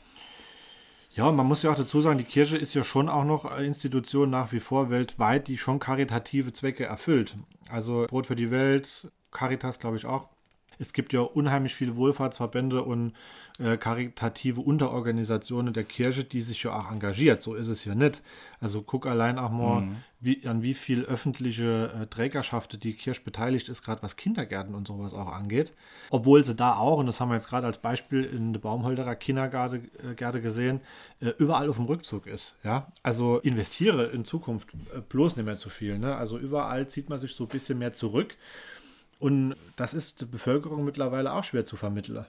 Ja, 1.14 1.30
man 1.32 1.46
muss 1.46 1.62
ja 1.62 1.72
auch 1.72 1.76
dazu 1.76 2.02
sagen, 2.02 2.18
die 2.18 2.24
Kirche 2.24 2.58
ist 2.58 2.74
ja 2.74 2.84
schon 2.84 3.08
auch 3.08 3.24
noch 3.24 3.46
eine 3.46 3.66
Institution 3.66 4.28
nach 4.28 4.52
wie 4.52 4.60
vor 4.60 4.90
weltweit, 4.90 5.48
die 5.48 5.56
schon 5.56 5.78
karitative 5.78 6.52
Zwecke 6.52 6.84
erfüllt. 6.84 7.36
Also 7.70 8.06
Brot 8.08 8.26
für 8.26 8.36
die 8.36 8.50
Welt, 8.50 9.10
Caritas 9.30 9.78
glaube 9.78 9.96
ich 9.96 10.04
auch, 10.04 10.28
es 10.78 10.92
gibt 10.92 11.12
ja 11.12 11.20
unheimlich 11.20 11.74
viele 11.74 11.96
Wohlfahrtsverbände 11.96 12.82
und 12.82 13.12
äh, 13.58 13.76
karitative 13.76 14.60
Unterorganisationen 14.60 15.72
der 15.72 15.84
Kirche, 15.84 16.24
die 16.24 16.42
sich 16.42 16.62
ja 16.62 16.78
auch 16.78 16.90
engagiert. 16.90 17.40
So 17.40 17.54
ist 17.54 17.68
es 17.68 17.84
ja 17.84 17.94
nicht. 17.94 18.22
Also 18.60 18.82
guck 18.82 19.06
allein 19.06 19.38
auch 19.38 19.50
mal, 19.50 19.82
mhm. 19.82 19.96
wie, 20.20 20.46
an 20.46 20.62
wie 20.62 20.74
viel 20.74 21.04
öffentliche 21.04 21.90
äh, 22.02 22.06
Trägerschaft 22.06 22.82
die 22.82 22.92
Kirche 22.92 23.22
beteiligt 23.22 23.68
ist, 23.68 23.82
gerade 23.82 24.02
was 24.02 24.16
Kindergärten 24.16 24.74
und 24.74 24.86
sowas 24.86 25.14
auch 25.14 25.32
angeht. 25.32 25.72
Obwohl 26.10 26.44
sie 26.44 26.54
da 26.54 26.76
auch, 26.76 26.98
und 26.98 27.06
das 27.06 27.20
haben 27.20 27.30
wir 27.30 27.36
jetzt 27.36 27.48
gerade 27.48 27.66
als 27.66 27.78
Beispiel 27.78 28.24
in 28.24 28.52
der 28.52 28.60
Baumholderer 28.60 29.14
Kindergärte 29.14 29.80
äh, 30.02 30.40
gesehen, 30.40 30.80
äh, 31.20 31.30
überall 31.38 31.70
auf 31.70 31.76
dem 31.76 31.86
Rückzug 31.86 32.26
ist. 32.26 32.56
Ja? 32.62 32.92
Also 33.02 33.38
investiere 33.38 34.06
in 34.06 34.24
Zukunft 34.24 34.74
äh, 34.94 35.00
bloß 35.00 35.36
nicht 35.36 35.46
mehr 35.46 35.56
zu 35.56 35.70
viel. 35.70 35.98
Ne? 35.98 36.14
Also 36.14 36.38
überall 36.38 36.88
zieht 36.88 37.08
man 37.08 37.18
sich 37.18 37.34
so 37.34 37.44
ein 37.44 37.48
bisschen 37.48 37.78
mehr 37.78 37.92
zurück. 37.92 38.36
Und 39.18 39.56
das 39.76 39.94
ist 39.94 40.20
der 40.20 40.26
Bevölkerung 40.26 40.84
mittlerweile 40.84 41.32
auch 41.32 41.44
schwer 41.44 41.64
zu 41.64 41.76
vermitteln. 41.76 42.26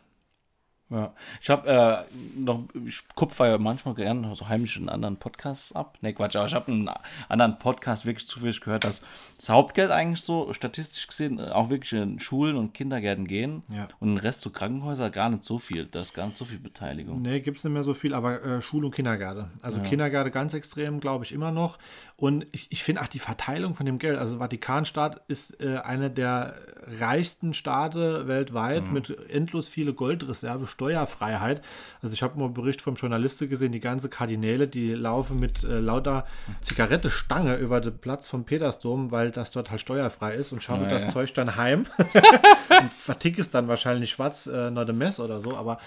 Ja. 0.89 1.13
Ich 1.41 1.49
habe 1.49 1.67
äh, 1.69 2.39
noch, 2.39 2.63
ich 2.85 3.01
kupfer 3.13 3.49
ja 3.49 3.57
manchmal 3.57 3.93
gerne 3.93 4.33
so 4.35 4.47
heimlich 4.47 4.77
in 4.77 4.87
anderen 4.87 5.17
Podcasts 5.17 5.73
ab. 5.73 5.97
Ne, 5.99 6.13
Quatsch, 6.13 6.37
aber 6.37 6.45
ich 6.45 6.53
habe 6.55 6.71
einen 6.71 6.89
anderen 7.27 7.59
Podcast 7.59 8.05
wirklich 8.05 8.25
zufällig 8.25 8.61
gehört, 8.61 8.85
dass 8.85 9.03
das 9.37 9.49
Hauptgeld 9.49 9.91
eigentlich 9.91 10.21
so 10.21 10.53
statistisch 10.53 11.05
gesehen 11.07 11.39
äh, 11.39 11.49
auch 11.49 11.69
wirklich 11.69 11.91
in 11.91 12.21
Schulen 12.21 12.55
und 12.55 12.73
Kindergärten 12.73 13.27
gehen 13.27 13.63
Ja. 13.67 13.89
und 13.99 14.07
den 14.11 14.17
Rest 14.17 14.39
so 14.39 14.49
Krankenhäuser 14.49 15.09
gar 15.09 15.29
nicht 15.29 15.43
so 15.43 15.59
viel. 15.59 15.87
Da 15.87 15.99
ist 15.99 16.13
gar 16.13 16.27
nicht 16.27 16.37
so 16.37 16.45
viel 16.45 16.59
Beteiligung. 16.59 17.21
Nee, 17.21 17.41
gibt 17.41 17.57
es 17.57 17.65
nicht 17.65 17.73
mehr 17.73 17.83
so 17.83 17.93
viel, 17.93 18.13
aber 18.13 18.41
äh, 18.41 18.61
Schul- 18.61 18.85
und 18.85 18.95
Kindergarten. 18.95 19.51
Also 19.61 19.81
Kindergarten 19.81 20.31
ganz 20.31 20.53
extrem, 20.53 21.01
glaube 21.01 21.25
ich, 21.25 21.33
immer 21.33 21.51
noch. 21.51 21.79
Und 22.19 22.47
ich, 22.51 22.71
ich 22.71 22.83
finde 22.83 23.03
auch 23.03 23.07
die 23.07 23.19
Verteilung 23.19 23.75
von 23.75 23.85
dem 23.85 23.99
Geld, 23.99 24.17
also 24.17 24.39
Vatikanstaat 24.39 25.21
ist 25.27 25.61
äh, 25.61 25.77
einer 25.77 26.09
der 26.09 26.55
reichsten 26.99 27.53
Staaten 27.53 28.27
weltweit 28.27 28.91
mit 28.91 29.15
endlos 29.29 29.67
viele 29.67 29.93
Goldreserve, 29.93 30.65
Steuerfreiheit. 30.65 31.61
Also 32.01 32.15
ich 32.15 32.23
habe 32.23 32.39
mal 32.39 32.45
einen 32.45 32.55
Bericht 32.55 32.81
vom 32.81 32.95
Journalisten 32.95 33.49
gesehen, 33.49 33.71
die 33.71 33.79
ganze 33.79 34.09
Kardinäle, 34.09 34.67
die 34.67 34.93
laufen 34.93 35.39
mit 35.39 35.63
äh, 35.63 35.79
lauter 35.79 36.25
Zigarettestange 36.61 37.55
über 37.57 37.81
den 37.81 37.99
Platz 37.99 38.27
vom 38.27 38.45
Petersdom, 38.45 39.11
weil 39.11 39.29
das 39.29 39.51
dort 39.51 39.69
halt 39.69 39.81
steuerfrei 39.81 40.33
ist 40.33 40.51
und 40.51 40.63
schaue 40.63 40.83
Ja, 40.83 40.89
das 40.89 41.03
ja. 41.03 41.09
Zeug 41.09 41.31
dann 41.35 41.55
heim 41.55 41.85
und 41.99 42.93
vertick 42.93 43.37
es 43.37 43.51
dann 43.51 43.67
wahrscheinlich 43.67 44.09
schwarz 44.09 44.47
äh, 44.47 44.71
nach 44.71 44.85
dem 44.85 44.97
Mess 44.97 45.19
oder 45.19 45.39
so, 45.39 45.55
aber 45.55 45.77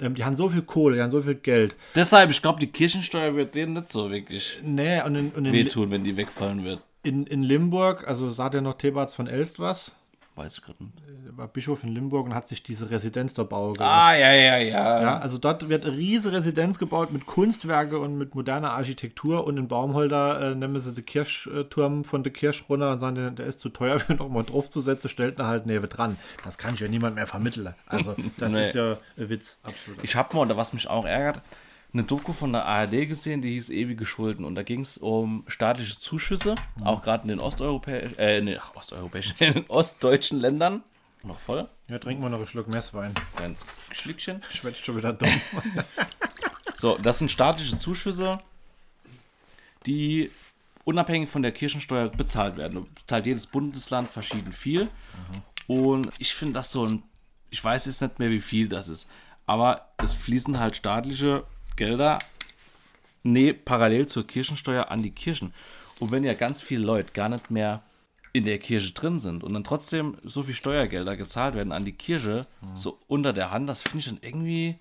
die 0.00 0.24
haben 0.24 0.36
so 0.36 0.48
viel 0.48 0.62
Kohle, 0.62 0.96
die 0.96 1.02
haben 1.02 1.10
so 1.10 1.22
viel 1.22 1.34
Geld. 1.36 1.76
Deshalb, 1.94 2.30
ich 2.30 2.40
glaube, 2.42 2.60
die 2.60 2.66
Kirchensteuer 2.66 3.34
wird 3.36 3.54
denen 3.54 3.74
nicht 3.74 3.92
so 3.92 4.10
wirklich 4.10 4.58
Nee, 4.64 5.02
und 5.02 5.14
in, 5.14 5.30
und 5.30 5.44
in, 5.44 5.52
wehtun, 5.52 5.90
wenn 5.90 6.04
die 6.04 6.16
wegfallen 6.16 6.64
wird. 6.64 6.80
in, 7.02 7.26
in 7.26 7.42
Limburg, 7.42 8.06
also 8.08 8.30
sagt 8.30 8.54
ja 8.54 8.60
noch 8.60 8.74
Thebarts 8.74 9.14
von 9.14 9.26
Elst 9.26 9.58
was, 9.60 9.92
Weiß 10.36 10.56
ich 10.58 10.62
gerade 10.62 10.82
nicht. 10.84 10.94
Er 11.26 11.36
war 11.36 11.48
Bischof 11.48 11.82
in 11.82 11.90
Limburg 11.90 12.24
und 12.26 12.34
hat 12.34 12.48
sich 12.48 12.62
diese 12.62 12.90
Residenz 12.90 13.34
dort 13.34 13.50
bauen 13.50 13.76
Ah, 13.80 14.14
ja, 14.14 14.32
ja, 14.32 14.56
ja. 14.58 15.02
Ja, 15.02 15.18
also 15.18 15.38
dort 15.38 15.68
wird 15.68 15.84
eine 15.84 15.96
riesige 15.96 16.36
Residenz 16.36 16.78
gebaut 16.78 17.12
mit 17.12 17.26
Kunstwerke 17.26 17.98
und 17.98 18.16
mit 18.16 18.34
moderner 18.34 18.72
Architektur 18.72 19.44
und 19.44 19.58
in 19.58 19.68
Baumholder 19.68 20.52
äh, 20.52 20.54
nehmen 20.54 20.78
sie 20.80 20.94
den 20.94 21.04
Kirchturm 21.04 22.04
von 22.04 22.22
der 22.22 22.32
Kirche 22.32 22.64
runter 22.68 22.92
und 22.92 23.00
sagen, 23.00 23.34
der, 23.36 23.46
ist 23.46 23.60
zu 23.60 23.68
teuer, 23.70 23.98
für 24.00 24.14
noch 24.14 24.28
mal 24.28 24.44
draufzusetzen, 24.44 25.10
stellt 25.10 25.38
er 25.40 25.46
halt 25.46 25.66
Neve 25.66 25.88
dran. 25.88 26.16
Das 26.44 26.58
kann 26.58 26.74
ich 26.74 26.80
ja 26.80 26.88
niemand 26.88 27.16
mehr 27.16 27.26
vermitteln. 27.26 27.74
Also 27.86 28.14
das 28.38 28.52
Nee. 28.60 28.62
ist 28.62 28.74
ja 28.74 28.96
ein 29.18 29.28
Witz, 29.28 29.58
absolut. 29.64 30.02
Ich 30.04 30.14
habe 30.16 30.34
mal, 30.36 30.42
oder 30.42 30.56
was 30.56 30.72
mich 30.72 30.88
auch 30.88 31.04
ärgert, 31.04 31.42
eine 31.92 32.04
Doku 32.04 32.32
von 32.32 32.52
der 32.52 32.66
ARD 32.66 33.08
gesehen, 33.08 33.42
die 33.42 33.52
hieß 33.52 33.70
Ewige 33.70 34.06
Schulden. 34.06 34.44
Und 34.44 34.54
da 34.54 34.62
ging 34.62 34.80
es 34.80 34.98
um 34.98 35.44
staatliche 35.48 35.98
Zuschüsse, 35.98 36.54
auch 36.84 37.02
gerade 37.02 37.24
in 37.24 37.28
den 37.28 37.40
osteuropäischen, 37.40 38.18
äh, 38.18 38.58
ach, 38.60 38.74
osteuropäischen, 38.76 39.34
in 39.38 39.54
den 39.54 39.66
ostdeutschen 39.68 40.40
Ländern. 40.40 40.82
Noch 41.22 41.38
voll. 41.38 41.68
Ja, 41.88 41.98
trinken 41.98 42.22
wir 42.22 42.30
noch 42.30 42.38
einen 42.38 42.46
Schluck 42.46 42.68
Messwein. 42.68 43.14
Kleines 43.36 43.66
Schlückchen. 43.92 44.40
Werde 44.62 44.76
schon 44.76 44.96
wieder 44.96 45.12
dumm. 45.12 45.28
So, 46.72 46.96
das 46.96 47.18
sind 47.18 47.30
staatliche 47.30 47.76
Zuschüsse, 47.76 48.40
die 49.84 50.30
unabhängig 50.84 51.28
von 51.28 51.42
der 51.42 51.52
Kirchensteuer 51.52 52.08
bezahlt 52.08 52.56
werden. 52.56 52.86
Zahlt 53.06 53.26
jedes 53.26 53.46
Bundesland 53.46 54.10
verschieden 54.10 54.52
viel. 54.54 54.88
Und 55.66 56.10
ich 56.18 56.34
finde 56.34 56.54
das 56.54 56.70
so 56.70 56.86
ein, 56.86 57.02
ich 57.50 57.62
weiß 57.62 57.84
jetzt 57.84 58.00
nicht 58.00 58.18
mehr, 58.18 58.30
wie 58.30 58.40
viel 58.40 58.66
das 58.66 58.88
ist, 58.88 59.10
aber 59.44 59.88
es 59.98 60.14
fließen 60.14 60.58
halt 60.58 60.74
staatliche 60.74 61.44
Gelder 61.80 62.18
nee, 63.22 63.52
parallel 63.52 64.06
zur 64.06 64.26
Kirchensteuer 64.26 64.90
an 64.90 65.02
die 65.02 65.10
Kirchen. 65.10 65.52
Und 65.98 66.10
wenn 66.10 66.24
ja 66.24 66.34
ganz 66.34 66.62
viele 66.62 66.84
Leute 66.84 67.12
gar 67.12 67.28
nicht 67.28 67.50
mehr 67.50 67.82
in 68.32 68.44
der 68.44 68.58
Kirche 68.58 68.92
drin 68.92 69.18
sind 69.18 69.42
und 69.42 69.52
dann 69.52 69.64
trotzdem 69.64 70.16
so 70.22 70.42
viel 70.42 70.54
Steuergelder 70.54 71.16
gezahlt 71.16 71.54
werden 71.54 71.72
an 71.72 71.84
die 71.84 71.92
Kirche, 71.92 72.46
so 72.74 72.98
unter 73.08 73.32
der 73.32 73.50
Hand, 73.50 73.68
das 73.68 73.82
finde 73.82 73.98
ich 73.98 74.04
dann 74.06 74.18
irgendwie, 74.22 74.76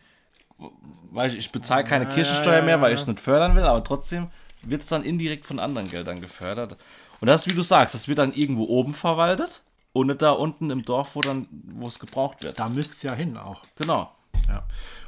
weil 1.12 1.32
ich, 1.32 1.38
ich 1.38 1.52
bezahle 1.52 1.84
keine 1.84 2.08
Kirchensteuer 2.08 2.62
mehr, 2.62 2.80
weil 2.80 2.94
ich 2.94 3.02
es 3.02 3.08
nicht 3.08 3.20
fördern 3.20 3.56
will, 3.56 3.64
aber 3.64 3.84
trotzdem 3.84 4.28
wird 4.62 4.82
es 4.82 4.88
dann 4.88 5.04
indirekt 5.04 5.46
von 5.46 5.60
anderen 5.60 5.90
Geldern 5.90 6.22
gefördert. 6.22 6.78
Und 7.22 7.30
das, 7.30 7.48
wie 7.48 7.54
du 7.54 7.64
sagst, 7.64 7.96
das 7.96 8.08
wird 8.08 8.20
dann 8.20 8.34
irgendwo 8.34 8.66
oben 8.66 8.94
verwaltet 8.94 9.62
und 9.94 10.08
nicht 10.08 10.22
da 10.22 10.32
unten 10.32 10.70
im 10.70 10.86
Dorf, 10.86 11.16
wo 11.16 11.22
dann, 11.22 11.48
wo 11.52 11.88
es 11.88 12.00
gebraucht 12.00 12.44
wird. 12.44 12.60
Da 12.60 12.70
müsste 12.70 12.94
es 12.94 13.02
ja 13.02 13.14
hin 13.14 13.36
auch. 13.36 13.64
Genau. 13.78 14.12
Ja. 14.48 14.64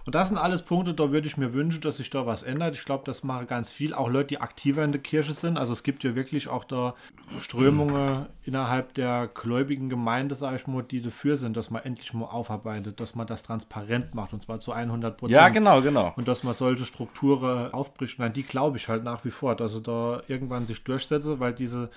Und 0.05 0.15
das 0.15 0.29
sind 0.29 0.37
alles 0.37 0.63
Punkte, 0.63 0.93
da 0.93 1.11
würde 1.11 1.27
ich 1.27 1.37
mir 1.37 1.53
wünschen, 1.53 1.81
dass 1.81 1.97
sich 1.97 2.09
da 2.09 2.25
was 2.25 2.43
ändert. 2.43 2.75
Ich 2.75 2.85
glaube, 2.85 3.03
das 3.05 3.23
machen 3.23 3.47
ganz 3.47 3.71
viel. 3.71 3.93
Auch 3.93 4.09
Leute, 4.09 4.27
die 4.27 4.41
aktiver 4.41 4.83
in 4.83 4.91
der 4.91 5.01
Kirche 5.01 5.33
sind. 5.33 5.57
Also 5.57 5.73
es 5.73 5.83
gibt 5.83 6.03
ja 6.03 6.15
wirklich 6.15 6.47
auch 6.47 6.63
da 6.63 6.95
Strömungen 7.39 8.25
innerhalb 8.43 8.93
der 8.95 9.29
gläubigen 9.33 9.89
Gemeinde, 9.89 10.35
sage 10.35 10.55
ich 10.55 10.67
mal, 10.67 10.81
die 10.83 11.01
dafür 11.01 11.37
sind, 11.37 11.55
dass 11.55 11.69
man 11.69 11.83
endlich 11.83 12.13
mal 12.13 12.25
aufarbeitet, 12.25 12.99
dass 12.99 13.15
man 13.15 13.27
das 13.27 13.43
transparent 13.43 14.15
macht 14.15 14.33
und 14.33 14.41
zwar 14.41 14.59
zu 14.59 14.71
100 14.71 15.17
Prozent. 15.17 15.35
Ja, 15.35 15.49
genau, 15.49 15.81
genau. 15.81 16.13
Und 16.15 16.27
dass 16.27 16.43
man 16.43 16.53
solche 16.53 16.85
Strukturen 16.85 17.71
aufbricht. 17.71 18.17
Und 18.17 18.25
an 18.25 18.33
die 18.33 18.43
glaube 18.43 18.77
ich 18.77 18.87
halt 18.87 19.03
nach 19.03 19.23
wie 19.23 19.31
vor, 19.31 19.55
dass 19.55 19.73
sie 19.73 19.81
da 19.81 20.21
irgendwann 20.27 20.65
sich 20.65 20.83
durchsetze, 20.83 21.39
weil 21.39 21.53
diese, 21.53 21.89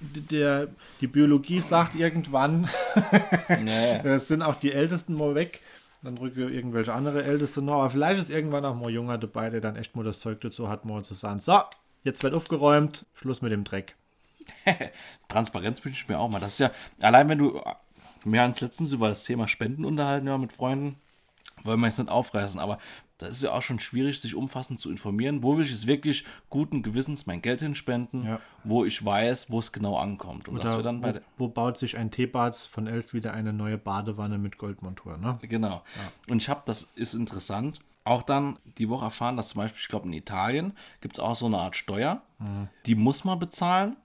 der, 0.00 0.68
die 1.00 1.06
Biologie 1.06 1.60
sagt 1.60 1.94
irgendwann, 1.94 2.68
Nee. 3.48 4.18
sind 4.18 4.42
auch 4.42 4.56
die 4.56 4.72
Ältesten 4.72 5.14
mal 5.14 5.34
weg. 5.34 5.62
Dann 6.02 6.16
rücke 6.18 6.48
irgendwelche 6.48 6.92
andere 6.92 7.24
Älteste 7.24 7.60
noch. 7.60 7.74
Aber 7.74 7.90
vielleicht 7.90 8.20
ist 8.20 8.30
irgendwann 8.30 8.64
auch 8.64 8.74
mal 8.74 8.90
Junger 8.90 9.18
dabei, 9.18 9.50
der 9.50 9.60
dann 9.60 9.76
echt 9.76 9.96
mal 9.96 10.04
das 10.04 10.20
Zeug 10.20 10.40
dazu 10.40 10.68
hat, 10.68 10.84
mal 10.84 11.04
zu 11.04 11.14
sagen: 11.14 11.40
So, 11.40 11.60
jetzt 12.04 12.22
wird 12.22 12.34
aufgeräumt, 12.34 13.06
Schluss 13.14 13.42
mit 13.42 13.52
dem 13.52 13.64
Dreck. 13.64 13.96
Transparenz 15.28 15.84
wünsche 15.84 16.02
ich 16.02 16.08
mir 16.08 16.18
auch 16.18 16.28
mal. 16.28 16.40
Das 16.40 16.52
ist 16.52 16.60
ja, 16.60 16.70
allein 17.00 17.28
wenn 17.28 17.38
du, 17.38 17.60
wir 18.24 18.40
haben 18.40 18.50
uns 18.50 18.60
letztens 18.60 18.92
über 18.92 19.08
das 19.08 19.24
Thema 19.24 19.48
Spenden 19.48 19.84
unterhalten, 19.84 20.26
ja, 20.26 20.38
mit 20.38 20.52
Freunden, 20.52 20.96
wollen 21.64 21.80
wir 21.80 21.86
jetzt 21.86 21.98
nicht 21.98 22.10
aufreißen, 22.10 22.60
aber 22.60 22.78
da 23.18 23.26
ist 23.26 23.42
ja 23.42 23.52
auch 23.52 23.62
schon 23.62 23.80
schwierig, 23.80 24.20
sich 24.20 24.34
umfassend 24.36 24.78
zu 24.78 24.90
informieren. 24.90 25.42
Wo 25.42 25.56
will 25.56 25.64
ich 25.64 25.72
es 25.72 25.86
wirklich 25.88 26.24
guten 26.50 26.82
Gewissens 26.82 27.26
mein 27.26 27.42
Geld 27.42 27.60
hinspenden, 27.60 28.24
Ja. 28.24 28.40
wo 28.62 28.84
ich 28.84 29.04
weiß, 29.04 29.50
wo 29.50 29.58
es 29.58 29.72
genau 29.72 29.96
ankommt. 29.96 30.48
Und 30.48 30.58
Oder 30.60 30.76
wir 30.76 30.82
dann 30.84 31.00
bei 31.00 31.14
wo, 31.14 31.20
wo 31.36 31.48
baut 31.48 31.78
sich 31.78 31.96
ein 31.96 32.12
Teebad 32.12 32.54
von 32.56 32.86
Elst 32.86 33.14
wieder 33.14 33.32
eine 33.32 33.52
neue 33.52 33.76
Badewanne 33.76 34.38
mit 34.38 34.56
Goldmontur? 34.56 35.16
Ne? 35.16 35.38
Genau. 35.42 35.82
Und 36.28 36.40
ich 36.40 36.48
habe, 36.48 36.62
das 36.64 36.90
ist 36.94 37.14
interessant, 37.14 37.80
auch 38.04 38.22
dann 38.22 38.56
die 38.78 38.88
Woche 38.88 39.04
erfahren, 39.06 39.36
dass 39.36 39.48
zum 39.50 39.62
Beispiel, 39.62 39.80
ich 39.80 39.88
glaube, 39.88 40.06
in 40.06 40.12
Italien 40.12 40.72
gibt 41.00 41.18
es 41.18 41.20
auch 41.20 41.36
so 41.36 41.46
eine 41.46 41.58
Art 41.58 41.76
Steuer. 41.76 42.22
Die 42.86 42.94
muss 42.94 43.24
man 43.24 43.38
bezahlen 43.38 43.96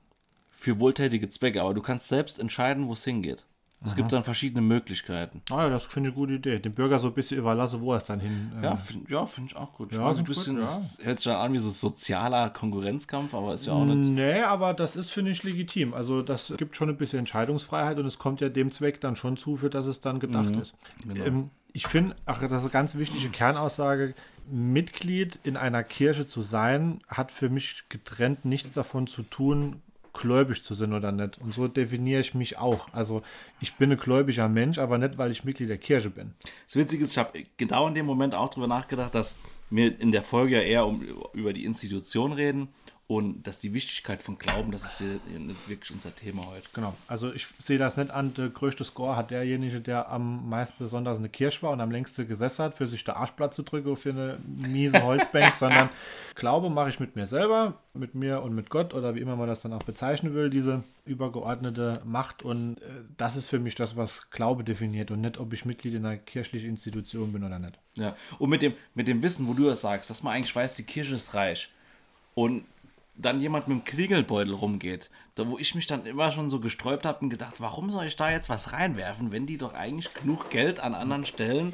für 0.49 0.79
wohltätige 0.79 1.29
Zwecke, 1.29 1.61
aber 1.61 1.73
du 1.73 1.81
kannst 1.81 2.07
selbst 2.07 2.39
entscheiden, 2.39 2.87
wo 2.87 2.93
es 2.93 3.03
hingeht. 3.03 3.45
Es 3.85 3.95
gibt 3.95 4.13
dann 4.13 4.23
verschiedene 4.23 4.61
Möglichkeiten. 4.61 5.41
Ah 5.51 5.63
ja, 5.63 5.69
das 5.69 5.85
finde 5.85 6.09
ich 6.09 6.15
eine 6.15 6.21
gute 6.21 6.33
Idee. 6.33 6.59
Dem 6.59 6.73
Bürger 6.73 6.99
so 6.99 7.07
ein 7.07 7.13
bisschen 7.13 7.37
überlasse, 7.37 7.81
wo 7.81 7.91
er 7.93 7.97
es 7.97 8.05
dann 8.05 8.19
hin. 8.19 8.51
äh, 8.59 8.63
Ja, 8.63 8.75
finde 8.77 9.11
ja, 9.11 9.25
find 9.25 9.51
ich 9.51 9.57
auch 9.57 9.73
gut. 9.73 9.91
Ja, 9.91 10.05
weiß, 10.05 10.19
ein 10.19 10.23
bisschen, 10.23 10.55
gut, 10.55 10.63
ja. 10.63 10.77
das 10.77 10.99
hört 11.03 11.19
sich 11.19 11.25
dann 11.25 11.41
an 11.41 11.53
wie 11.53 11.59
so 11.59 11.69
sozialer 11.69 12.49
Konkurrenzkampf, 12.49 13.33
aber 13.33 13.53
ist 13.53 13.65
ja 13.65 13.73
auch 13.73 13.85
nicht. 13.85 14.09
Nee, 14.09 14.41
aber 14.41 14.73
das 14.73 14.95
ist, 14.95 15.11
finde 15.11 15.31
ich, 15.31 15.43
legitim. 15.43 15.93
Also 15.93 16.21
das 16.21 16.53
gibt 16.57 16.75
schon 16.75 16.89
ein 16.89 16.97
bisschen 16.97 17.19
Entscheidungsfreiheit 17.19 17.97
und 17.99 18.05
es 18.05 18.17
kommt 18.19 18.41
ja 18.41 18.49
dem 18.49 18.71
Zweck 18.71 19.01
dann 19.01 19.15
schon 19.15 19.37
zu, 19.37 19.57
für 19.57 19.69
das 19.69 19.85
es 19.85 19.99
dann 19.99 20.19
gedacht 20.19 20.55
ist. 20.55 20.75
Ähm, 21.13 21.49
ich 21.73 21.87
finde, 21.87 22.15
ach, 22.25 22.39
das 22.39 22.51
ist 22.51 22.59
eine 22.61 22.69
ganz 22.69 22.95
wichtige 22.95 23.29
Kernaussage, 23.29 24.13
Mitglied 24.49 25.39
in 25.43 25.57
einer 25.57 25.83
Kirche 25.83 26.27
zu 26.27 26.41
sein, 26.41 27.01
hat 27.07 27.31
für 27.31 27.49
mich 27.49 27.83
getrennt 27.89 28.45
nichts 28.45 28.71
davon 28.73 29.07
zu 29.07 29.23
tun, 29.23 29.81
gläubig 30.13 30.63
zu 30.63 30.76
sein 30.76 30.93
oder 30.93 31.12
nicht. 31.12 31.39
Und 31.39 31.54
so 31.54 31.67
definiere 31.67 32.21
ich 32.21 32.34
mich 32.34 32.58
auch. 32.58 32.88
Also 32.93 33.21
ich 33.60 33.73
bin 33.76 33.91
ein 33.91 33.97
gläubiger 33.97 34.47
Mensch, 34.47 34.78
aber 34.78 34.97
nicht, 34.97 35.17
weil 35.17 35.32
ich 35.32 35.43
Mitglied 35.43 35.69
der 35.69 35.78
Kirche 35.78 36.10
bin. 36.10 36.34
Das 36.65 36.76
Witzige 36.76 37.04
ist, 37.04 37.12
ich 37.12 37.17
habe 37.17 37.43
genau 37.58 37.88
in 37.88 37.95
dem 37.95 38.06
Moment 38.06 38.36
auch 38.36 38.49
darüber 38.49 38.67
nachgedacht, 38.67 39.15
dass 39.15 39.36
wir 39.69 39.99
in 39.99 40.12
der 40.12 40.23
Folge 40.23 40.56
ja 40.56 40.62
eher 40.62 40.86
um, 40.86 41.04
über 41.34 41.52
die 41.52 41.65
Institution 41.65 42.32
reden 42.32 42.69
und 43.15 43.43
dass 43.43 43.60
die 43.60 43.73
Wichtigkeit 43.73 44.23
von 44.23 44.39
Glauben, 44.39 44.71
das 44.71 44.86
ist 44.86 44.97
hier 44.97 45.19
wirklich 45.67 45.91
unser 45.91 46.15
Thema 46.15 46.47
heute. 46.47 46.67
Genau. 46.73 46.95
Also 47.08 47.32
ich 47.32 47.45
sehe 47.60 47.78
das 47.78 47.95
nicht 47.95 48.10
an, 48.10 48.34
der 48.34 48.49
größte 48.49 48.84
Score 48.84 49.15
hat 49.15 49.30
derjenige, 49.30 49.82
der 49.82 50.10
am 50.10 50.49
meisten 50.49 50.88
sonntags 50.88 51.17
in 51.17 51.23
der 51.23 51.32
Kirche 51.32 51.62
war 51.62 51.71
und 51.71 51.80
am 51.80 51.91
längsten 51.91 52.28
gesessen 52.28 52.65
hat, 52.65 52.76
für 52.76 52.88
sich 52.88 53.04
der 53.04 53.17
Arschblatt 53.17 53.54
zu 53.54 53.62
drücken 53.62 53.95
für 53.97 54.10
eine 54.10 54.39
miese 54.47 55.04
Holzbank, 55.04 55.56
sondern 55.56 55.89
Glaube 56.34 56.71
mache 56.71 56.89
ich 56.89 56.99
mit 56.99 57.15
mir 57.15 57.28
selber, 57.28 57.76
mit 57.93 58.15
mir 58.15 58.41
und 58.41 58.56
mit 58.56 58.71
Gott 58.71 58.95
oder 58.95 59.13
wie 59.13 59.19
immer 59.19 59.36
man 59.36 59.47
das 59.47 59.62
dann 59.62 59.73
auch 59.73 59.84
bezeichnen 59.84 60.34
will, 60.34 60.49
diese 60.49 60.84
übergeordnete 61.06 62.02
Macht 62.06 62.41
und 62.41 62.82
äh, 62.82 62.86
das 63.17 63.36
ist 63.36 63.47
für 63.47 63.60
mich 63.60 63.76
das, 63.76 63.95
was 63.95 64.32
Glaube 64.32 64.63
definiert 64.63 65.12
und 65.12 65.21
nicht, 65.21 65.38
ob 65.38 65.54
ich 65.54 65.65
Mitglied 65.65 65.93
in 65.93 66.06
einer 66.06 66.17
kirchlichen 66.17 66.71
Institution 66.71 67.32
bin 67.32 67.43
oder 67.43 67.60
nicht. 67.60 67.78
Ja. 67.95 68.15
Und 68.39 68.49
mit 68.49 68.63
dem, 68.63 68.73
mit 68.95 69.08
dem 69.08 69.21
Wissen, 69.21 69.47
wo 69.47 69.54
du 69.54 69.65
das 69.65 69.82
sagst, 69.82 70.10
dass 70.10 70.23
man 70.23 70.34
eigentlich 70.34 70.56
weiß, 70.56 70.73
die 70.76 70.84
Kirche 70.84 71.13
ist 71.13 71.36
reich 71.36 71.69
und 72.34 72.65
dann 73.15 73.41
jemand 73.41 73.67
mit 73.67 73.78
dem 73.78 73.84
Klingelbeutel 73.84 74.54
rumgeht, 74.54 75.10
da 75.36 75.47
wo 75.47 75.58
ich 75.58 75.76
mich 75.76 75.88
dann 75.88 76.06
immer 76.06 76.32
schon 76.32 76.49
so 76.49 76.60
gesträubt 76.60 77.06
habe 77.06 77.19
und 77.19 77.30
gedacht, 77.30 77.56
warum 77.60 77.91
soll 77.91 78.06
ich 78.06 78.15
da 78.15 78.32
jetzt 78.32 78.49
was 78.49 78.73
reinwerfen, 78.73 79.32
wenn 79.32 79.45
die 79.45 79.58
doch 79.58 79.73
eigentlich 79.73 80.13
genug 80.13 80.49
Geld 80.49 80.80
an 80.80 80.95
anderen 80.95 81.26
Stellen 81.26 81.73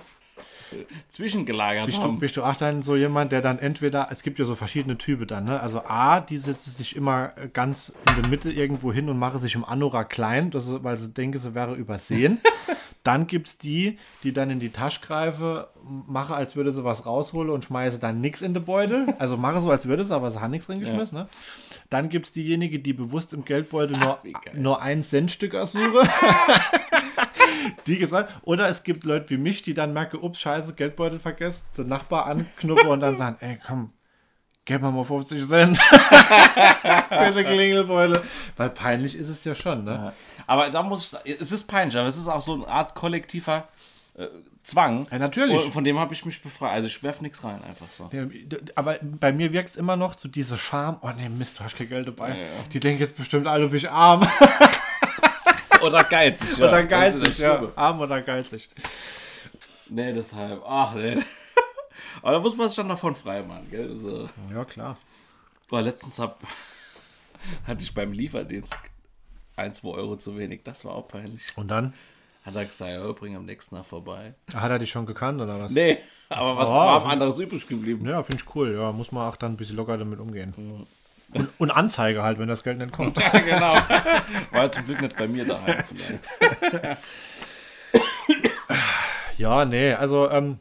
zwischengelagert 1.09 1.87
Bist 1.87 1.97
du, 1.97 2.03
haben. 2.03 2.19
bist 2.19 2.37
du 2.37 2.43
auch 2.43 2.55
dann 2.55 2.81
so 2.81 2.95
jemand, 2.95 3.31
der 3.31 3.41
dann 3.41 3.59
entweder, 3.59 4.09
es 4.11 4.23
gibt 4.23 4.39
ja 4.39 4.45
so 4.45 4.55
verschiedene 4.55 4.97
Typen 4.97 5.27
dann, 5.27 5.45
ne? 5.45 5.59
Also 5.59 5.81
A, 5.85 6.19
die 6.19 6.37
setzen 6.37 6.71
sich 6.71 6.95
immer 6.95 7.31
äh, 7.37 7.47
ganz 7.47 7.93
in 8.09 8.21
der 8.21 8.29
Mitte 8.29 8.51
irgendwo 8.51 8.93
hin 8.93 9.09
und 9.09 9.17
machen 9.17 9.39
sich 9.39 9.55
im 9.55 9.65
Anorak 9.65 10.09
klein, 10.09 10.51
das 10.51 10.67
ist, 10.67 10.83
weil 10.83 10.97
sie 10.97 11.09
denken, 11.09 11.39
sie 11.39 11.55
wäre 11.55 11.75
übersehen. 11.75 12.39
Dann 13.03 13.27
gibt 13.27 13.47
es 13.47 13.57
die, 13.57 13.97
die 14.23 14.33
dann 14.33 14.49
in 14.49 14.59
die 14.59 14.71
Tasche 14.71 14.99
greifen, 15.01 15.63
mache, 16.07 16.35
als 16.35 16.55
würde 16.55 16.71
sie 16.71 16.83
was 16.83 17.05
rausholen 17.05 17.49
und 17.49 17.63
schmeiße 17.63 17.97
dann 17.97 18.19
nichts 18.19 18.41
in 18.41 18.53
den 18.53 18.65
Beutel. 18.65 19.07
Also 19.19 19.37
mache 19.37 19.59
so, 19.61 19.69
als 19.69 19.87
würde 19.87 20.05
sie, 20.05 20.15
aber 20.15 20.31
sie 20.31 20.39
hat 20.39 20.51
nichts 20.51 20.67
drin 20.67 20.79
geschmissen. 20.79 21.17
Ne? 21.17 21.27
Dann 21.89 22.09
gibt 22.09 22.27
es 22.27 22.31
diejenige, 22.31 22.79
die 22.79 22.93
bewusst 22.93 23.33
im 23.33 23.43
Geldbeutel 23.43 23.97
nur, 23.97 24.19
nur 24.53 24.81
ein 24.81 25.03
Centstück 25.03 25.53
ersuche. 25.53 26.07
die 27.87 27.97
gesagt. 27.97 28.33
Oder 28.43 28.69
es 28.69 28.83
gibt 28.83 29.03
Leute 29.03 29.29
wie 29.29 29.37
mich, 29.37 29.61
die 29.61 29.73
dann 29.73 29.93
merken, 29.93 30.17
ups, 30.17 30.39
scheiße, 30.39 30.73
Geldbeutel 30.73 31.19
vergessen, 31.19 31.65
den 31.77 31.87
Nachbar 31.87 32.25
anknuppen 32.27 32.87
und 32.87 32.99
dann 33.01 33.15
sagen, 33.15 33.37
ey, 33.39 33.57
komm, 33.65 33.91
gib 34.65 34.81
mir 34.81 34.91
mal 34.91 35.03
50 35.03 35.45
Cent 35.47 35.77
für 37.09 37.31
den 37.33 37.45
Klingelbeutel. 37.45 38.21
Weil 38.55 38.69
peinlich 38.69 39.15
ist 39.15 39.29
es 39.29 39.43
ja 39.43 39.55
schon, 39.55 39.83
ne? 39.83 39.91
Ja. 39.91 40.13
Aber 40.49 40.71
da 40.71 40.81
muss 40.81 41.03
ich 41.03 41.09
sagen, 41.09 41.29
es 41.39 41.51
ist 41.51 41.67
peinlich, 41.67 41.95
aber 41.95 42.07
es 42.07 42.17
ist 42.17 42.27
auch 42.27 42.41
so 42.41 42.55
eine 42.55 42.67
Art 42.67 42.95
kollektiver 42.95 43.67
äh, 44.17 44.25
Zwang. 44.63 45.07
Ja, 45.11 45.19
natürlich. 45.19 45.63
Und 45.63 45.71
von 45.71 45.83
dem 45.83 45.99
habe 45.99 46.11
ich 46.15 46.25
mich 46.25 46.41
befreit. 46.41 46.71
Also 46.71 46.87
ich 46.87 47.03
werfe 47.03 47.21
nichts 47.21 47.43
rein, 47.43 47.63
einfach 47.63 47.85
so. 47.91 48.09
Ja, 48.11 48.25
aber 48.73 48.97
bei 48.99 49.31
mir 49.31 49.53
wirkt 49.53 49.69
es 49.69 49.77
immer 49.77 49.95
noch 49.95 50.15
zu 50.15 50.27
so 50.27 50.31
dieser 50.31 50.57
Scham, 50.57 50.97
oh 51.01 51.11
nee, 51.15 51.29
Mist, 51.29 51.59
du 51.59 51.63
hast 51.63 51.75
kein 51.75 51.87
Geld 51.87 52.07
dabei. 52.07 52.29
Ja, 52.29 52.47
Die 52.73 52.79
denken 52.79 52.99
jetzt 52.99 53.15
bestimmt 53.15 53.45
alle, 53.45 53.65
du 53.65 53.69
bist 53.69 53.85
arm. 53.85 54.27
oder 55.83 56.03
geizig, 56.03 56.57
ja. 56.57 56.67
Oder 56.67 56.83
geizig, 56.83 57.37
ja. 57.37 57.71
Arm 57.75 57.99
oder 57.99 58.19
geizig. 58.19 58.69
Nee, 59.87 60.13
deshalb. 60.13 60.63
Ach, 60.67 60.95
nee. 60.95 61.19
Aber 62.23 62.31
da 62.31 62.39
muss 62.39 62.57
man 62.57 62.65
sich 62.69 62.75
dann 62.75 62.89
davon 62.89 63.13
frei 63.13 63.43
machen, 63.43 63.67
gell? 63.69 63.95
So. 63.95 64.27
Ja, 64.51 64.65
klar. 64.65 64.97
Boah, 65.67 65.83
letztens 65.83 66.17
hab, 66.17 66.39
hatte 67.67 67.83
ich 67.83 67.93
beim 67.93 68.13
Lieferdienst 68.13 68.79
ein, 69.59 69.73
zwei 69.73 69.89
Euro 69.89 70.15
zu 70.15 70.37
wenig. 70.37 70.61
Das 70.63 70.85
war 70.85 70.95
auch 70.95 71.07
peinlich. 71.07 71.55
Und 71.55 71.69
dann? 71.69 71.93
Hat 72.43 72.55
er 72.55 72.65
gesagt, 72.65 72.91
ja, 72.91 73.11
bring 73.11 73.35
am 73.35 73.45
nächsten 73.45 73.75
Tag 73.75 73.85
vorbei. 73.85 74.33
Hat 74.53 74.71
er 74.71 74.79
dich 74.79 74.89
schon 74.89 75.05
gekannt 75.05 75.41
oder 75.41 75.59
was? 75.59 75.71
Nee, 75.71 75.97
aber 76.29 76.57
was 76.57 76.69
oh, 76.69 76.75
war 76.75 77.05
anderes 77.05 77.37
übrig 77.39 77.67
geblieben? 77.67 78.07
Ja, 78.07 78.23
finde 78.23 78.43
ich 78.43 78.55
cool. 78.55 78.73
Ja, 78.73 78.91
muss 78.91 79.11
man 79.11 79.27
auch 79.27 79.35
dann 79.35 79.53
ein 79.53 79.57
bisschen 79.57 79.75
locker 79.75 79.97
damit 79.97 80.19
umgehen. 80.19 80.53
Mhm. 80.55 80.87
Und, 81.33 81.49
und, 81.59 81.71
Anzeige 81.71 82.23
halt, 82.23 82.39
wenn 82.39 82.47
das 82.47 82.63
Geld 82.63 82.79
nicht 82.79 82.91
kommt. 82.91 83.21
ja, 83.21 83.29
genau. 83.39 83.73
War 84.51 84.71
zum 84.71 84.85
Glück 84.85 85.01
nicht 85.01 85.15
bei 85.15 85.27
mir 85.27 85.45
daheim 85.45 85.83
vielleicht. 85.87 86.97
ja, 89.37 89.65
nee, 89.65 89.93
also 89.93 90.29
ähm, 90.29 90.57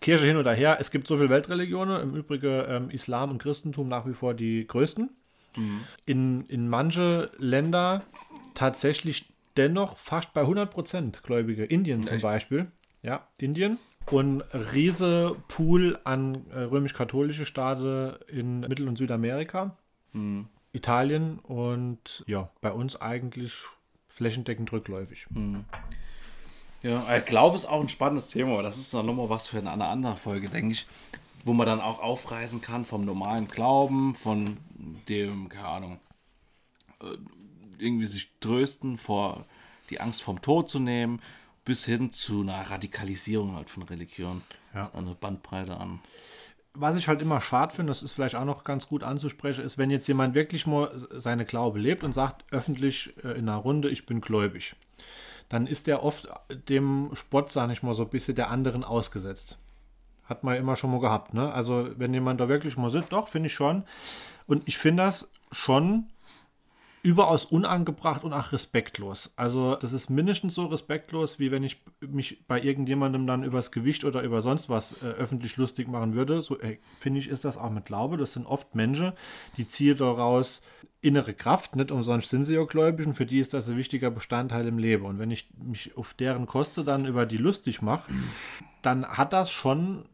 Kirche 0.00 0.26
hin 0.26 0.36
oder 0.36 0.52
her. 0.52 0.76
Es 0.80 0.90
gibt 0.90 1.08
so 1.08 1.16
viele 1.16 1.30
Weltreligionen. 1.30 2.00
Im 2.02 2.14
Übrigen 2.14 2.64
ähm, 2.68 2.90
Islam 2.90 3.30
und 3.30 3.42
Christentum 3.42 3.88
nach 3.88 4.06
wie 4.06 4.14
vor 4.14 4.34
die 4.34 4.66
größten. 4.66 5.10
Mhm. 5.56 5.80
In, 6.06 6.46
in 6.46 6.68
manche 6.68 7.30
Länder 7.38 8.02
tatsächlich 8.54 9.32
dennoch 9.56 9.96
fast 9.96 10.32
bei 10.32 10.42
100% 10.42 11.22
Gläubige. 11.22 11.64
Indien 11.64 12.02
zum 12.02 12.14
Echt? 12.14 12.22
Beispiel. 12.22 12.70
Ja, 13.02 13.26
Indien. 13.38 13.78
Und 14.06 14.42
riese 14.52 15.36
Pool 15.48 15.98
an 16.04 16.46
äh, 16.50 16.60
römisch-katholische 16.60 17.46
Staaten 17.46 18.16
in 18.28 18.60
Mittel- 18.60 18.88
und 18.88 18.96
Südamerika. 18.96 19.76
Mhm. 20.12 20.46
Italien 20.72 21.38
und 21.40 22.24
ja, 22.26 22.50
bei 22.60 22.70
uns 22.70 23.00
eigentlich 23.00 23.54
flächendeckend 24.08 24.72
rückläufig. 24.72 25.26
Mhm. 25.30 25.64
Ja, 26.82 27.16
ich 27.16 27.24
glaube, 27.24 27.56
es 27.56 27.64
ist 27.64 27.68
auch 27.68 27.80
ein 27.80 27.88
spannendes 27.88 28.28
Thema, 28.28 28.54
aber 28.54 28.62
das 28.62 28.78
ist 28.78 28.94
dann 28.94 29.04
nochmal 29.06 29.28
was 29.28 29.48
für 29.48 29.58
eine 29.58 29.84
andere 29.84 30.16
Folge, 30.16 30.48
denke 30.48 30.72
ich, 30.72 30.86
wo 31.44 31.52
man 31.52 31.66
dann 31.66 31.80
auch 31.80 32.00
aufreisen 32.00 32.60
kann 32.60 32.84
vom 32.84 33.04
normalen 33.04 33.48
Glauben, 33.48 34.14
von 34.14 34.58
dem, 35.08 35.48
keine 35.48 35.68
Ahnung, 35.68 36.00
äh, 37.02 37.16
irgendwie 37.78 38.06
sich 38.06 38.30
trösten 38.40 38.98
vor 38.98 39.46
die 39.90 40.00
Angst 40.00 40.22
vom 40.22 40.40
Tod 40.42 40.68
zu 40.68 40.78
nehmen, 40.78 41.20
bis 41.64 41.84
hin 41.84 42.12
zu 42.12 42.42
einer 42.42 42.70
Radikalisierung 42.70 43.56
halt 43.56 43.70
von 43.70 43.82
Religion. 43.82 44.42
Ja. 44.74 44.90
Eine 44.94 45.14
Bandbreite 45.14 45.76
an. 45.76 46.00
Was 46.74 46.96
ich 46.96 47.08
halt 47.08 47.20
immer 47.20 47.40
schade 47.40 47.74
finde, 47.74 47.90
das 47.90 48.02
ist 48.02 48.12
vielleicht 48.12 48.36
auch 48.36 48.44
noch 48.44 48.62
ganz 48.62 48.86
gut 48.86 49.02
anzusprechen, 49.02 49.64
ist, 49.64 49.76
wenn 49.76 49.90
jetzt 49.90 50.06
jemand 50.06 50.34
wirklich 50.34 50.66
mal 50.66 50.90
seine 51.16 51.44
Glaube 51.44 51.80
lebt 51.80 52.04
und 52.04 52.12
sagt 52.12 52.44
öffentlich 52.52 53.12
äh, 53.24 53.32
in 53.32 53.48
einer 53.48 53.56
Runde, 53.56 53.90
ich 53.90 54.06
bin 54.06 54.20
gläubig, 54.20 54.76
dann 55.48 55.66
ist 55.66 55.88
der 55.88 56.04
oft 56.04 56.28
dem 56.68 57.10
Spott, 57.14 57.50
sage 57.50 57.72
ich 57.72 57.82
mal, 57.82 57.94
so 57.94 58.02
ein 58.02 58.10
bisschen 58.10 58.36
der 58.36 58.50
anderen 58.50 58.84
ausgesetzt. 58.84 59.58
Hat 60.30 60.44
man 60.44 60.56
immer 60.56 60.76
schon 60.76 60.92
mal 60.92 61.00
gehabt, 61.00 61.34
ne? 61.34 61.52
Also, 61.52 61.88
wenn 61.96 62.14
jemand 62.14 62.40
da 62.40 62.48
wirklich 62.48 62.76
mal 62.76 62.90
sitzt, 62.90 63.12
doch, 63.12 63.28
finde 63.28 63.48
ich 63.48 63.54
schon. 63.54 63.82
Und 64.46 64.66
ich 64.66 64.78
finde 64.78 65.02
das 65.02 65.28
schon 65.50 66.06
überaus 67.02 67.46
unangebracht 67.46 68.24
und 68.24 68.32
auch 68.32 68.52
respektlos. 68.52 69.32
Also 69.36 69.74
das 69.74 69.92
ist 69.92 70.10
mindestens 70.10 70.54
so 70.54 70.66
respektlos, 70.66 71.38
wie 71.38 71.50
wenn 71.50 71.64
ich 71.64 71.82
mich 72.00 72.44
bei 72.46 72.60
irgendjemandem 72.60 73.26
dann 73.26 73.42
übers 73.42 73.72
Gewicht 73.72 74.04
oder 74.04 74.22
über 74.22 74.42
sonst 74.42 74.68
was 74.68 75.02
äh, 75.02 75.06
öffentlich 75.06 75.56
lustig 75.56 75.88
machen 75.88 76.14
würde. 76.14 76.42
So 76.42 76.58
finde 76.98 77.20
ich, 77.20 77.28
ist 77.28 77.44
das 77.44 77.56
auch 77.56 77.70
mit 77.70 77.86
Glaube. 77.86 78.18
Das 78.18 78.34
sind 78.34 78.44
oft 78.44 78.74
Menschen, 78.74 79.12
die 79.56 79.66
ziehen 79.66 79.96
daraus 79.96 80.60
innere 81.00 81.32
Kraft, 81.32 81.76
nicht 81.76 81.90
umsonst 81.90 82.28
sind 82.28 82.44
sie 82.44 82.54
ja 82.54 82.64
gläubig 82.64 83.06
und 83.06 83.14
für 83.14 83.24
die 83.24 83.38
ist 83.38 83.54
das 83.54 83.70
ein 83.70 83.78
wichtiger 83.78 84.10
Bestandteil 84.10 84.66
im 84.66 84.76
Leben. 84.76 85.06
Und 85.06 85.18
wenn 85.18 85.30
ich 85.30 85.48
mich 85.56 85.96
auf 85.96 86.12
deren 86.12 86.44
Koste 86.44 86.84
dann 86.84 87.06
über 87.06 87.24
die 87.24 87.38
lustig 87.38 87.80
mache, 87.80 88.12
dann 88.82 89.06
hat 89.06 89.32
das 89.32 89.50
schon 89.50 90.04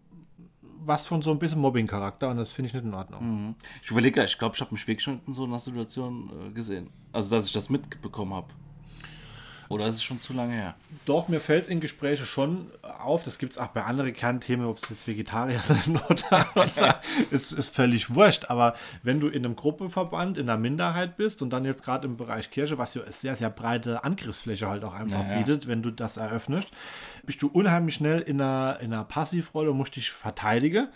was 0.87 1.07
von 1.07 1.22
so 1.22 1.30
ein 1.30 1.39
bisschen 1.39 1.61
Mobbing-Charakter 1.61 2.28
und 2.30 2.37
das 2.37 2.51
finde 2.51 2.68
ich 2.68 2.74
nicht 2.74 2.84
in 2.84 2.95
Ordnung. 2.95 3.49
Mhm. 3.49 3.55
Ich 3.82 3.91
überlege, 3.91 4.24
ich 4.24 4.39
glaube, 4.39 4.55
ich 4.55 4.61
habe 4.61 4.72
mich 4.72 4.87
wirklich 4.87 5.05
schon 5.05 5.20
in 5.26 5.32
so 5.32 5.45
einer 5.45 5.59
Situation 5.59 6.30
äh, 6.49 6.51
gesehen. 6.51 6.91
Also, 7.12 7.34
dass 7.34 7.47
ich 7.47 7.53
das 7.53 7.70
mitbekommen 7.70 8.34
habe. 8.34 8.49
Oder 9.68 9.86
ist 9.86 9.96
es 9.96 10.02
schon 10.02 10.20
zu 10.20 10.32
lange 10.32 10.52
her? 10.52 10.74
Doch, 11.04 11.28
mir 11.28 11.40
fällt 11.40 11.64
es 11.64 11.68
in 11.68 11.80
Gesprächen 11.80 12.26
schon 12.26 12.70
auf. 12.82 13.22
Das 13.22 13.38
gibt 13.38 13.52
es 13.52 13.58
auch 13.58 13.68
bei 13.68 13.82
anderen 13.82 14.12
Kernthemen, 14.12 14.66
ob 14.66 14.82
es 14.82 14.88
jetzt 14.88 15.08
Vegetarier 15.08 15.60
sind 15.62 15.98
oder, 16.08 16.46
oder 16.54 17.00
ist, 17.30 17.52
ist 17.52 17.74
völlig 17.74 18.14
wurscht. 18.14 18.46
Aber 18.48 18.74
wenn 19.02 19.20
du 19.20 19.28
in 19.28 19.44
einem 19.44 19.56
Gruppenverband, 19.56 20.38
in 20.38 20.48
einer 20.48 20.58
Minderheit 20.58 21.16
bist 21.16 21.42
und 21.42 21.50
dann 21.50 21.64
jetzt 21.64 21.84
gerade 21.84 22.06
im 22.06 22.16
Bereich 22.16 22.50
Kirche, 22.50 22.78
was 22.78 22.94
ja 22.94 23.02
eine 23.02 23.12
sehr, 23.12 23.36
sehr 23.36 23.50
breite 23.50 24.04
Angriffsfläche 24.04 24.68
halt 24.68 24.84
auch 24.84 24.94
einfach 24.94 25.24
naja. 25.24 25.38
bietet, 25.38 25.66
wenn 25.66 25.82
du 25.82 25.90
das 25.90 26.16
eröffnest, 26.16 26.68
bist 27.24 27.42
du 27.42 27.48
unheimlich 27.48 27.96
schnell 27.96 28.20
in 28.20 28.40
einer, 28.40 28.78
in 28.80 28.92
einer 28.92 29.04
Passivrolle 29.04 29.70
und 29.70 29.76
musst 29.76 29.96
dich 29.96 30.10
verteidigen. 30.10 30.88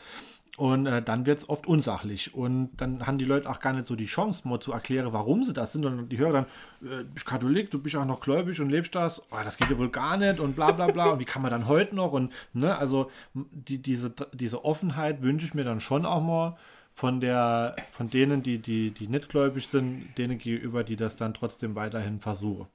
Und 0.57 0.87
äh, 0.87 1.01
dann 1.01 1.27
wird 1.27 1.39
es 1.39 1.49
oft 1.49 1.67
unsachlich. 1.67 2.35
Und 2.35 2.71
dann 2.77 3.07
haben 3.07 3.19
die 3.19 3.25
Leute 3.25 3.49
auch 3.49 3.61
gar 3.61 3.73
nicht 3.73 3.87
so 3.87 3.97
die 3.97 4.07
Chance, 4.07 4.47
mal 4.47 4.61
zu 4.61 4.73
erklären, 4.73 5.13
warum 5.13 5.43
sie 5.43 5.53
das 5.53 5.73
sind. 5.73 5.87
Und 5.87 6.09
die 6.11 6.19
hören 6.19 6.33
dann, 6.33 6.45
äh, 6.83 7.05
du 7.05 7.15
bist 7.15 7.27
Katholik, 7.27 7.71
du 7.71 7.81
bist 7.81 7.97
auch 7.97 8.05
noch 8.05 8.21
gläubig 8.21 8.61
und 8.61 8.69
lebst 8.69 8.95
das. 8.95 9.27
Oh, 9.31 9.37
das 9.43 9.57
geht 9.57 9.71
ja 9.71 9.79
wohl 9.79 9.91
gar 9.91 10.17
nicht 10.17 10.41
und 10.41 10.57
bla 10.57 10.73
bla 10.73 10.89
bla. 10.89 11.11
und 11.11 11.21
wie 11.21 11.25
kann 11.25 11.43
man 11.43 11.51
dann 11.51 11.67
heute 11.67 11.95
noch? 11.95 12.13
Und 12.13 12.33
ne, 12.53 12.77
also 12.77 13.11
die, 13.35 13.79
diese, 13.79 14.13
diese 14.33 14.65
Offenheit 14.65 15.23
wünsche 15.23 15.47
ich 15.47 15.55
mir 15.55 15.65
dann 15.65 15.81
schon 15.81 16.05
auch 16.05 16.23
mal 16.23 16.57
von 16.93 17.21
der, 17.21 17.77
von 17.93 18.11
denen, 18.11 18.43
die, 18.43 18.59
die, 18.59 18.91
die 18.91 19.09
nicht 19.09 19.29
gläubig 19.29 19.67
sind, 19.67 20.19
denen 20.19 20.37
gegenüber, 20.39 20.85
die 20.85 20.97
das 20.97 21.17
dann 21.17 21.33
trotzdem 21.33 21.75
weiterhin 21.75 22.21
versuchen. 22.21 22.67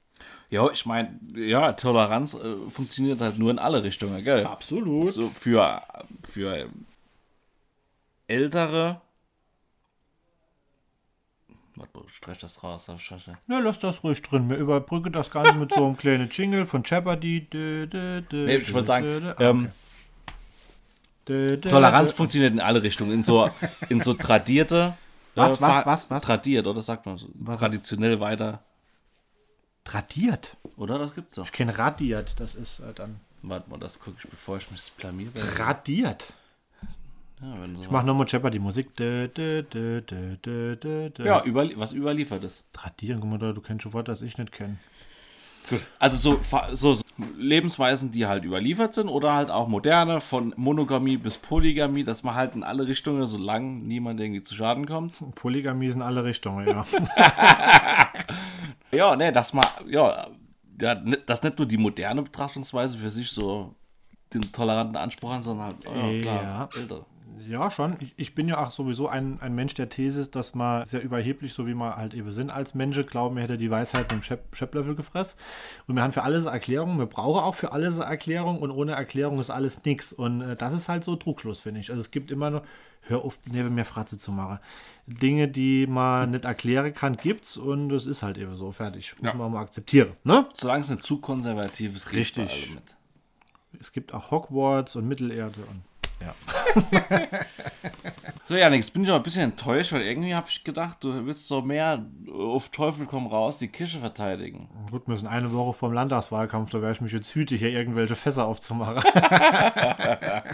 Ja, 0.48 0.68
ich 0.70 0.86
meine, 0.86 1.20
ja, 1.34 1.72
Toleranz 1.74 2.34
äh, 2.34 2.70
funktioniert 2.70 3.20
halt 3.20 3.38
nur 3.38 3.50
in 3.50 3.58
alle 3.58 3.84
Richtungen, 3.84 4.24
gell? 4.24 4.44
Absolut. 4.44 5.12
So 5.12 5.28
für, 5.28 5.82
für 6.22 6.68
ältere. 8.26 9.00
Warte, 11.76 12.00
streich 12.08 12.38
das 12.38 12.62
raus, 12.62 12.86
Scheiße. 12.98 13.32
Ja, 13.48 13.58
lass 13.58 13.78
das 13.78 14.02
ruhig 14.02 14.22
drin. 14.22 14.48
Wir 14.48 14.56
überbrücken 14.56 15.12
das 15.12 15.30
Ganze 15.30 15.54
mit 15.54 15.72
so 15.72 15.84
einem 15.84 15.96
kleinen 15.98 16.30
Jingle 16.30 16.64
von 16.64 16.82
Jeopardy. 16.84 17.46
nee, 17.52 18.56
ich 18.56 18.72
wollte 18.72 18.86
sagen, 18.86 19.26
ah, 19.26 19.34
ähm, 19.38 19.70
Toleranz 21.26 22.12
funktioniert 22.12 22.52
in 22.52 22.60
alle 22.60 22.82
Richtungen. 22.82 23.12
In 23.12 23.22
so, 23.22 23.50
in 23.88 24.00
so 24.00 24.14
tradierte. 24.14 24.96
Was, 25.34 25.58
äh, 25.58 25.60
was, 25.60 25.84
was, 25.84 26.10
was? 26.10 26.22
Tradiert, 26.22 26.66
oder 26.66 26.80
sagt 26.80 27.04
man 27.04 27.18
so? 27.18 27.28
Was? 27.34 27.58
Traditionell 27.58 28.20
weiter. 28.20 28.62
Tradiert? 29.84 30.56
Oder? 30.78 30.98
Das 30.98 31.14
gibt's 31.14 31.38
auch. 31.38 31.44
Ich 31.44 31.52
kenne 31.52 31.78
radiert, 31.78 32.40
das 32.40 32.54
ist 32.54 32.80
äh, 32.80 32.94
dann. 32.94 33.20
Warte 33.42 33.68
mal, 33.68 33.78
das 33.78 34.00
gucke 34.00 34.16
ich, 34.18 34.30
bevor 34.30 34.56
ich 34.56 34.70
mich 34.70 34.90
blamiere. 34.96 35.34
Tradiert? 35.34 36.32
Ja, 37.42 37.54
so 37.74 37.82
ich 37.82 37.90
mache 37.90 38.06
nochmal 38.06 38.26
Jeopardy 38.28 38.58
Musik. 38.58 38.96
Dö, 38.96 39.28
dö, 39.28 39.62
dö, 39.62 41.10
ja, 41.22 41.42
über, 41.44 41.68
was 41.76 41.92
überliefert 41.92 42.44
ist. 42.44 42.64
Tradieren, 42.72 43.20
guck 43.20 43.30
mal 43.30 43.38
da, 43.38 43.52
du 43.52 43.60
kennst 43.60 43.82
schon 43.82 43.92
Wörter, 43.92 44.12
das 44.12 44.22
ich 44.22 44.38
nicht 44.38 44.52
kenne. 44.52 44.78
Gut. 45.68 45.86
Also 45.98 46.16
so, 46.16 46.40
so 46.72 47.00
Lebensweisen, 47.36 48.12
die 48.12 48.26
halt 48.26 48.44
überliefert 48.44 48.94
sind 48.94 49.08
oder 49.08 49.34
halt 49.34 49.50
auch 49.50 49.66
moderne, 49.68 50.20
von 50.20 50.54
Monogamie 50.56 51.16
bis 51.16 51.38
Polygamie, 51.38 52.04
dass 52.04 52.22
man 52.22 52.34
halt 52.36 52.54
in 52.54 52.62
alle 52.62 52.86
Richtungen, 52.86 53.26
solange 53.26 53.66
niemand 53.66 54.20
irgendwie 54.20 54.42
zu 54.42 54.54
Schaden 54.54 54.86
kommt. 54.86 55.22
Polygamie 55.34 55.86
ist 55.86 55.96
in 55.96 56.02
alle 56.02 56.24
Richtungen, 56.24 56.68
ja. 56.68 56.86
ja, 58.92 59.16
ne, 59.16 59.32
dass 59.32 59.52
man, 59.52 59.66
ja, 59.88 60.28
dass 60.78 61.42
nicht 61.42 61.58
nur 61.58 61.66
die 61.66 61.78
moderne 61.78 62.22
Betrachtungsweise 62.22 62.96
für 62.96 63.10
sich 63.10 63.30
so 63.30 63.74
den 64.32 64.52
toleranten 64.52 64.96
Anspruch 64.96 65.32
an, 65.32 65.42
sondern 65.42 65.66
halt, 65.66 65.86
oh, 65.86 66.20
klar, 66.22 66.42
ja. 66.42 66.68
älter. 66.78 67.06
Ja, 67.48 67.70
schon. 67.70 67.96
Ich, 68.00 68.12
ich 68.16 68.34
bin 68.34 68.48
ja 68.48 68.58
auch 68.64 68.70
sowieso 68.70 69.08
ein, 69.08 69.40
ein 69.40 69.54
Mensch 69.54 69.74
der 69.74 69.88
These, 69.88 70.26
dass 70.28 70.54
man 70.54 70.84
sehr 70.84 71.02
überheblich, 71.02 71.52
so 71.52 71.66
wie 71.66 71.74
wir 71.74 71.96
halt 71.96 72.14
eben 72.14 72.32
sind 72.32 72.50
als 72.50 72.74
Menschen, 72.74 73.06
glauben, 73.06 73.36
er 73.36 73.44
hätte 73.44 73.58
die 73.58 73.70
Weisheit 73.70 74.02
mit 74.04 74.12
dem 74.12 74.22
Schöp 74.22 74.40
Schöpplöffel 74.54 74.94
gefressen. 74.94 75.38
Und 75.86 75.94
wir 75.94 76.02
haben 76.02 76.12
für 76.12 76.22
alles 76.22 76.46
eine 76.46 76.54
Erklärung. 76.54 76.98
Wir 76.98 77.06
brauchen 77.06 77.42
auch 77.42 77.54
für 77.54 77.72
alles 77.72 77.98
Erklärung. 77.98 78.58
Und 78.58 78.70
ohne 78.70 78.92
Erklärung 78.92 79.38
ist 79.38 79.50
alles 79.50 79.84
nichts. 79.84 80.12
Und 80.12 80.40
äh, 80.40 80.56
das 80.56 80.72
ist 80.72 80.88
halt 80.88 81.04
so 81.04 81.14
Trugschluss, 81.16 81.60
finde 81.60 81.80
ich. 81.80 81.90
Also 81.90 82.00
es 82.00 82.10
gibt 82.10 82.30
immer 82.30 82.50
noch, 82.50 82.62
hör 83.02 83.24
auf, 83.24 83.38
neben 83.48 83.74
mir 83.74 83.84
Fratze 83.84 84.18
zu 84.18 84.32
machen. 84.32 84.58
Dinge, 85.06 85.46
die 85.46 85.86
man 85.86 86.30
nicht 86.32 86.44
erklären 86.44 86.92
kann, 86.94 87.16
gibt's. 87.16 87.56
Und 87.56 87.92
es 87.92 88.06
ist 88.06 88.22
halt 88.22 88.38
eben 88.38 88.56
so. 88.56 88.72
Fertig. 88.72 89.14
Muss 89.20 89.30
Ja. 89.32 89.36
man 89.36 89.52
mal 89.52 89.60
akzeptieren. 89.62 90.12
Ne? 90.24 90.46
Solange 90.54 90.80
es 90.80 90.90
nicht 90.90 91.02
zu 91.04 91.18
konservativ 91.20 91.94
ist, 91.94 92.06
geht 92.10 92.18
Richtig. 92.18 92.50
allem 92.50 92.74
mit. 92.74 92.94
Es 93.78 93.92
gibt 93.92 94.14
auch 94.14 94.30
Hogwarts 94.30 94.96
und 94.96 95.06
Mittelerde. 95.06 95.60
Und, 95.60 95.82
ja. 96.20 96.34
So, 98.48 98.54
Janik, 98.54 98.78
jetzt 98.78 98.92
bin 98.92 99.02
ich 99.02 99.08
aber 99.08 99.18
ein 99.18 99.24
bisschen 99.24 99.42
enttäuscht, 99.42 99.92
weil 99.92 100.02
irgendwie 100.02 100.32
habe 100.32 100.46
ich 100.48 100.62
gedacht, 100.62 101.02
du 101.02 101.26
willst 101.26 101.48
so 101.48 101.62
mehr 101.62 102.06
auf 102.32 102.68
Teufel 102.68 103.04
komm 103.04 103.26
raus 103.26 103.58
die 103.58 103.66
Kirche 103.66 103.98
verteidigen. 103.98 104.68
Gut, 104.88 105.08
wir 105.08 105.16
sind 105.16 105.26
eine 105.26 105.52
Woche 105.52 105.72
vom 105.72 105.92
Landtagswahlkampf, 105.92 106.70
da 106.70 106.80
wäre 106.80 106.92
ich 106.92 107.00
mich 107.00 107.10
jetzt 107.10 107.34
hütig, 107.34 107.58
hier 107.58 107.70
irgendwelche 107.70 108.14
Fässer 108.14 108.46
aufzumachen. 108.46 109.02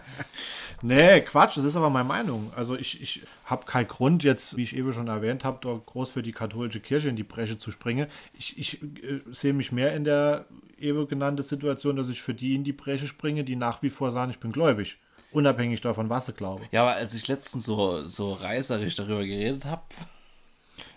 nee, 0.81 1.21
Quatsch, 1.21 1.59
das 1.59 1.65
ist 1.65 1.77
aber 1.77 1.91
meine 1.91 2.09
Meinung. 2.09 2.51
Also 2.57 2.77
ich, 2.77 3.03
ich 3.03 3.27
habe 3.45 3.67
keinen 3.67 3.89
Grund 3.89 4.25
jetzt, 4.25 4.57
wie 4.57 4.63
ich 4.63 4.75
eben 4.75 4.95
schon 4.95 5.09
erwähnt 5.09 5.45
habe, 5.45 5.59
da 5.61 5.79
groß 5.85 6.13
für 6.13 6.23
die 6.23 6.33
katholische 6.33 6.81
Kirche 6.81 7.11
in 7.11 7.17
die 7.17 7.25
Bresche 7.25 7.59
zu 7.59 7.71
springen. 7.71 8.07
Ich, 8.33 8.59
ich 8.59 8.83
äh, 8.83 9.21
sehe 9.33 9.53
mich 9.53 9.71
mehr 9.71 9.95
in 9.95 10.05
der 10.05 10.47
eben 10.79 11.07
genannten 11.09 11.43
Situation, 11.43 11.97
dass 11.97 12.09
ich 12.09 12.23
für 12.23 12.33
die 12.33 12.55
in 12.55 12.65
die 12.65 12.73
Bresche 12.73 13.07
springe, 13.07 13.45
die 13.45 13.57
nach 13.57 13.83
wie 13.83 13.91
vor 13.91 14.11
sagen, 14.13 14.31
ich 14.31 14.41
bin 14.41 14.51
gläubig. 14.51 14.97
Unabhängig 15.33 15.81
davon, 15.81 16.11
was 16.11 16.27
sie 16.27 16.33
glauben. 16.33 16.65
Ja, 16.73 16.83
aber 16.83 16.95
als 16.95 17.15
ich 17.15 17.27
letztens 17.29 17.65
so, 17.65 18.07
so 18.07 18.33
reißerisch 18.35 18.97
darüber 18.97 19.25
geredet 19.25 19.65
habe, 19.65 19.83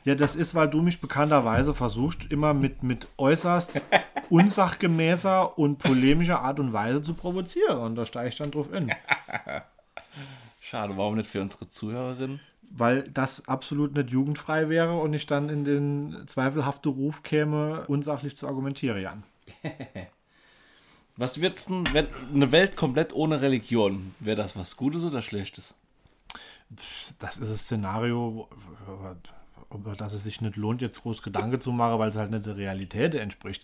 Ja, 0.03 0.15
das 0.15 0.35
ist, 0.35 0.53
weil 0.53 0.69
du 0.69 0.81
mich 0.81 1.01
bekannterweise 1.01 1.73
versuchst, 1.73 2.31
immer 2.31 2.53
mit, 2.53 2.83
mit 2.83 3.07
äußerst 3.17 3.81
unsachgemäßer 4.29 5.57
und 5.57 5.77
polemischer 5.79 6.41
Art 6.41 6.59
und 6.59 6.73
Weise 6.73 7.01
zu 7.01 7.13
provozieren. 7.13 7.79
Und 7.79 7.95
da 7.95 8.05
steige 8.05 8.29
ich 8.29 8.35
dann 8.35 8.51
drauf 8.51 8.71
in. 8.71 8.91
schade, 10.61 10.93
warum 10.97 11.15
nicht 11.15 11.29
für 11.29 11.41
unsere 11.41 11.69
Zuhörerin? 11.69 12.39
Weil 12.69 13.03
das 13.03 13.47
absolut 13.47 13.95
nicht 13.95 14.09
jugendfrei 14.09 14.69
wäre 14.69 14.97
und 14.97 15.13
ich 15.13 15.25
dann 15.27 15.49
in 15.49 15.65
den 15.65 16.23
zweifelhaften 16.27 16.91
Ruf 16.91 17.23
käme, 17.23 17.85
unsachlich 17.87 18.35
zu 18.35 18.47
argumentieren, 18.47 19.01
Jan. 19.01 19.23
Was 21.17 21.39
wird's 21.39 21.67
denn, 21.67 21.85
wenn 21.93 22.07
eine 22.33 22.51
Welt 22.51 22.75
komplett 22.75 23.13
ohne 23.13 23.41
Religion, 23.41 24.13
wäre 24.19 24.35
das 24.35 24.55
was 24.57 24.75
Gutes 24.75 25.03
oder 25.03 25.21
Schlechtes? 25.21 25.73
Das 27.19 27.37
ist 27.37 27.49
ein 27.49 27.57
Szenario, 27.57 28.49
über 29.73 29.95
das 29.95 30.13
es 30.13 30.23
sich 30.23 30.41
nicht 30.41 30.57
lohnt, 30.57 30.81
jetzt 30.81 31.01
groß 31.03 31.21
Gedanken 31.21 31.61
zu 31.61 31.71
machen, 31.71 31.99
weil 31.99 32.09
es 32.09 32.15
halt 32.15 32.31
nicht 32.31 32.45
der 32.45 32.57
Realität 32.57 33.15
entspricht. 33.15 33.63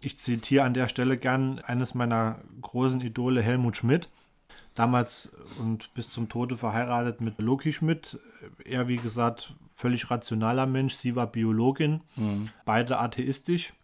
Ich 0.00 0.16
zitiere 0.16 0.64
an 0.64 0.74
der 0.74 0.88
Stelle 0.88 1.16
gern 1.16 1.58
eines 1.60 1.94
meiner 1.94 2.40
großen 2.62 3.00
Idole, 3.02 3.42
Helmut 3.42 3.76
Schmidt. 3.76 4.08
Damals 4.74 5.30
und 5.58 5.92
bis 5.94 6.08
zum 6.08 6.28
Tode 6.28 6.56
verheiratet 6.56 7.20
mit 7.20 7.38
Loki 7.38 7.72
Schmidt. 7.72 8.18
Er, 8.64 8.88
wie 8.88 8.96
gesagt, 8.96 9.54
völlig 9.74 10.10
rationaler 10.10 10.66
Mensch. 10.66 10.94
Sie 10.94 11.14
war 11.16 11.26
Biologin. 11.26 12.00
Beide 12.64 12.98
atheistisch 12.98 13.74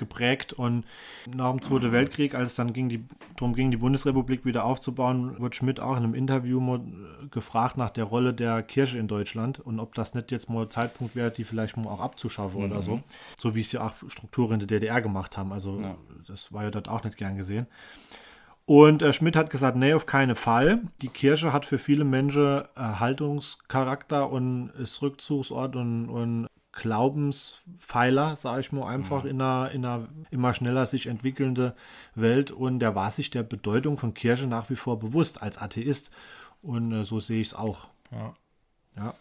geprägt 0.00 0.52
und 0.52 0.84
nach 1.32 1.52
dem 1.52 1.62
Zweiten 1.62 1.92
Weltkrieg, 1.92 2.34
als 2.34 2.50
es 2.50 2.54
dann 2.56 2.72
ging 2.72 2.88
die, 2.88 3.04
darum 3.36 3.54
ging, 3.54 3.70
die 3.70 3.76
Bundesrepublik 3.76 4.44
wieder 4.44 4.64
aufzubauen, 4.64 5.40
wurde 5.40 5.54
Schmidt 5.54 5.78
auch 5.78 5.92
in 5.92 6.02
einem 6.02 6.14
Interview 6.14 6.58
mal 6.58 6.80
gefragt 7.30 7.76
nach 7.76 7.90
der 7.90 8.04
Rolle 8.04 8.34
der 8.34 8.64
Kirche 8.64 8.98
in 8.98 9.06
Deutschland 9.06 9.60
und 9.60 9.78
ob 9.78 9.94
das 9.94 10.14
nicht 10.14 10.32
jetzt 10.32 10.50
mal 10.50 10.68
Zeitpunkt 10.68 11.14
wäre, 11.14 11.30
die 11.30 11.44
vielleicht 11.44 11.76
mal 11.76 11.86
auch 11.86 12.00
abzuschaffen 12.00 12.64
oder 12.64 12.82
so. 12.82 13.00
So 13.38 13.54
wie 13.54 13.60
es 13.60 13.70
ja 13.70 13.86
auch 13.86 13.94
Strukturen 14.08 14.54
in 14.54 14.66
der 14.66 14.80
DDR 14.80 15.00
gemacht 15.00 15.36
haben. 15.36 15.52
Also 15.52 15.78
Ja. 15.80 15.94
das 16.26 16.52
war 16.52 16.64
ja 16.64 16.70
dort 16.70 16.88
auch 16.88 17.04
nicht 17.04 17.16
gern 17.16 17.36
gesehen. 17.36 17.66
Und 18.66 19.02
äh, 19.02 19.12
Schmidt 19.12 19.34
hat 19.34 19.50
gesagt, 19.50 19.76
nee, 19.76 19.94
auf 19.94 20.06
keinen 20.06 20.36
Fall. 20.36 20.82
Die 21.02 21.08
Kirche 21.08 21.52
hat 21.52 21.66
für 21.66 21.76
viele 21.78 22.04
Menschen 22.04 22.62
Erhaltungscharakter 22.76 24.30
und 24.30 24.70
ist 24.78 25.02
Rückzugsort 25.02 25.74
und, 25.76 26.08
und 26.08 26.46
Glaubenspfeiler, 26.72 28.36
sage 28.36 28.60
ich 28.60 28.72
mal, 28.72 28.88
einfach 28.88 29.24
in, 29.24 29.40
einer, 29.40 29.70
in 29.72 29.84
einer 29.84 30.08
immer 30.30 30.54
schneller 30.54 30.86
sich 30.86 31.06
entwickelnde 31.06 31.74
Welt. 32.14 32.50
Und 32.50 32.78
der 32.80 32.94
war 32.94 33.10
sich 33.10 33.30
der 33.30 33.42
Bedeutung 33.42 33.98
von 33.98 34.14
Kirche 34.14 34.46
nach 34.46 34.70
wie 34.70 34.76
vor 34.76 34.98
bewusst 34.98 35.42
als 35.42 35.58
Atheist. 35.58 36.10
Und 36.62 36.92
äh, 36.92 37.04
so 37.04 37.20
sehe 37.20 37.40
ich 37.40 37.48
es 37.48 37.54
auch. 37.54 37.88
Ja. 38.12 38.34
Ja. 38.96 39.14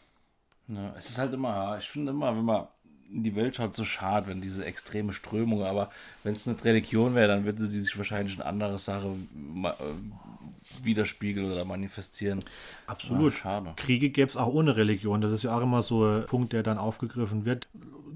Ja, 0.68 0.94
es 0.98 1.10
ist 1.10 1.18
halt 1.18 1.34
immer, 1.34 1.78
ich 1.80 1.90
finde 1.90 2.12
immer, 2.12 2.36
wenn 2.36 2.46
man 2.46 2.68
in 3.12 3.24
die 3.24 3.36
Welt 3.36 3.56
schaut, 3.56 3.74
so 3.74 3.84
schade, 3.84 4.28
wenn 4.28 4.40
diese 4.40 4.64
extreme 4.66 5.14
Strömung, 5.14 5.64
aber 5.64 5.90
wenn 6.24 6.34
es 6.34 6.46
nicht 6.46 6.64
Religion 6.64 7.16
wäre, 7.16 7.28
dann 7.30 7.44
würde 7.44 7.68
die 7.68 7.80
sich 7.80 7.98
wahrscheinlich 7.98 8.36
in 8.36 8.44
andere 8.44 8.78
Sachen 8.78 9.28
ma- 9.34 9.72
äh, 9.72 10.39
widerspiegeln 10.86 11.52
oder 11.52 11.66
manifestieren. 11.66 12.44
Absolut. 12.88 13.34
Ja, 13.34 13.40
schade. 13.40 13.74
Kriege 13.76 14.10
gäbe 14.10 14.30
es 14.30 14.38
auch 14.38 14.48
ohne 14.54 14.78
Religion. 14.78 15.22
Das 15.22 15.32
ist 15.32 15.44
ja 15.44 15.56
auch 15.56 15.62
immer 15.62 15.82
so 15.82 16.06
ein 16.06 16.26
Punkt, 16.26 16.54
der 16.54 16.64
dann 16.64 16.78
aufgegriffen 16.78 17.46
wird. 17.46 17.68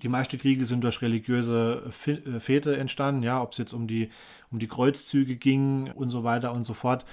Die 0.02 0.10
meisten 0.10 0.40
Kriege 0.40 0.66
sind 0.66 0.84
durch 0.84 1.02
religiöse 1.02 1.84
Fe- 1.92 2.22
äh, 2.26 2.80
entstanden, 2.80 3.24
ja, 3.24 3.42
ob 3.42 3.52
es 3.52 3.58
jetzt 3.58 3.74
um 3.74 3.88
die, 3.88 4.10
um 4.52 4.60
die 4.60 4.68
Kreuzzüge 4.68 5.36
ging 5.36 5.92
und 5.92 6.10
so 6.10 6.24
weiter 6.24 6.52
und 6.54 6.64
so 6.64 6.74
fort. 6.74 7.06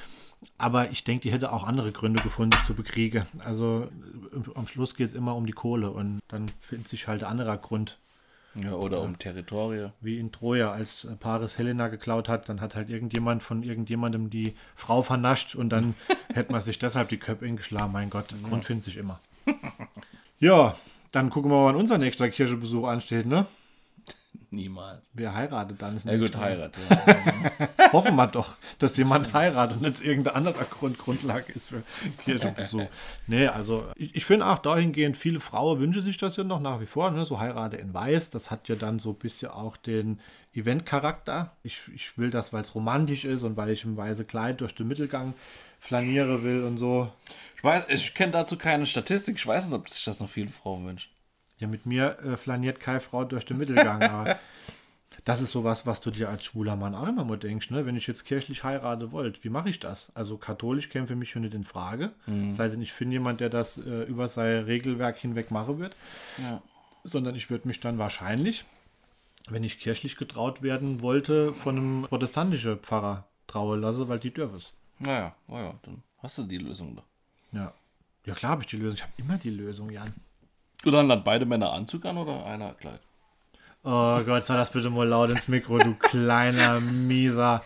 Aber 0.57 0.91
ich 0.91 1.05
denke, 1.05 1.21
die 1.23 1.33
hätte 1.33 1.53
auch 1.53 1.65
andere 1.65 1.93
Gründe 1.93 2.23
gefunden, 2.23 2.53
sich 2.57 2.65
zu 2.65 2.75
bekriegen. 2.75 3.27
Also 3.45 3.89
äh, 4.33 4.59
am 4.59 4.67
Schluss 4.67 4.95
geht 4.95 5.09
es 5.09 5.15
immer 5.15 5.37
um 5.37 5.45
die 5.47 5.53
Kohle 5.53 5.91
und 5.91 6.21
dann 6.29 6.47
findet 6.61 6.89
sich 6.89 7.07
halt 7.09 7.23
ein 7.23 7.31
anderer 7.31 7.59
Grund. 7.59 7.99
Ja, 8.55 8.73
oder 8.73 9.01
um 9.03 9.19
Territorien. 9.19 9.93
Wie 10.01 10.19
in 10.19 10.33
Troja, 10.33 10.73
als 10.73 11.07
Paris 11.21 11.57
Helena 11.57 11.89
geklaut 11.89 12.29
hat, 12.29 12.49
dann 12.49 12.61
hat 12.61 12.75
halt 12.75 12.91
irgendjemand 12.91 13.43
von 13.43 13.63
irgendjemandem 13.63 14.29
die 14.29 14.55
Frau 14.75 15.03
vernascht 15.03 15.55
und 15.55 15.71
dann 15.71 15.95
hätte 16.35 16.51
man 16.51 16.61
sich 16.61 16.79
deshalb 16.79 17.09
die 17.11 17.19
Köpfe 17.19 17.47
hingeschlagen. 17.47 17.93
Mein 17.93 18.11
Gott, 18.11 18.35
Grund 18.49 18.65
findet 18.65 18.85
sich 18.85 18.97
immer. 18.97 19.21
Ja, 20.41 20.77
dann 21.13 21.31
gucken 21.31 21.51
wir 21.51 21.57
mal, 21.57 21.67
wann 21.67 21.77
unser 21.77 21.99
nächster 21.99 22.29
Kirchebesuch 22.29 22.87
ansteht, 22.89 23.27
ne? 23.27 23.47
Niemals. 24.53 25.11
Wer 25.15 25.35
heiratet 25.35 25.81
dann? 25.81 25.97
Ist 25.97 26.07
Ja 26.07 26.13
gut, 26.13 26.21
nächster. 26.23 26.41
Heirat. 26.41 26.73
Ja. 26.89 27.93
Hoffen 27.93 28.17
wir 28.17 28.27
doch, 28.27 28.57
dass 28.81 28.97
jemand 28.97 29.33
heiratet 29.33 29.77
und 29.77 29.83
nicht 29.83 30.05
irgendein 30.05 30.35
anderer 30.35 30.65
Grund 30.65 30.99
Grundlage 30.99 31.53
ist 31.53 31.69
für 31.69 31.83
Kirchenbesuch. 32.25 32.87
nee, 33.29 33.47
also 33.47 33.87
ich, 33.95 34.17
ich 34.17 34.25
finde 34.25 34.47
auch 34.47 34.59
dahingehend, 34.59 35.17
viele 35.17 35.39
Frauen 35.39 35.79
wünschen 35.79 36.03
sich 36.03 36.17
das 36.17 36.37
ja 36.37 36.43
noch 36.43 36.61
nach 36.61 36.81
wie 36.81 36.87
vor, 36.87 37.13
ne? 37.13 37.25
so 37.25 37.39
heirate 37.39 37.77
in 37.77 37.95
Weiß. 37.95 38.31
Das 38.31 38.51
hat 38.51 38.69
ja 38.69 38.75
dann 38.75 38.99
so 38.99 39.11
ein 39.11 39.19
bisschen 39.19 39.51
auch 39.51 39.77
den 39.77 40.21
Eventcharakter. 40.53 41.53
Ich, 41.63 41.83
ich 41.95 42.19
will 42.19 42.31
das, 42.31 42.53
weil 42.53 42.63
es 42.63 42.75
romantisch 42.75 43.25
ist 43.25 43.45
und 43.45 43.57
weil 43.57 43.71
ich 43.71 43.85
im 43.85 43.97
weißen 43.97 44.27
Kleid 44.27 44.61
durch 44.61 44.75
den 44.75 44.89
Mittelgang 44.89 45.35
flaniere 45.79 46.43
will 46.43 46.65
und 46.65 46.77
so. 46.77 47.13
Ich 47.57 47.63
weiß, 47.63 47.85
ich 47.89 48.15
kenne 48.15 48.33
dazu 48.33 48.59
keine 48.59 48.87
Statistik. 48.87 49.37
Ich 49.37 49.47
weiß 49.47 49.67
nicht, 49.67 49.75
ob 49.75 49.89
sich 49.89 50.05
das 50.05 50.19
noch 50.19 50.29
viele 50.29 50.51
Frauen 50.51 50.87
wünschen. 50.87 51.11
Ja, 51.61 51.69
mit 51.69 51.87
mir 51.87 52.19
äh, 52.21 52.37
flaniert 52.37 52.81
keine 52.81 53.01
Frau 53.01 53.25
durch 53.25 53.45
den 53.45 53.59
Mittelgang. 53.59 54.03
aber 54.03 54.39
das 55.25 55.41
ist 55.41 55.51
sowas, 55.51 55.87
was 55.87 56.01
du 56.01 56.11
dir 56.11 56.29
als 56.29 56.45
schwuler 56.45 56.75
Mann 56.75 56.95
auch 56.95 57.07
immer 57.07 57.25
mal 57.25 57.37
denkst, 57.37 57.71
ne? 57.71 57.85
Wenn 57.87 57.97
ich 57.97 58.07
jetzt 58.07 58.25
kirchlich 58.25 58.65
heirate 58.65 59.13
wollt, 59.13 59.45
wie 59.45 59.51
mache 59.51 59.69
ich 59.69 59.79
das? 59.79 60.15
Also 60.17 60.39
katholisch 60.39 60.89
käme 60.89 61.07
für 61.07 61.17
mich 61.17 61.31
schon 61.31 61.43
nicht 61.43 61.55
in 61.55 61.65
Frage. 61.65 62.13
Sei 62.49 62.69
denn, 62.69 62.81
ich 62.81 62.93
finde 62.93 63.15
jemand, 63.15 63.41
der 63.41 63.51
das 63.51 63.79
äh, 63.79 64.05
über 64.05 64.29
sein 64.29 64.65
Regelwerk 64.65 65.19
hinweg 65.19 65.51
machen 65.51 65.79
wird. 65.79 65.95
Ja. 66.39 66.63
Sondern 67.05 67.35
ich 67.35 67.51
würde 67.51 67.69
mich 67.69 67.81
dann 67.81 67.99
wahrscheinlich, 67.99 68.65
wenn 69.49 69.65
ich 69.65 69.79
kirchlich 69.79 70.17
getraut 70.17 70.63
werden 70.63 71.03
wollte, 71.03 71.53
von 71.53 71.77
einem 71.77 72.03
protestantischen 72.03 72.79
Pfarrer 72.79 73.25
trauen 73.47 73.81
lassen, 73.81 74.09
weil 74.09 74.19
die 74.19 74.33
dürfen 74.33 74.57
es. 74.57 74.73
Naja, 74.99 75.35
naja, 75.49 75.75
dann 75.83 76.03
hast 76.19 76.39
du 76.39 76.45
die 76.45 76.59
Lösung 76.59 76.97
da. 76.97 77.03
Ja. 77.59 77.75
Ja, 78.27 78.35
klar 78.35 78.53
habe 78.53 78.63
ich 78.63 78.69
die 78.69 78.77
Lösung. 78.77 78.97
Ich 78.97 79.03
habe 79.03 79.13
immer 79.17 79.39
die 79.39 79.51
Lösung, 79.51 79.91
Jan. 79.91 80.13
Und 80.85 80.93
dann 80.93 81.09
dann 81.09 81.25
beide 81.25 81.45
Männer 81.47 81.73
Anzug 81.73 82.05
an 82.07 82.17
oder 82.17 82.45
einer 82.47 82.73
Kleid? 82.75 83.01
Oh 83.83 84.21
Gott, 84.21 84.45
sei 84.45 84.57
das 84.57 84.71
bitte 84.71 84.91
mal 84.91 85.09
laut 85.09 85.31
ins 85.31 85.49
Mikro, 85.49 85.79
du 85.79 85.95
kleiner, 85.99 86.81
mieser. 86.81 87.63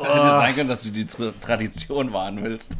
Hätte 0.00 0.30
sein 0.30 0.54
können, 0.54 0.68
dass 0.68 0.84
du 0.84 0.90
die 0.90 1.06
Tra 1.06 1.32
Tradition 1.40 2.12
wahren 2.12 2.42
willst. 2.42 2.72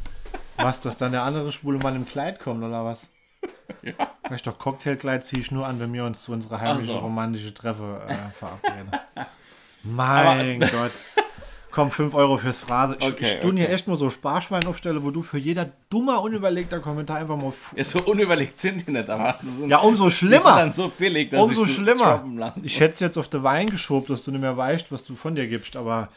Was, 0.57 0.81
dass 0.81 0.99
dann 0.99 1.13
der 1.13 1.23
andere 1.23 1.51
schwule 1.53 1.79
Mann 1.79 1.97
im 1.97 2.07
Kleid 2.07 2.41
kommt, 2.41 2.63
oder 2.63 2.85
was? 2.85 3.09
Ja. 3.83 3.95
Ich 4.35 4.43
doch 4.43 4.59
Cocktailkleid 4.59 5.25
ziehe 5.25 5.41
ich 5.41 5.51
nur 5.51 5.67
an, 5.67 5.81
wenn 5.81 5.93
wir 5.93 6.05
uns 6.05 6.25
zu 6.25 6.33
unserer 6.33 6.61
heimlichen 6.61 6.93
so. 6.93 6.99
romantische 6.99 7.55
Treffe 7.55 8.03
äh, 8.07 8.31
verabreden. 8.33 8.91
Mein 9.85 10.61
Gott. 10.61 10.91
Komm, 11.81 11.91
5 11.91 12.15
Euro 12.15 12.37
fürs 12.37 12.59
Phrase. 12.59 12.97
Ich, 13.01 13.07
Okay, 13.07 13.17
ich 13.25 13.41
tue 13.41 13.53
hier 13.55 13.65
okay. 13.65 13.75
echt 13.75 13.87
nur 13.87 13.97
so 13.97 14.11
Sparschwein 14.11 14.65
aufstelle, 14.67 15.03
wo 15.03 15.11
du 15.11 15.23
für 15.23 15.39
jeder 15.39 15.71
dummer, 15.89 16.21
unüberlegter 16.23 16.81
Kommentar 16.81 17.19
einfach 17.19 17.37
mal. 17.37 17.53
Ja, 17.77 17.85
so 17.85 18.01
unüberlegt 18.03 18.59
sind 18.59 18.87
die 18.87 18.91
nicht, 18.93 19.09
aber 19.09 19.37
so 19.39 19.67
Ja, 19.67 19.79
umso 19.79 20.05
Die 20.05 20.11
sind 20.11 20.29
schlimmer. 20.31 20.57
dann 20.57 20.73
so 20.73 20.89
billig, 20.89 21.31
dass 21.31 21.41
Umso 21.43 21.63
ich 21.63 21.69
sie 21.69 21.75
schlimmer. 21.75 22.25
lassen. 22.37 22.65
Ich 22.65 22.79
hätte 22.81 22.95
es 22.95 23.01
jetzt 23.01 23.17
auf 23.17 23.29
den 23.29 23.43
Wein 23.43 23.69
geschoben, 23.71 24.07
dass 24.09 24.25
du 24.25 24.31
nicht 24.31 24.41
mehr 24.41 24.57
weißt, 24.57 24.93
was 24.93 25.05
du 25.05 25.17
von 25.17 25.35
dir 25.35 25.47
gibst, 25.47 25.77
aber 25.77 26.09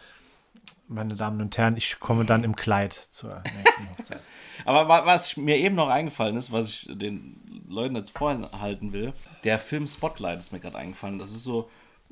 meine 0.88 1.16
Damen 1.16 1.41
und 1.41 1.57
Herren, 1.57 1.78
ich 1.78 1.99
komme 1.99 2.26
dann 2.26 2.43
im 2.43 2.55
Kleid 2.55 2.93
zur 2.93 3.41
nächsten 3.43 3.89
Hochzeit. 3.97 4.20
Aber 4.66 4.88
was 5.05 5.36
mir 5.36 5.57
eben 5.57 5.76
noch 5.76 5.89
eingefallen 5.89 6.38
ist, 6.38 6.51
was 6.51 6.68
ich 6.68 6.88
den 6.89 7.64
Leuten 7.68 7.95
jetzt 7.95 8.16
vorhalten 8.16 8.93
will, 8.93 9.14
der 9.43 9.57
Film 9.59 9.88
Spotlight 9.88 10.38
ist 10.38 10.51
mir 10.53 10.59
gerade 10.59 10.78
eingefallen. 10.78 11.18
Das 11.20 11.32
ist 11.32 11.43
so, 11.43 11.70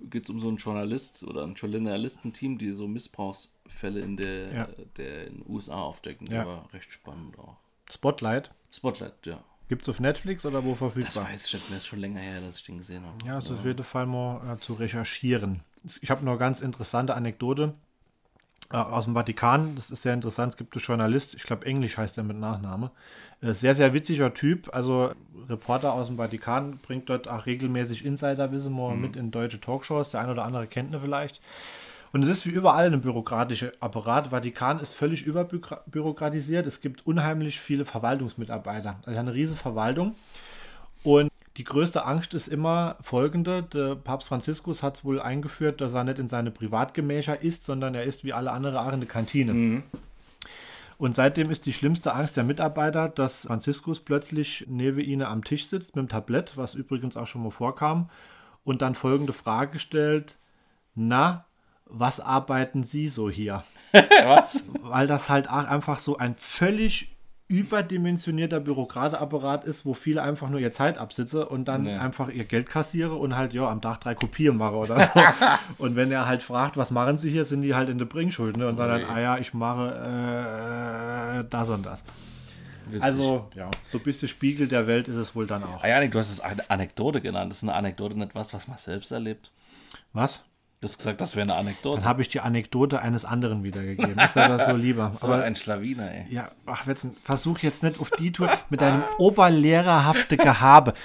geht 0.10 0.26
es 0.26 0.30
um 0.30 0.40
so 0.40 0.48
einen 0.48 0.58
Journalist 0.58 1.24
oder 1.24 1.44
ein 1.44 1.54
Journalistenteam, 1.56 2.58
die 2.58 2.72
so 2.72 2.88
Missbrauchsfälle 2.88 4.00
in 4.02 4.18
der, 4.18 4.54
Ja. 4.54 4.68
der 4.98 5.28
in 5.28 5.38
den 5.40 5.46
USA 5.48 5.82
aufdecken. 5.82 6.28
Ja. 6.28 6.44
Der 6.44 6.48
war 6.48 6.74
recht 6.74 6.92
spannend 6.92 7.38
auch. 7.40 7.58
Spotlight. 7.90 8.52
Spotlight, 8.72 9.14
ja. 9.26 9.44
Gibt 9.68 9.84
es 9.84 9.90
auf 9.90 10.00
Netflix 10.00 10.46
oder 10.46 10.64
wo 10.66 10.72
Das 10.72 10.80
verfügbar? 10.80 11.26
weiß 11.30 11.46
ich 11.46 11.54
nicht 11.54 11.70
mehr, 11.70 11.78
ist 11.78 11.88
schon 11.88 12.00
länger 12.00 12.20
her, 12.20 12.42
dass 12.42 12.58
ich 12.60 12.66
den 12.66 12.78
gesehen 12.80 13.06
habe. 13.06 13.18
Ja, 13.26 13.38
es 13.38 13.46
ist 13.46 13.52
auf 13.52 13.66
jeden 13.66 13.84
Fall 13.86 14.06
mal 14.06 14.54
äh, 14.56 14.60
zu 14.60 14.74
recherchieren. 14.74 15.62
Ich 16.02 16.10
habe 16.12 16.24
noch 16.26 16.32
eine 16.34 16.40
ganz 16.40 16.62
interessante 16.62 17.16
Anekdote 17.16 17.74
aus 18.78 19.06
dem 19.06 19.14
Vatikan. 19.14 19.76
Das 19.76 19.92
ist 19.92 20.02
sehr 20.02 20.14
interessant. 20.14 20.54
Es 20.54 20.58
gibt 20.58 20.76
einen 20.76 20.84
Journalist, 20.84 21.36
ich 21.36 21.44
glaube 21.44 21.66
Englisch 21.66 21.98
heißt 21.98 22.18
er 22.18 22.24
mit 22.24 22.38
Nachname. 22.38 22.92
Äh, 23.42 23.54
sehr, 23.54 23.76
sehr 23.76 23.94
witziger 23.94 24.34
Typ. 24.34 24.74
Also 24.74 25.12
Reporter 25.50 25.94
aus 25.94 26.08
dem 26.08 26.18
Vatikan 26.18 26.80
bringt 26.82 27.10
dort 27.10 27.28
auch 27.28 27.46
regelmäßig 27.46 28.06
Insiderwissen 28.06 28.74
mal 28.74 28.96
mit 28.96 29.16
in 29.16 29.32
deutsche 29.32 29.60
Talkshows. 29.60 30.12
Der 30.12 30.22
eine 30.22 30.32
oder 30.32 30.44
andere 30.44 30.68
kennt 30.68 30.94
ihn 30.94 31.02
vielleicht. 31.02 31.42
Und 32.14 32.24
es 32.24 32.30
ist 32.30 32.46
wie 32.46 32.52
überall 32.52 32.92
ein 32.92 33.02
bürokratischer 33.02 33.72
Apparat. 33.80 34.28
Vatikan 34.28 34.80
ist 34.80 34.94
völlig 34.94 35.26
überbürokratisiert. 35.26 36.68
Es 36.68 36.82
gibt 36.82 37.08
unheimlich 37.08 37.60
viele 37.60 37.86
Verwaltungsmitarbeiter. 37.86 39.00
Also 39.06 39.20
eine 39.20 39.34
riesige 39.34 39.58
Verwaltung. 39.58 40.16
Und 41.04 41.31
die 41.58 41.64
größte 41.64 42.06
Angst 42.06 42.34
ist 42.34 42.48
immer 42.48 42.98
folgende: 43.02 43.64
Der 43.64 43.96
Papst 43.96 44.28
Franziskus 44.30 44.84
hat 44.84 44.98
es 44.98 45.06
wohl 45.06 45.22
eingeführt, 45.22 45.82
dass 45.82 45.94
er 45.94 46.04
nicht 46.04 46.20
in 46.20 46.28
seine 46.28 46.52
Privatgemächer 46.52 47.42
isst, 47.42 47.66
sondern 47.66 47.94
er 47.94 48.04
isst 48.04 48.24
wie 48.24 48.34
alle 48.34 48.52
anderen 48.52 48.78
auch 48.78 48.94
in 48.94 49.02
der 49.02 49.10
Kantine. 49.10 49.54
Und 50.98 51.16
seitdem 51.16 51.50
ist 51.50 51.66
die 51.66 51.74
schlimmste 51.74 52.14
Angst 52.14 52.38
der 52.38 52.44
Mitarbeiter, 52.44 53.10
dass 53.10 53.46
Franziskus 53.46 54.00
plötzlich 54.00 54.66
neben 54.70 55.00
ihnen 55.00 55.24
am 55.24 55.44
Tisch 55.44 55.66
sitzt 55.68 55.96
mit 55.96 56.04
dem 56.04 56.10
Tablett, 56.10 56.58
was 56.58 56.76
übrigens 56.76 57.18
auch 57.18 57.26
schon 57.28 57.44
mal 57.44 57.50
vorkam, 57.50 58.10
und 58.64 58.82
dann 58.82 58.96
folgende 58.96 59.34
Frage 59.34 59.80
stellt: 59.80 60.38
Na, 60.96 61.46
was 61.86 62.20
arbeiten 62.20 62.84
Sie 62.84 63.08
so 63.08 63.30
hier? 63.30 63.64
Was? 64.24 64.64
weil 64.84 65.06
das 65.06 65.30
halt 65.30 65.50
auch 65.50 65.66
einfach 65.66 66.00
so 66.00 66.18
ein 66.18 66.36
völlig 66.38 67.14
überdimensionierter 67.52 68.62
Bürokrateapparat 68.62 69.66
ist, 69.66 69.86
wo 69.86 69.94
viele 69.94 70.24
einfach 70.24 70.50
nur 70.50 70.60
ihr 70.62 70.72
Zeit 70.72 70.98
absitze 70.98 71.46
und 71.48 71.66
dann 71.68 71.84
Nee. 71.84 71.96
einfach 71.98 72.30
ihr 72.30 72.46
Geld 72.46 72.68
kassiere 72.70 73.16
und 73.16 73.36
halt 73.36 73.54
ja 73.54 73.68
am 73.70 73.82
Tag 73.82 74.00
drei 74.00 74.16
Kopien 74.16 74.56
mache 74.58 74.76
oder 74.76 75.00
so. 75.00 75.10
und 75.84 75.96
wenn 75.98 76.12
er 76.12 76.28
halt 76.28 76.42
fragt, 76.44 76.78
was 76.78 76.92
machen 76.92 77.18
Sie 77.18 77.30
hier, 77.30 77.44
sind 77.46 77.62
die 77.62 77.76
halt 77.76 77.90
in 77.90 77.98
der 77.98 78.06
Bringschuld 78.06 78.56
ne? 78.58 78.68
und 78.68 78.78
dann, 78.80 78.90
Ui. 79.02 79.06
ah 79.06 79.20
ja, 79.20 79.38
ich 79.38 79.54
mache 79.54 81.42
äh, 81.42 81.44
das 81.50 81.70
und 81.70 81.86
das. 81.86 82.04
Witzig. 82.88 83.04
Also 83.04 83.48
ja, 83.56 83.70
so 83.86 83.98
ein 83.98 84.04
bisschen 84.04 84.28
Spiegel 84.30 84.68
der 84.68 84.88
Welt 84.88 85.08
ist 85.08 85.16
es 85.18 85.36
wohl 85.36 85.46
dann 85.48 85.64
auch. 85.64 85.84
Ah, 85.84 85.88
Janik, 85.88 86.12
du 86.12 86.20
hast 86.20 86.32
es 86.32 86.40
eine 86.40 86.70
Anekdote 86.70 87.22
genannt. 87.22 87.52
Das 87.52 87.58
ist 87.58 87.64
eine 87.64 87.74
Anekdote, 87.74 88.18
nicht 88.18 88.34
was, 88.34 88.54
was 88.54 88.68
man 88.68 88.78
selbst 88.78 89.12
erlebt. 89.12 89.52
Was? 90.14 90.42
Du 90.82 90.88
hast 90.88 90.98
gesagt, 90.98 91.22
das 91.22 91.36
wäre 91.36 91.44
eine 91.44 91.54
Anekdote. 91.54 92.02
Dann 92.02 92.10
habe 92.10 92.24
ich 92.24 92.28
die 92.28 92.40
Anekdote 92.40 93.04
eines 93.04 93.24
anderen 93.24 93.64
wiedergegeben. 93.64 94.18
Ist 94.18 94.36
ja 94.36 94.48
das 94.48 94.66
so 94.66 94.76
lieber. 94.76 95.14
war 95.22 95.24
Aber 95.30 95.44
ein 95.44 95.56
Schlawiner, 95.56 96.12
ey. 96.12 96.26
Ja, 96.34 96.50
ach, 96.66 96.88
Wetzen, 96.88 97.16
versuch 97.24 97.60
jetzt 97.60 97.84
nicht 97.84 98.00
auf 98.00 98.10
die 98.10 98.32
Tour 98.32 98.50
mit 98.72 98.82
deinem 98.82 99.04
oberlehrerhafte 99.20 100.38
Gehabe. 100.38 100.96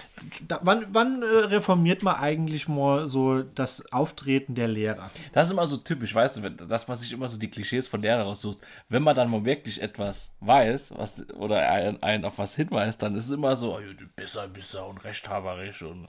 Da, 0.48 0.60
wann 0.62 0.86
wann 0.92 1.20
äh, 1.20 1.26
reformiert 1.26 2.02
man 2.02 2.16
eigentlich 2.16 2.68
mal 2.68 3.06
so 3.06 3.42
das 3.42 3.92
Auftreten 3.92 4.54
der 4.54 4.68
Lehrer? 4.68 5.10
Das 5.34 5.48
ist 5.48 5.52
immer 5.52 5.66
so 5.66 5.76
typisch, 5.76 6.14
weißt 6.14 6.38
du, 6.38 6.50
das, 6.52 6.88
was 6.88 7.02
sich 7.02 7.12
immer 7.12 7.28
so 7.28 7.38
die 7.38 7.50
Klischees 7.50 7.86
von 7.86 8.00
Lehrer 8.00 8.22
raussucht. 8.22 8.62
Wenn 8.88 9.02
man 9.02 9.14
dann 9.14 9.30
mal 9.30 9.44
wirklich 9.44 9.82
etwas 9.82 10.32
weiß, 10.40 10.94
was, 10.96 11.28
oder 11.34 11.70
einen, 11.70 12.02
einen 12.02 12.24
auf 12.24 12.38
was 12.38 12.56
hinweist, 12.56 13.02
dann 13.02 13.14
ist 13.14 13.26
es 13.26 13.30
immer 13.30 13.56
so, 13.56 13.76
oh, 13.76 13.80
ja, 13.80 13.92
du 13.92 14.06
besser, 14.16 14.48
besser 14.48 14.86
und 14.86 15.04
rechthaberisch 15.04 15.82
und 15.82 16.08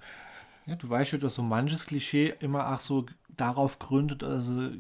Ja, 0.68 0.76
du 0.76 0.90
weißt 0.90 1.12
ja, 1.12 1.18
dass 1.18 1.36
so 1.36 1.42
manches 1.42 1.86
Klischee 1.86 2.34
immer 2.40 2.74
auch 2.74 2.80
so 2.80 3.06
darauf 3.38 3.80
gründet, 3.80 4.24
also 4.24 4.64
äh, 4.64 4.72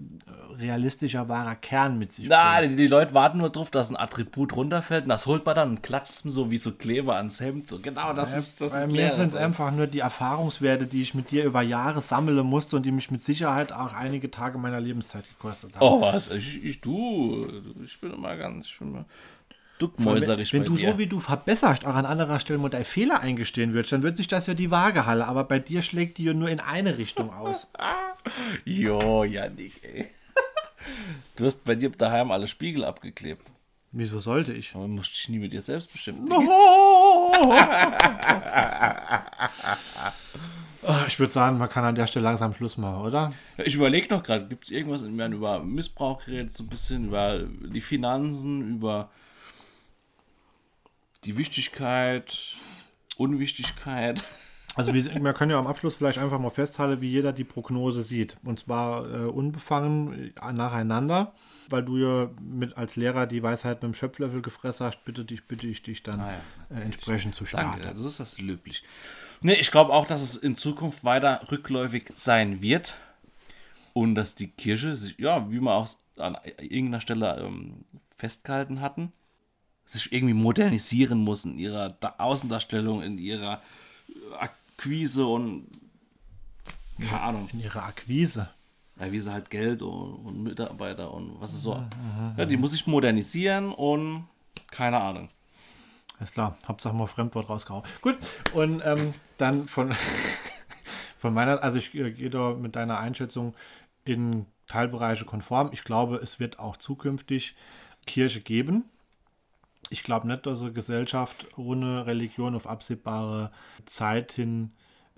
realistischer 0.57 1.29
wahrer 1.29 1.55
Kern 1.55 1.97
mit 1.99 2.11
sich 2.11 2.27
Na, 2.27 2.57
bringt. 2.57 2.73
die, 2.73 2.75
die 2.77 2.87
Leute 2.87 3.13
warten 3.13 3.37
nur 3.37 3.49
drauf, 3.49 3.71
dass 3.71 3.89
ein 3.89 3.95
Attribut 3.95 4.55
runterfällt 4.55 5.03
und 5.03 5.09
das 5.09 5.25
holt 5.25 5.45
man 5.45 5.55
dann 5.55 5.69
und 5.69 5.83
klatscht 5.83 6.11
es 6.11 6.19
so 6.23 6.51
wie 6.51 6.57
so 6.57 6.71
Kleber 6.71 7.15
ans 7.15 7.39
Hemd. 7.39 7.69
So, 7.69 7.79
genau, 7.79 8.13
das 8.13 8.35
ist 8.35 8.59
das 8.61 8.73
Bei 8.73 8.83
ist 8.83 8.91
mir 8.91 9.11
sind 9.11 9.27
es 9.27 9.35
einfach 9.35 9.71
nur 9.71 9.87
die 9.87 9.99
Erfahrungswerte, 9.99 10.87
die 10.87 11.01
ich 11.01 11.13
mit 11.13 11.31
dir 11.31 11.45
über 11.45 11.61
Jahre 11.61 12.01
sammeln 12.01 12.45
musste 12.45 12.75
und 12.75 12.85
die 12.85 12.91
mich 12.91 13.11
mit 13.11 13.23
Sicherheit 13.23 13.71
auch 13.71 13.93
einige 13.93 14.29
Tage 14.31 14.57
meiner 14.57 14.79
Lebenszeit 14.81 15.27
gekostet 15.27 15.75
haben. 15.75 15.85
Oh, 15.85 16.01
was? 16.01 16.29
Ich, 16.29 16.63
ich, 16.63 16.81
du, 16.81 17.47
ich 17.83 17.99
bin 18.01 18.13
immer 18.13 18.35
ganz, 18.35 18.67
ich 18.67 18.79
bin 18.79 18.89
immer 18.89 19.05
duckmäuserig 19.79 20.51
Wenn 20.53 20.61
bei 20.61 20.67
du 20.67 20.75
dir. 20.75 20.91
so 20.93 20.97
wie 20.97 21.07
du 21.07 21.19
verbesserst, 21.19 21.85
auch 21.85 21.95
an 21.95 22.05
anderer 22.05 22.39
Stelle 22.39 22.59
mal 22.59 22.69
deinen 22.69 22.85
Fehler 22.85 23.19
eingestehen 23.21 23.73
würdest, 23.73 23.91
dann 23.93 24.03
wird 24.03 24.17
sich 24.17 24.27
das 24.27 24.47
ja 24.47 24.53
die 24.53 24.71
Waage 24.71 25.05
halten. 25.05 25.23
Aber 25.23 25.43
bei 25.43 25.59
dir 25.59 25.81
schlägt 25.81 26.17
die 26.17 26.23
ja 26.25 26.33
nur 26.33 26.49
in 26.49 26.59
eine 26.59 26.97
Richtung 26.97 27.33
aus. 27.33 27.67
Jo, 28.65 29.23
Janik, 29.23 29.81
ey. 29.83 30.07
Du 31.37 31.45
hast 31.45 31.63
bei 31.63 31.75
dir 31.75 31.89
daheim 31.89 32.29
alle 32.31 32.47
Spiegel 32.47 32.83
abgeklebt. 32.83 33.47
Wieso 33.93 34.19
sollte 34.19 34.51
ich? 34.53 34.75
Aber 34.75 34.87
musst 34.87 35.11
dich 35.13 35.29
nie 35.29 35.39
mit 35.39 35.53
dir 35.53 35.61
selbst 35.61 35.91
beschäftigen. 35.93 36.27
Ah, 40.85 41.03
Ich 41.07 41.19
würde 41.19 41.33
sagen, 41.33 41.57
man 41.57 41.69
kann 41.69 41.83
an 41.83 41.95
der 41.95 42.07
Stelle 42.07 42.23
langsam 42.23 42.53
Schluss 42.53 42.77
machen, 42.77 43.01
oder? 43.05 43.33
Ich 43.57 43.75
überlege 43.75 44.13
noch 44.13 44.23
gerade, 44.23 44.45
gibt 44.47 44.65
es 44.65 44.69
irgendwas, 44.71 45.03
wir 45.03 45.23
haben 45.23 45.33
über 45.33 45.59
Missbrauch 45.63 46.23
geredet, 46.23 46.55
so 46.55 46.63
ein 46.63 46.67
bisschen 46.67 47.07
über 47.07 47.39
die 47.43 47.81
Finanzen, 47.81 48.75
über 48.75 49.09
die 51.27 51.37
Wichtigkeit, 51.37 52.55
Unwichtigkeit. 53.17 54.23
Also 54.75 54.93
wir, 54.93 55.33
können 55.33 55.49
ja 55.49 55.57
am 55.57 55.65
Abschluss 55.65 55.95
vielleicht 55.95 56.19
einfach 56.19 56.39
mal 56.39 56.51
festhalten, 56.51 57.01
wie 57.01 57.09
jeder 57.09 57.33
die 57.33 57.43
Prognose 57.43 58.03
sieht. 58.03 58.37
Und 58.43 58.59
zwar 58.59 59.11
äh, 59.11 59.25
unbefangen 59.25 60.33
äh, 60.35 60.53
nacheinander, 60.53 61.33
weil 61.69 61.83
du 61.83 61.97
ja 61.97 62.29
mit 62.39 62.77
als 62.77 62.95
Lehrer 62.95 63.25
die 63.25 63.41
Weisheit 63.41 63.81
mit 63.81 63.91
dem 63.91 63.93
Schöpflöffel 63.95 64.43
gefressen 64.43 64.85
hast, 64.85 65.03
bitte 65.03 65.25
dich, 65.25 65.45
bitte 65.47 65.65
ich 65.65 65.81
dich 65.81 66.03
dann 66.03 66.19
Ah 66.19 66.33
ja, 66.69 66.77
äh, 66.77 66.81
entsprechend 66.81 67.33
zu 67.33 67.45
starten. 67.45 67.81
Danke, 67.81 67.97
so 67.97 68.07
ist 68.07 68.19
das 68.19 68.39
löblich. 68.39 68.83
Nee, 69.41 69.55
ich 69.55 69.71
glaube 69.71 69.93
auch, 69.93 70.05
dass 70.05 70.21
es 70.21 70.37
in 70.37 70.55
Zukunft 70.55 71.03
weiter 71.03 71.41
rückläufig 71.51 72.11
sein 72.13 72.61
wird 72.61 72.97
und 73.93 74.13
dass 74.13 74.35
die 74.35 74.49
Kirche 74.49 74.95
sich, 74.95 75.17
ja, 75.17 75.49
wie 75.49 75.59
wir 75.59 75.71
auch 75.71 75.89
an 76.17 76.37
irgendeiner 76.59 77.01
Stelle 77.01 77.43
ähm, 77.43 77.83
festgehalten 78.15 78.79
hatten, 78.79 79.11
sich 79.89 80.11
irgendwie 80.11 80.33
modernisieren 80.33 81.19
muss 81.19 81.45
in 81.45 81.57
ihrer 81.57 81.89
Da- 81.89 82.15
Außendarstellung, 82.17 83.01
in 83.01 83.17
ihrer 83.17 83.61
Akquise 84.39 85.25
und 85.25 85.67
keine 86.99 87.21
Ahnung, 87.21 87.49
In 87.53 87.61
ihrer 87.61 87.83
Akquise. 87.83 88.49
ja, 88.99 89.11
wie 89.11 89.19
sie 89.19 89.31
halt 89.31 89.49
Geld 89.49 89.81
und, 89.81 90.15
und 90.25 90.43
Mitarbeiter 90.43 91.13
und 91.13 91.39
was 91.39 91.53
ist 91.53 91.63
so. 91.63 91.81
Ja, 92.37 92.45
die 92.45 92.57
muss 92.57 92.71
sich 92.71 92.85
modernisieren 92.87 93.71
und 93.71 94.25
keine 94.71 94.99
Ahnung. 94.99 95.29
Alles 96.19 96.31
klar, 96.31 96.57
Hauptsache 96.67 96.95
mal 96.95 97.05
Fremdwort 97.07 97.47
rausgehauen. 97.47 97.83
Gut, 98.01 98.17
und 98.53 98.81
ähm, 98.83 99.13
dann 99.37 99.67
von, 99.67 99.93
von 101.19 101.33
meiner, 101.33 101.61
also 101.61 101.77
ich 101.77 101.93
äh, 101.93 102.11
gehe 102.11 102.29
da 102.31 102.53
mit 102.55 102.75
deiner 102.75 102.97
Einschätzung 102.97 103.53
in 104.03 104.47
Teilbereiche 104.65 105.25
konform. 105.25 105.69
Ich 105.73 105.83
glaube, 105.83 106.17
es 106.17 106.39
wird 106.39 106.57
auch 106.59 106.75
zukünftig 106.77 107.55
Kirche 108.07 108.41
geben. 108.41 108.85
Ich 109.89 110.03
glaube 110.03 110.27
nicht, 110.27 110.45
dass 110.45 110.61
eine 110.61 110.73
Gesellschaft 110.73 111.57
ohne 111.57 112.05
Religion 112.05 112.55
auf 112.55 112.67
absehbare 112.67 113.51
Zeit 113.85 114.31
hin 114.31 114.71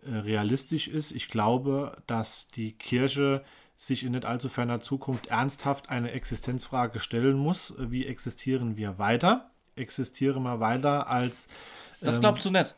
äh, 0.03 0.11
realistisch 0.15 0.87
ist. 0.87 1.11
Ich 1.11 1.27
glaube, 1.27 1.97
dass 2.07 2.47
die 2.47 2.73
Kirche 2.73 3.43
sich 3.75 4.03
in 4.03 4.11
nicht 4.11 4.25
allzu 4.25 4.49
ferner 4.49 4.81
Zukunft 4.81 5.27
ernsthaft 5.27 5.89
eine 5.89 6.11
Existenzfrage 6.11 6.99
stellen 6.99 7.37
muss. 7.37 7.73
Wie 7.77 8.05
existieren 8.05 8.75
wir 8.75 8.99
weiter? 8.99 9.51
Existieren 9.75 10.43
wir 10.43 10.59
weiter 10.59 11.07
als 11.07 11.47
Das 12.01 12.19
glaubst 12.19 12.43
du 12.45 12.51
nicht? 12.51 12.75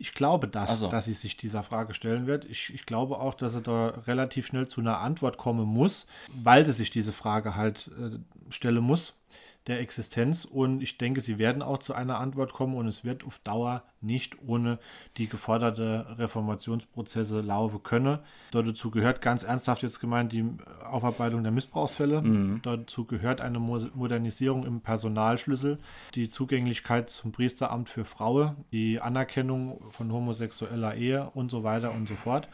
ich 0.00 0.14
glaube 0.14 0.48
das, 0.48 0.80
so. 0.80 0.88
dass 0.88 1.04
sie 1.04 1.12
sich 1.12 1.36
dieser 1.36 1.62
Frage 1.62 1.92
stellen 1.92 2.26
wird. 2.26 2.46
Ich, 2.46 2.72
ich 2.72 2.86
glaube 2.86 3.18
auch, 3.18 3.34
dass 3.34 3.52
sie 3.52 3.60
da 3.60 3.88
relativ 4.06 4.46
schnell 4.46 4.66
zu 4.66 4.80
einer 4.80 4.98
Antwort 4.98 5.36
kommen 5.36 5.66
muss, 5.66 6.06
weil 6.32 6.64
sie 6.64 6.72
sich 6.72 6.90
diese 6.90 7.12
Frage 7.12 7.54
halt 7.54 7.90
äh, 8.00 8.18
stellen 8.48 8.82
muss, 8.82 9.18
der 9.66 9.80
Existenz. 9.80 10.44
Und 10.44 10.82
ich 10.82 10.98
denke, 10.98 11.20
sie 11.20 11.38
werden 11.38 11.62
auch 11.62 11.78
zu 11.78 11.94
einer 11.94 12.18
Antwort 12.18 12.52
kommen 12.52 12.74
und 12.74 12.88
es 12.88 13.04
wird 13.04 13.24
auf 13.24 13.38
Dauer 13.38 13.82
nicht 14.00 14.36
ohne 14.46 14.78
die 15.18 15.28
geforderte 15.28 16.06
Reformationsprozesse 16.18 17.40
laufen 17.40 17.82
können. 17.82 18.18
Dazu 18.52 18.90
gehört 18.90 19.20
ganz 19.20 19.42
ernsthaft 19.42 19.82
jetzt 19.82 20.00
gemeint 20.00 20.32
die 20.32 20.44
Aufarbeitung 20.84 21.42
der 21.42 21.52
Missbrauchsfälle. 21.52 22.22
Dazu 22.62 23.04
gehört 23.04 23.40
eine 23.40 23.58
Mo 23.58 23.78
Modernisierung 23.94 24.64
im 24.64 24.80
Personalschlüssel, 24.80 25.78
die 26.14 26.28
Zugänglichkeit 26.28 27.10
zum 27.10 27.32
Priesteramt 27.32 27.88
für 27.88 28.04
Frauen, 28.04 28.56
die 28.72 29.00
Anerkennung 29.00 29.80
von 29.90 30.10
homosexueller 30.12 30.94
Ehe 30.94 31.30
und 31.34 31.50
so 31.50 31.62
weiter 31.62 31.92
und 31.92 32.08
so 32.08 32.14
fort. 32.14 32.48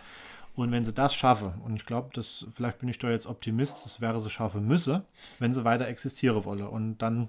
Und 0.56 0.72
wenn 0.72 0.84
sie 0.84 0.94
das 0.94 1.14
schaffen, 1.14 1.52
und 1.64 1.76
ich 1.76 1.86
glaube, 1.86 2.08
das, 2.14 2.46
vielleicht 2.52 2.78
bin 2.78 2.88
ich 2.88 2.98
da 2.98 3.10
jetzt 3.10 3.26
Optimist, 3.26 3.84
das 3.84 4.00
wäre 4.00 4.18
sie 4.20 4.30
schaffen 4.30 4.66
müsse, 4.66 5.04
wenn 5.38 5.52
sie 5.52 5.64
weiter 5.64 5.86
existieren 5.86 6.44
wolle. 6.44 6.68
Und 6.68 6.98
dann 6.98 7.28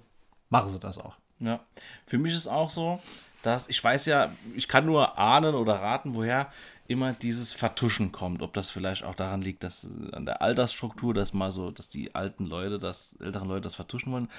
machen 0.50 0.70
sie 0.70 0.80
das 0.80 0.98
auch. 0.98 1.18
Ja, 1.40 1.60
für 2.06 2.18
mich 2.18 2.34
ist 2.34 2.48
auch 2.48 2.70
so, 2.70 3.00
dass 3.44 3.68
ich 3.70 3.84
weiß 3.84 4.06
ja, 4.06 4.32
ich 4.56 4.68
kann 4.68 4.86
nur 4.86 5.20
ahnen 5.20 5.56
oder 5.56 5.76
raten, 5.76 6.16
woher 6.16 6.52
immer 6.88 7.14
dieses 7.14 7.54
Vertuschen 7.54 8.12
kommt. 8.12 8.42
Ob 8.42 8.54
das 8.54 8.70
vielleicht 8.70 9.04
auch 9.04 9.14
daran 9.14 9.42
liegt, 9.42 9.64
dass 9.64 9.86
an 10.14 10.26
der 10.26 10.42
Altersstruktur, 10.42 11.14
dass 11.14 11.34
mal 11.34 11.52
so, 11.52 11.70
dass 11.70 11.90
die 11.90 12.16
alten 12.16 12.46
Leute, 12.46 12.80
das 12.80 13.16
älteren 13.20 13.50
Leute 13.50 13.62
das 13.62 13.76
vertuschen 13.76 14.14
wollen. 14.14 14.30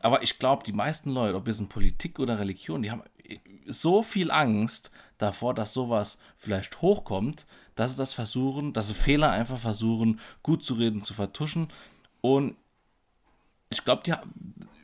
Aber 0.00 0.22
ich 0.22 0.40
glaube, 0.40 0.64
die 0.64 0.72
meisten 0.72 1.10
Leute, 1.10 1.36
ob 1.36 1.46
es 1.46 1.60
in 1.60 1.68
Politik 1.68 2.18
oder 2.18 2.40
Religion, 2.40 2.82
die 2.82 2.90
haben 2.90 3.04
so 3.66 4.02
viel 4.02 4.32
Angst 4.32 4.90
davor, 5.18 5.54
dass 5.54 5.72
sowas 5.72 6.18
vielleicht 6.36 6.82
hochkommt, 6.82 7.46
dass 7.74 7.92
sie 7.92 7.96
das 7.98 8.12
versuchen, 8.12 8.72
dass 8.72 8.88
sie 8.88 8.94
Fehler 8.94 9.30
einfach 9.30 9.58
versuchen, 9.58 10.20
gut 10.42 10.64
zu 10.64 10.74
reden, 10.74 11.02
zu 11.02 11.14
vertuschen. 11.14 11.68
Und 12.20 12.56
ich 13.70 13.84
glaube, 13.84 14.02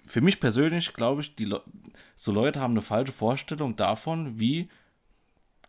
für 0.06 0.20
mich 0.20 0.40
persönlich 0.40 0.94
glaube 0.94 1.20
ich, 1.20 1.36
die 1.36 1.44
Le 1.44 1.62
so 2.16 2.32
Leute 2.32 2.60
haben 2.60 2.72
eine 2.72 2.82
falsche 2.82 3.12
Vorstellung 3.12 3.76
davon, 3.76 4.40
wie 4.40 4.68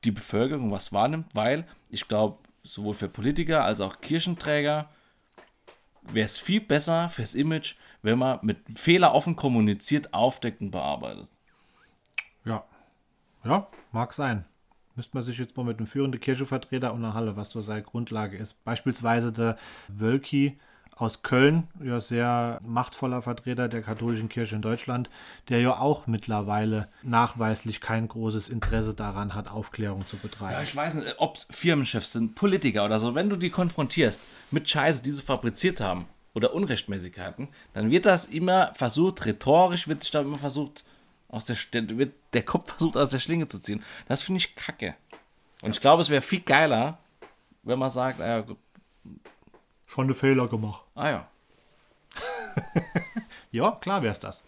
die 0.03 0.11
Bevölkerung 0.11 0.71
was 0.71 0.91
wahrnimmt, 0.91 1.27
weil 1.35 1.67
ich 1.89 2.07
glaube, 2.07 2.39
sowohl 2.63 2.95
für 2.95 3.09
Politiker 3.09 3.63
als 3.63 3.81
auch 3.81 4.01
Kirchenträger 4.01 4.89
wäre 6.01 6.25
es 6.25 6.37
viel 6.37 6.61
besser 6.61 7.09
fürs 7.09 7.35
Image, 7.35 7.75
wenn 8.01 8.17
man 8.17 8.39
mit 8.41 8.57
Fehler 8.75 9.13
offen 9.13 9.35
kommuniziert, 9.35 10.13
aufdeckt 10.13 10.61
und 10.61 10.71
bearbeitet. 10.71 11.29
Ja. 12.45 12.63
Ja, 13.43 13.67
mag 13.91 14.13
sein. 14.13 14.45
Müsste 14.99 15.15
man 15.15 15.23
sich 15.23 15.37
jetzt 15.37 15.55
mal 15.55 15.63
mit 15.63 15.77
einem 15.77 15.87
führenden 15.87 16.19
Kirchenvertreter 16.19 16.93
unterhalten, 16.93 17.37
was 17.37 17.51
da 17.51 17.61
seine 17.61 17.83
Grundlage 17.83 18.35
ist. 18.35 18.61
Beispielsweise 18.65 19.31
der 19.31 19.57
Wölki 19.87 20.59
aus 20.93 21.21
Köln, 21.21 21.69
ja 21.81 22.01
sehr 22.01 22.59
machtvoller 22.65 23.21
Vertreter 23.21 23.69
der 23.69 23.81
katholischen 23.81 24.27
Kirche 24.27 24.57
in 24.57 24.61
Deutschland, 24.61 25.09
der 25.47 25.61
ja 25.61 25.77
auch 25.77 26.05
mittlerweile 26.07 26.89
nachweislich 27.01 27.79
kein 27.79 28.09
großes 28.09 28.49
Interesse 28.49 28.93
daran 28.93 29.35
hat, 29.35 29.49
Aufklärung 29.49 30.05
zu 30.05 30.17
betreiben. 30.17 30.55
Ja, 30.55 30.63
ich 30.63 30.75
weiß 30.75 30.95
nicht, 30.95 31.15
ob 31.17 31.37
es 31.37 31.47
Firmenchefs 31.49 32.11
sind, 32.11 32.35
Politiker 32.35 32.83
oder 32.83 32.99
so, 32.99 33.15
wenn 33.15 33.29
du 33.29 33.37
die 33.37 33.51
konfrontierst 33.51 34.19
mit 34.51 34.69
Scheiße, 34.69 35.01
die 35.01 35.13
sie 35.13 35.21
fabriziert 35.21 35.79
haben 35.79 36.07
oder 36.33 36.53
Unrechtmäßigkeiten, 36.53 37.47
dann 37.71 37.89
wird 37.89 38.05
das 38.05 38.25
immer 38.25 38.73
versucht, 38.73 39.25
rhetorisch 39.25 39.87
wird 39.87 40.01
sich 40.01 40.11
da 40.11 40.19
immer 40.19 40.39
versucht, 40.39 40.83
aus 41.29 41.45
der, 41.45 41.57
wird 41.97 42.13
der 42.33 42.43
Kopf 42.43 42.73
versucht 42.73 42.97
aus 42.97 43.09
der 43.09 43.19
Schlinge 43.19 43.47
zu 43.47 43.59
ziehen. 43.59 43.83
Das 44.07 44.21
finde 44.21 44.39
ich 44.39 44.55
kacke. 44.55 44.95
Und 45.61 45.71
ich 45.71 45.81
glaube, 45.81 46.01
es 46.01 46.09
wäre 46.09 46.21
viel 46.21 46.41
geiler, 46.41 46.97
wenn 47.63 47.79
man 47.79 47.89
sagt, 47.89 48.19
naja, 48.19 48.43
Schon 49.89 50.05
eine 50.05 50.13
Fehler 50.13 50.47
gemacht. 50.47 50.83
Ah 50.93 51.09
ja. 51.09 51.27
ja, 53.51 53.71
klar 53.81 54.03
wäre 54.03 54.11
es 54.11 54.19
das. 54.19 54.43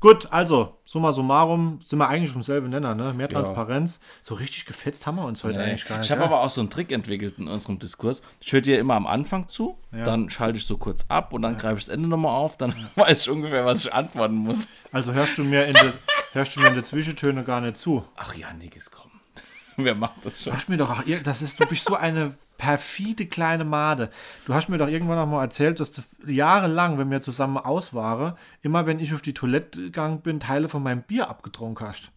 Gut, 0.00 0.32
also, 0.32 0.78
summa 0.84 1.12
summarum 1.12 1.80
sind 1.86 1.98
wir 1.98 2.08
eigentlich 2.08 2.34
im 2.34 2.42
selben 2.42 2.68
Nenner, 2.68 2.94
ne? 2.94 3.12
Mehr 3.14 3.28
Transparenz. 3.28 4.00
Ja. 4.00 4.08
So 4.22 4.34
richtig 4.34 4.66
gefetzt 4.66 5.06
haben 5.06 5.16
wir 5.16 5.24
uns 5.24 5.44
heute 5.44 5.58
nee. 5.58 5.64
eigentlich 5.64 5.86
gar 5.86 5.98
nicht. 5.98 6.06
Ich 6.06 6.10
habe 6.10 6.20
ja? 6.20 6.26
aber 6.26 6.40
auch 6.40 6.50
so 6.50 6.60
einen 6.60 6.70
Trick 6.70 6.92
entwickelt 6.92 7.38
in 7.38 7.48
unserem 7.48 7.78
Diskurs. 7.78 8.22
Ich 8.40 8.52
höre 8.52 8.60
dir 8.60 8.78
immer 8.78 8.94
am 8.94 9.06
Anfang 9.06 9.48
zu, 9.48 9.78
ja. 9.92 10.02
dann 10.02 10.30
schalte 10.30 10.58
ich 10.58 10.66
so 10.66 10.76
kurz 10.76 11.06
ab 11.08 11.32
und 11.32 11.42
dann 11.42 11.56
greife 11.56 11.78
ich 11.78 11.86
das 11.86 11.94
Ende 11.94 12.08
nochmal 12.08 12.34
auf, 12.34 12.56
dann 12.56 12.74
weiß 12.96 13.22
ich 13.22 13.30
ungefähr, 13.30 13.64
was 13.64 13.84
ich 13.84 13.92
antworten 13.92 14.36
muss. 14.36 14.68
Also 14.92 15.12
hörst 15.12 15.38
du 15.38 15.44
mir 15.44 15.64
in 15.64 15.74
der, 15.74 15.92
hörst 16.32 16.56
du 16.56 16.60
mir 16.60 16.68
in 16.68 16.74
der 16.74 16.84
Zwischentöne 16.84 17.44
gar 17.44 17.60
nicht 17.60 17.76
zu. 17.76 18.04
Ach 18.16 18.34
ja, 18.34 18.52
nix, 18.52 18.90
komm. 18.90 19.10
Wer 19.76 19.94
macht 19.94 20.24
das 20.24 20.42
schon? 20.42 20.52
Lass 20.52 20.68
mir 20.68 20.76
doch, 20.76 21.02
das 21.22 21.42
ist, 21.42 21.58
du 21.58 21.66
bist 21.66 21.84
so 21.86 21.94
eine 21.94 22.34
perfide 22.56 23.26
kleine 23.26 23.64
Made. 23.64 24.10
Du 24.46 24.54
hast 24.54 24.68
mir 24.68 24.78
doch 24.78 24.88
irgendwann 24.88 25.18
noch 25.18 25.26
mal 25.26 25.42
erzählt, 25.42 25.80
dass 25.80 25.92
du 25.92 26.02
jahrelang, 26.26 26.98
wenn 26.98 27.10
wir 27.10 27.20
zusammen 27.20 27.58
aus 27.58 27.94
waren, 27.94 28.34
immer 28.62 28.86
wenn 28.86 29.00
ich 29.00 29.14
auf 29.14 29.22
die 29.22 29.34
Toilette 29.34 29.80
gegangen 29.80 30.20
bin, 30.20 30.40
Teile 30.40 30.68
von 30.68 30.82
meinem 30.82 31.02
Bier 31.02 31.28
abgetrunken 31.28 31.86
hast. 31.86 32.10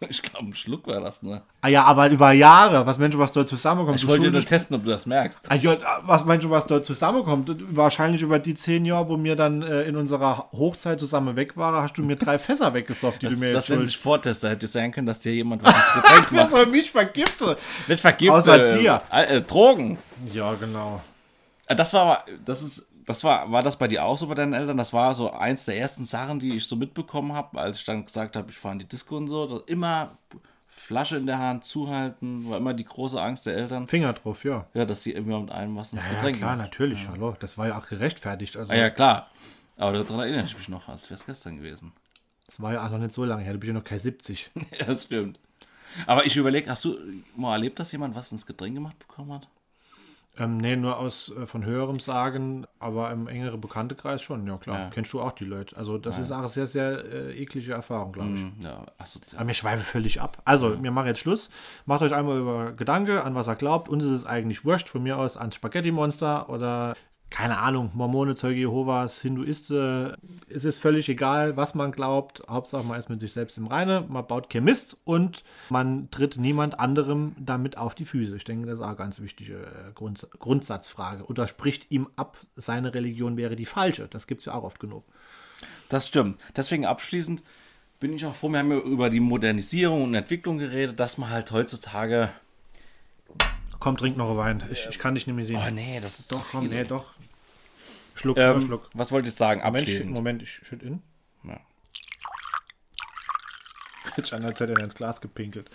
Ich 0.08 0.22
glaube, 0.22 0.46
ein 0.46 0.54
Schluck 0.54 0.86
war 0.86 1.00
das, 1.00 1.22
ne? 1.22 1.42
Ah 1.60 1.68
ja, 1.68 1.84
aber 1.84 2.08
über 2.08 2.32
Jahre. 2.32 2.86
Was 2.86 2.98
meinst 2.98 3.14
du, 3.14 3.18
was 3.18 3.32
dort 3.32 3.48
zusammenkommt? 3.48 4.00
Ich 4.00 4.06
wollte 4.06 4.30
nur 4.30 4.44
testen, 4.44 4.76
ob 4.76 4.84
du 4.84 4.90
das 4.90 5.06
merkst. 5.06 5.40
Ah, 5.48 5.56
ja, 5.56 5.76
was 6.02 6.24
meinst 6.24 6.44
du, 6.44 6.50
was 6.50 6.66
dort 6.66 6.84
zusammenkommt? 6.84 7.50
Wahrscheinlich 7.74 8.22
über 8.22 8.38
die 8.38 8.54
zehn 8.54 8.84
Jahre, 8.84 9.08
wo 9.08 9.22
wir 9.22 9.34
dann 9.34 9.62
äh, 9.62 9.82
in 9.82 9.96
unserer 9.96 10.48
Hochzeit 10.52 11.00
zusammen 11.00 11.36
weg 11.36 11.56
waren, 11.56 11.82
hast 11.82 11.98
du 11.98 12.02
mir 12.04 12.16
drei 12.16 12.38
Fässer 12.38 12.72
weggesofft, 12.74 13.22
die 13.22 13.26
das, 13.26 13.36
du 13.36 13.40
mir 13.40 13.52
das 13.52 13.62
jetzt 13.64 13.70
Das 13.70 13.76
nennt 13.76 13.86
sich 13.88 13.98
Vortester. 13.98 14.50
Hätte 14.50 14.66
sein 14.66 14.92
können, 14.92 15.06
dass 15.06 15.20
dir 15.20 15.32
jemand 15.34 15.64
was 15.64 15.74
ins 15.74 15.94
Getränk 15.94 16.32
macht. 16.32 16.50
Soll 16.50 16.66
mich 16.66 16.90
vergiften? 16.90 17.56
Nicht 17.88 18.00
vergiften. 18.00 18.38
Außer 18.38 18.76
dir. 18.78 19.02
Äh, 19.10 19.36
äh, 19.36 19.40
Drogen. 19.42 19.98
Ja, 20.32 20.54
genau. 20.54 21.02
Äh, 21.66 21.76
das 21.76 21.92
war, 21.92 22.24
das 22.44 22.62
ist 22.62 22.86
das 23.08 23.24
war, 23.24 23.50
war 23.50 23.62
das 23.62 23.76
bei 23.76 23.88
dir 23.88 24.04
auch 24.04 24.18
so 24.18 24.26
bei 24.26 24.34
deinen 24.34 24.52
Eltern? 24.52 24.76
Das 24.76 24.92
war 24.92 25.14
so 25.14 25.32
eins 25.32 25.64
der 25.64 25.78
ersten 25.78 26.04
Sachen, 26.04 26.40
die 26.40 26.56
ich 26.56 26.66
so 26.66 26.76
mitbekommen 26.76 27.32
habe, 27.32 27.58
als 27.58 27.78
ich 27.78 27.84
dann 27.86 28.04
gesagt 28.04 28.36
habe, 28.36 28.50
ich 28.50 28.56
fahre 28.58 28.74
in 28.74 28.80
die 28.80 28.88
Disco 28.88 29.16
und 29.16 29.28
so. 29.28 29.62
Immer 29.66 30.18
Flasche 30.68 31.16
in 31.16 31.24
der 31.26 31.38
Hand 31.38 31.64
zuhalten, 31.64 32.50
war 32.50 32.58
immer 32.58 32.74
die 32.74 32.84
große 32.84 33.20
Angst 33.20 33.46
der 33.46 33.56
Eltern. 33.56 33.88
Finger 33.88 34.12
drauf, 34.12 34.44
ja. 34.44 34.66
Ja, 34.74 34.84
dass 34.84 35.02
sie 35.02 35.12
immer 35.12 35.40
mit 35.40 35.50
einem 35.50 35.74
was 35.74 35.94
ins 35.94 36.04
ja, 36.04 36.10
Getränk 36.10 36.36
Ja, 36.36 36.42
klar, 36.42 36.56
natürlich, 36.56 37.04
ja. 37.04 37.12
hallo. 37.12 37.34
Das 37.40 37.56
war 37.56 37.68
ja 37.68 37.78
auch 37.78 37.88
gerechtfertigt. 37.88 38.58
Also. 38.58 38.74
Ah, 38.74 38.76
ja, 38.76 38.90
klar. 38.90 39.30
Aber 39.78 39.92
daran 39.92 40.20
erinnere 40.20 40.44
ich 40.44 40.56
mich 40.56 40.68
noch, 40.68 40.86
als 40.88 41.04
wäre 41.04 41.14
es 41.14 41.24
gestern 41.24 41.56
gewesen. 41.56 41.92
Das 42.46 42.60
war 42.60 42.74
ja 42.74 42.86
auch 42.86 42.90
noch 42.90 42.98
nicht 42.98 43.12
so 43.12 43.24
lange 43.24 43.42
her, 43.42 43.54
du 43.54 43.58
bist 43.58 43.68
ja 43.68 43.74
noch 43.74 43.84
kein 43.84 43.98
70. 43.98 44.50
ja, 44.78 44.84
das 44.84 45.04
stimmt. 45.04 45.38
Aber 46.06 46.26
ich 46.26 46.36
überlege, 46.36 46.68
hast 46.68 46.84
du 46.84 46.98
mal 47.36 47.54
erlebt, 47.54 47.78
dass 47.80 47.90
jemand 47.92 48.14
was 48.14 48.30
ins 48.32 48.44
Getränk 48.44 48.74
gemacht 48.74 48.98
bekommen 48.98 49.32
hat? 49.32 49.48
Ähm, 50.38 50.58
nee, 50.58 50.76
nur 50.76 50.98
aus 50.98 51.32
äh, 51.36 51.46
von 51.46 51.64
höherem 51.64 52.00
Sagen, 52.00 52.66
aber 52.78 53.10
im 53.10 53.26
engeren 53.26 53.60
Bekanntekreis 53.60 54.22
schon, 54.22 54.46
ja 54.46 54.56
klar. 54.56 54.78
Ja. 54.78 54.90
Kennst 54.90 55.12
du 55.12 55.20
auch 55.20 55.32
die 55.32 55.44
Leute. 55.44 55.76
Also 55.76 55.98
das 55.98 56.16
ja. 56.16 56.22
ist 56.22 56.32
auch 56.32 56.38
eine 56.38 56.48
sehr, 56.48 56.66
sehr 56.66 57.04
äh, 57.04 57.42
eklige 57.42 57.72
Erfahrung, 57.72 58.12
glaube 58.12 58.30
ich. 58.30 58.40
Mm, 58.40 58.62
ja, 58.62 58.86
assozial. 58.98 59.40
Aber 59.40 59.46
mir 59.46 59.54
schweife 59.54 59.82
völlig 59.82 60.20
ab. 60.20 60.40
Also, 60.44 60.74
ja. 60.74 60.82
wir 60.82 60.90
machen 60.90 61.08
jetzt 61.08 61.20
Schluss. 61.20 61.50
Macht 61.86 62.02
euch 62.02 62.14
einmal 62.14 62.38
über 62.38 62.72
Gedanke, 62.72 63.24
an 63.24 63.34
was 63.34 63.48
er 63.48 63.56
glaubt. 63.56 63.88
Uns 63.88 64.04
ist 64.04 64.10
es 64.10 64.26
eigentlich 64.26 64.64
wurscht, 64.64 64.88
von 64.88 65.02
mir 65.02 65.18
aus 65.18 65.36
ans 65.36 65.56
Spaghetti-Monster 65.56 66.48
oder 66.48 66.94
keine 67.30 67.58
Ahnung, 67.58 67.90
Mormone, 67.94 68.34
Zeuge 68.34 68.60
Jehovas, 68.60 69.20
Hinduisten, 69.20 70.14
es 70.48 70.64
ist 70.64 70.78
völlig 70.78 71.08
egal, 71.08 71.56
was 71.56 71.74
man 71.74 71.92
glaubt. 71.92 72.42
Hauptsache, 72.48 72.84
man 72.84 72.98
ist 72.98 73.10
mit 73.10 73.20
sich 73.20 73.32
selbst 73.32 73.58
im 73.58 73.66
Reine, 73.66 74.04
man 74.08 74.26
baut 74.26 74.48
kein 74.48 74.64
Mist 74.64 74.96
und 75.04 75.44
man 75.68 76.10
tritt 76.10 76.38
niemand 76.38 76.80
anderem 76.80 77.36
damit 77.38 77.76
auf 77.76 77.94
die 77.94 78.06
Füße. 78.06 78.36
Ich 78.36 78.44
denke, 78.44 78.66
das 78.66 78.78
ist 78.78 78.82
auch 78.82 78.88
eine 78.88 78.96
ganz 78.96 79.20
wichtige 79.20 79.58
äh, 79.58 79.92
Grund, 79.94 80.26
Grundsatzfrage. 80.38 81.24
Oder 81.26 81.46
spricht 81.46 81.90
ihm 81.90 82.08
ab, 82.16 82.38
seine 82.56 82.94
Religion 82.94 83.36
wäre 83.36 83.56
die 83.56 83.66
falsche. 83.66 84.08
Das 84.08 84.26
gibt 84.26 84.40
es 84.40 84.46
ja 84.46 84.54
auch 84.54 84.64
oft 84.64 84.80
genug. 84.80 85.04
Das 85.88 86.06
stimmt. 86.06 86.38
Deswegen 86.56 86.86
abschließend 86.86 87.42
bin 88.00 88.12
ich 88.12 88.24
auch 88.24 88.34
froh, 88.34 88.48
wir 88.48 88.60
haben 88.60 88.70
ja 88.70 88.78
über 88.78 89.10
die 89.10 89.20
Modernisierung 89.20 90.04
und 90.04 90.14
Entwicklung 90.14 90.58
geredet, 90.58 90.98
dass 91.00 91.18
man 91.18 91.30
halt 91.30 91.50
heutzutage 91.50 92.30
Komm, 93.80 93.96
trink 93.96 94.16
noch 94.16 94.36
Wein. 94.36 94.62
Ich, 94.72 94.86
ich 94.88 94.98
kann 94.98 95.14
dich 95.14 95.26
nicht 95.26 95.36
mehr 95.36 95.44
sehen. 95.44 95.62
Oh 95.64 95.70
nee, 95.70 96.00
das 96.00 96.18
ist 96.18 96.32
doch, 96.32 96.42
zu 96.42 96.50
komm, 96.50 96.68
nee, 96.68 96.84
doch. 96.84 97.12
Schluck, 98.14 98.36
ähm, 98.36 98.62
Schluck. 98.62 98.90
Was 98.92 99.12
wollte 99.12 99.28
ich 99.28 99.34
sagen? 99.34 99.62
Abschließend. 99.62 100.10
Moment, 100.10 100.42
ich 100.42 100.50
schütte 100.50 100.86
in. 100.86 101.02
Ja. 101.44 101.60
Jetzt 104.16 104.32
an, 104.32 104.44
als 104.44 104.58
hätte 104.58 104.72
er 104.72 104.82
ins 104.82 104.94
Glas 104.94 105.20
gepinkelt. 105.20 105.70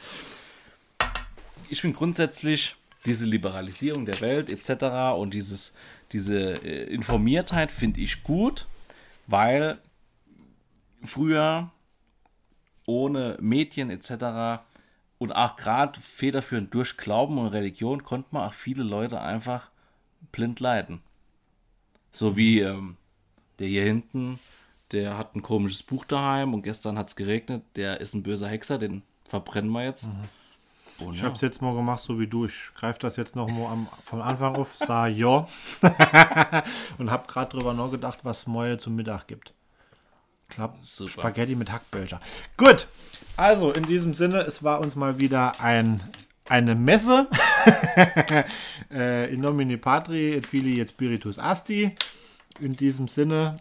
Ich 1.70 1.80
finde 1.80 1.98
grundsätzlich 1.98 2.76
diese 3.06 3.26
Liberalisierung 3.26 4.06
der 4.06 4.20
Welt 4.20 4.50
etc. 4.50 5.18
und 5.18 5.34
dieses, 5.34 5.74
diese 6.12 6.54
äh, 6.64 6.94
Informiertheit 6.94 7.72
finde 7.72 8.02
ich 8.02 8.24
gut, 8.24 8.68
weil 9.28 9.78
früher 11.04 11.72
ohne 12.86 13.38
Medien 13.40 13.90
etc 13.90 14.62
und 15.18 15.36
auch 15.36 15.56
gerade 15.56 16.00
federführend 16.00 16.74
durch 16.74 16.98
Glauben 16.98 17.38
und 17.38 17.48
Religion 17.48 18.04
konnte 18.04 18.30
man 18.32 18.48
auch 18.48 18.54
viele 18.54 18.84
Leute 18.84 19.22
einfach 19.22 19.72
blind 20.32 20.60
leiten. 20.60 21.02
So 22.12 22.36
wie 22.36 22.60
ähm, 22.60 22.98
der 23.60 23.68
hier 23.68 23.84
hinten, 23.84 24.40
der 24.92 25.18
hat 25.18 25.36
ein 25.36 25.42
komisches 25.42 25.84
Buch 25.84 26.06
daheim 26.06 26.54
und 26.54 26.62
gestern 26.62 26.98
hat 26.98 27.08
es 27.08 27.16
geregnet, 27.16 27.64
der 27.76 28.02
ist 28.02 28.14
ein 28.14 28.24
böser 28.24 28.48
Hexer, 28.48 28.78
den 28.78 29.04
verbrennen 29.26 29.72
wir 29.72 29.84
jetzt. 29.84 30.08
Mhm. 30.08 30.30
Und, 31.00 31.16
ich 31.16 31.22
ja. 31.22 31.26
habe 31.26 31.36
es 31.36 31.42
jetzt 31.42 31.62
mal 31.62 31.74
gemacht, 31.74 32.02
so 32.02 32.20
wie 32.20 32.28
du. 32.28 32.46
Ich 32.46 32.72
greife 32.76 33.00
das 33.00 33.16
jetzt 33.16 33.36
noch 33.36 33.50
mal 33.50 33.72
am, 33.72 33.88
von 34.04 34.22
Anfang 34.22 34.56
auf, 34.56 34.76
sah 34.76 35.08
ja 35.08 35.48
und 36.98 37.10
habe 37.10 37.28
gerade 37.28 37.58
drüber 37.58 37.74
nachgedacht, 37.74 38.20
was 38.24 38.46
Moje 38.46 38.78
zum 38.78 38.96
Mittag 38.96 39.28
gibt. 39.28 39.54
Klappt 40.54 40.86
Spaghetti 40.86 41.56
mit 41.56 41.72
Hackbölcher. 41.72 42.22
Gut, 42.58 42.88
also 43.38 43.72
in 43.72 43.84
diesem 43.84 44.14
Sinne, 44.14 44.42
es 44.42 44.64
war 44.64 44.82
uns 44.82 44.96
mal 44.96 45.20
wieder 45.20 45.60
ein, 45.60 46.02
eine 46.48 46.76
Messe. 46.76 47.28
äh, 48.92 49.34
in 49.34 49.42
nomine 49.42 49.78
patri 49.78 50.34
et 50.36 50.46
fili 50.46 50.80
et 50.80 50.90
spiritus 50.90 51.40
asti. 51.40 51.96
In 52.60 52.76
diesem 52.76 53.08
Sinne, 53.08 53.58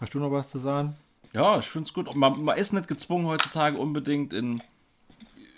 hast 0.00 0.14
du 0.14 0.20
noch 0.20 0.30
was 0.30 0.48
zu 0.48 0.58
sagen? 0.58 0.96
Ja, 1.32 1.58
ich 1.58 1.66
finde 1.66 1.88
es 1.88 1.92
gut. 1.92 2.14
Man, 2.14 2.44
man, 2.44 2.56
ist 2.56 2.72
nicht 2.72 2.86
gezwungen 2.86 3.26
heutzutage 3.26 3.76
unbedingt 3.76 4.32
in, 4.32 4.62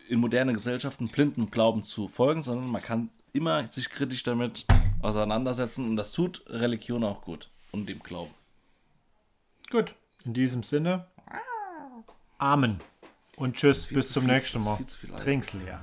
in 0.09 0.21
moderne 0.21 0.55
Gesellschaften 0.55 1.09
blinden 1.09 1.51
Glauben 1.51 1.85
zu 1.85 2.09
folgen, 2.09 2.43
sondern 2.43 2.71
man 2.71 2.81
kann 2.81 3.11
immer 3.35 3.67
sich 3.67 3.91
kritisch 3.91 4.23
damit 4.23 4.65
auseinandersetzen 5.03 5.87
und 5.87 5.97
das 5.97 6.13
tut 6.13 6.43
Religion 6.47 7.05
auch 7.05 7.21
gut 7.21 7.51
und 7.73 7.87
dem 7.91 8.03
Glauben. 8.03 8.33
Gut, 9.71 9.95
in 10.27 10.35
diesem 10.35 10.63
Sinne. 10.63 11.07
Amen. 12.39 12.81
Und 13.37 13.57
tschüss, 13.57 13.87
bis 13.87 14.11
zum 14.11 14.27
nächsten 14.27 14.63
Mal. 14.63 14.79
Trink's 15.19 15.53
leer. 15.53 15.81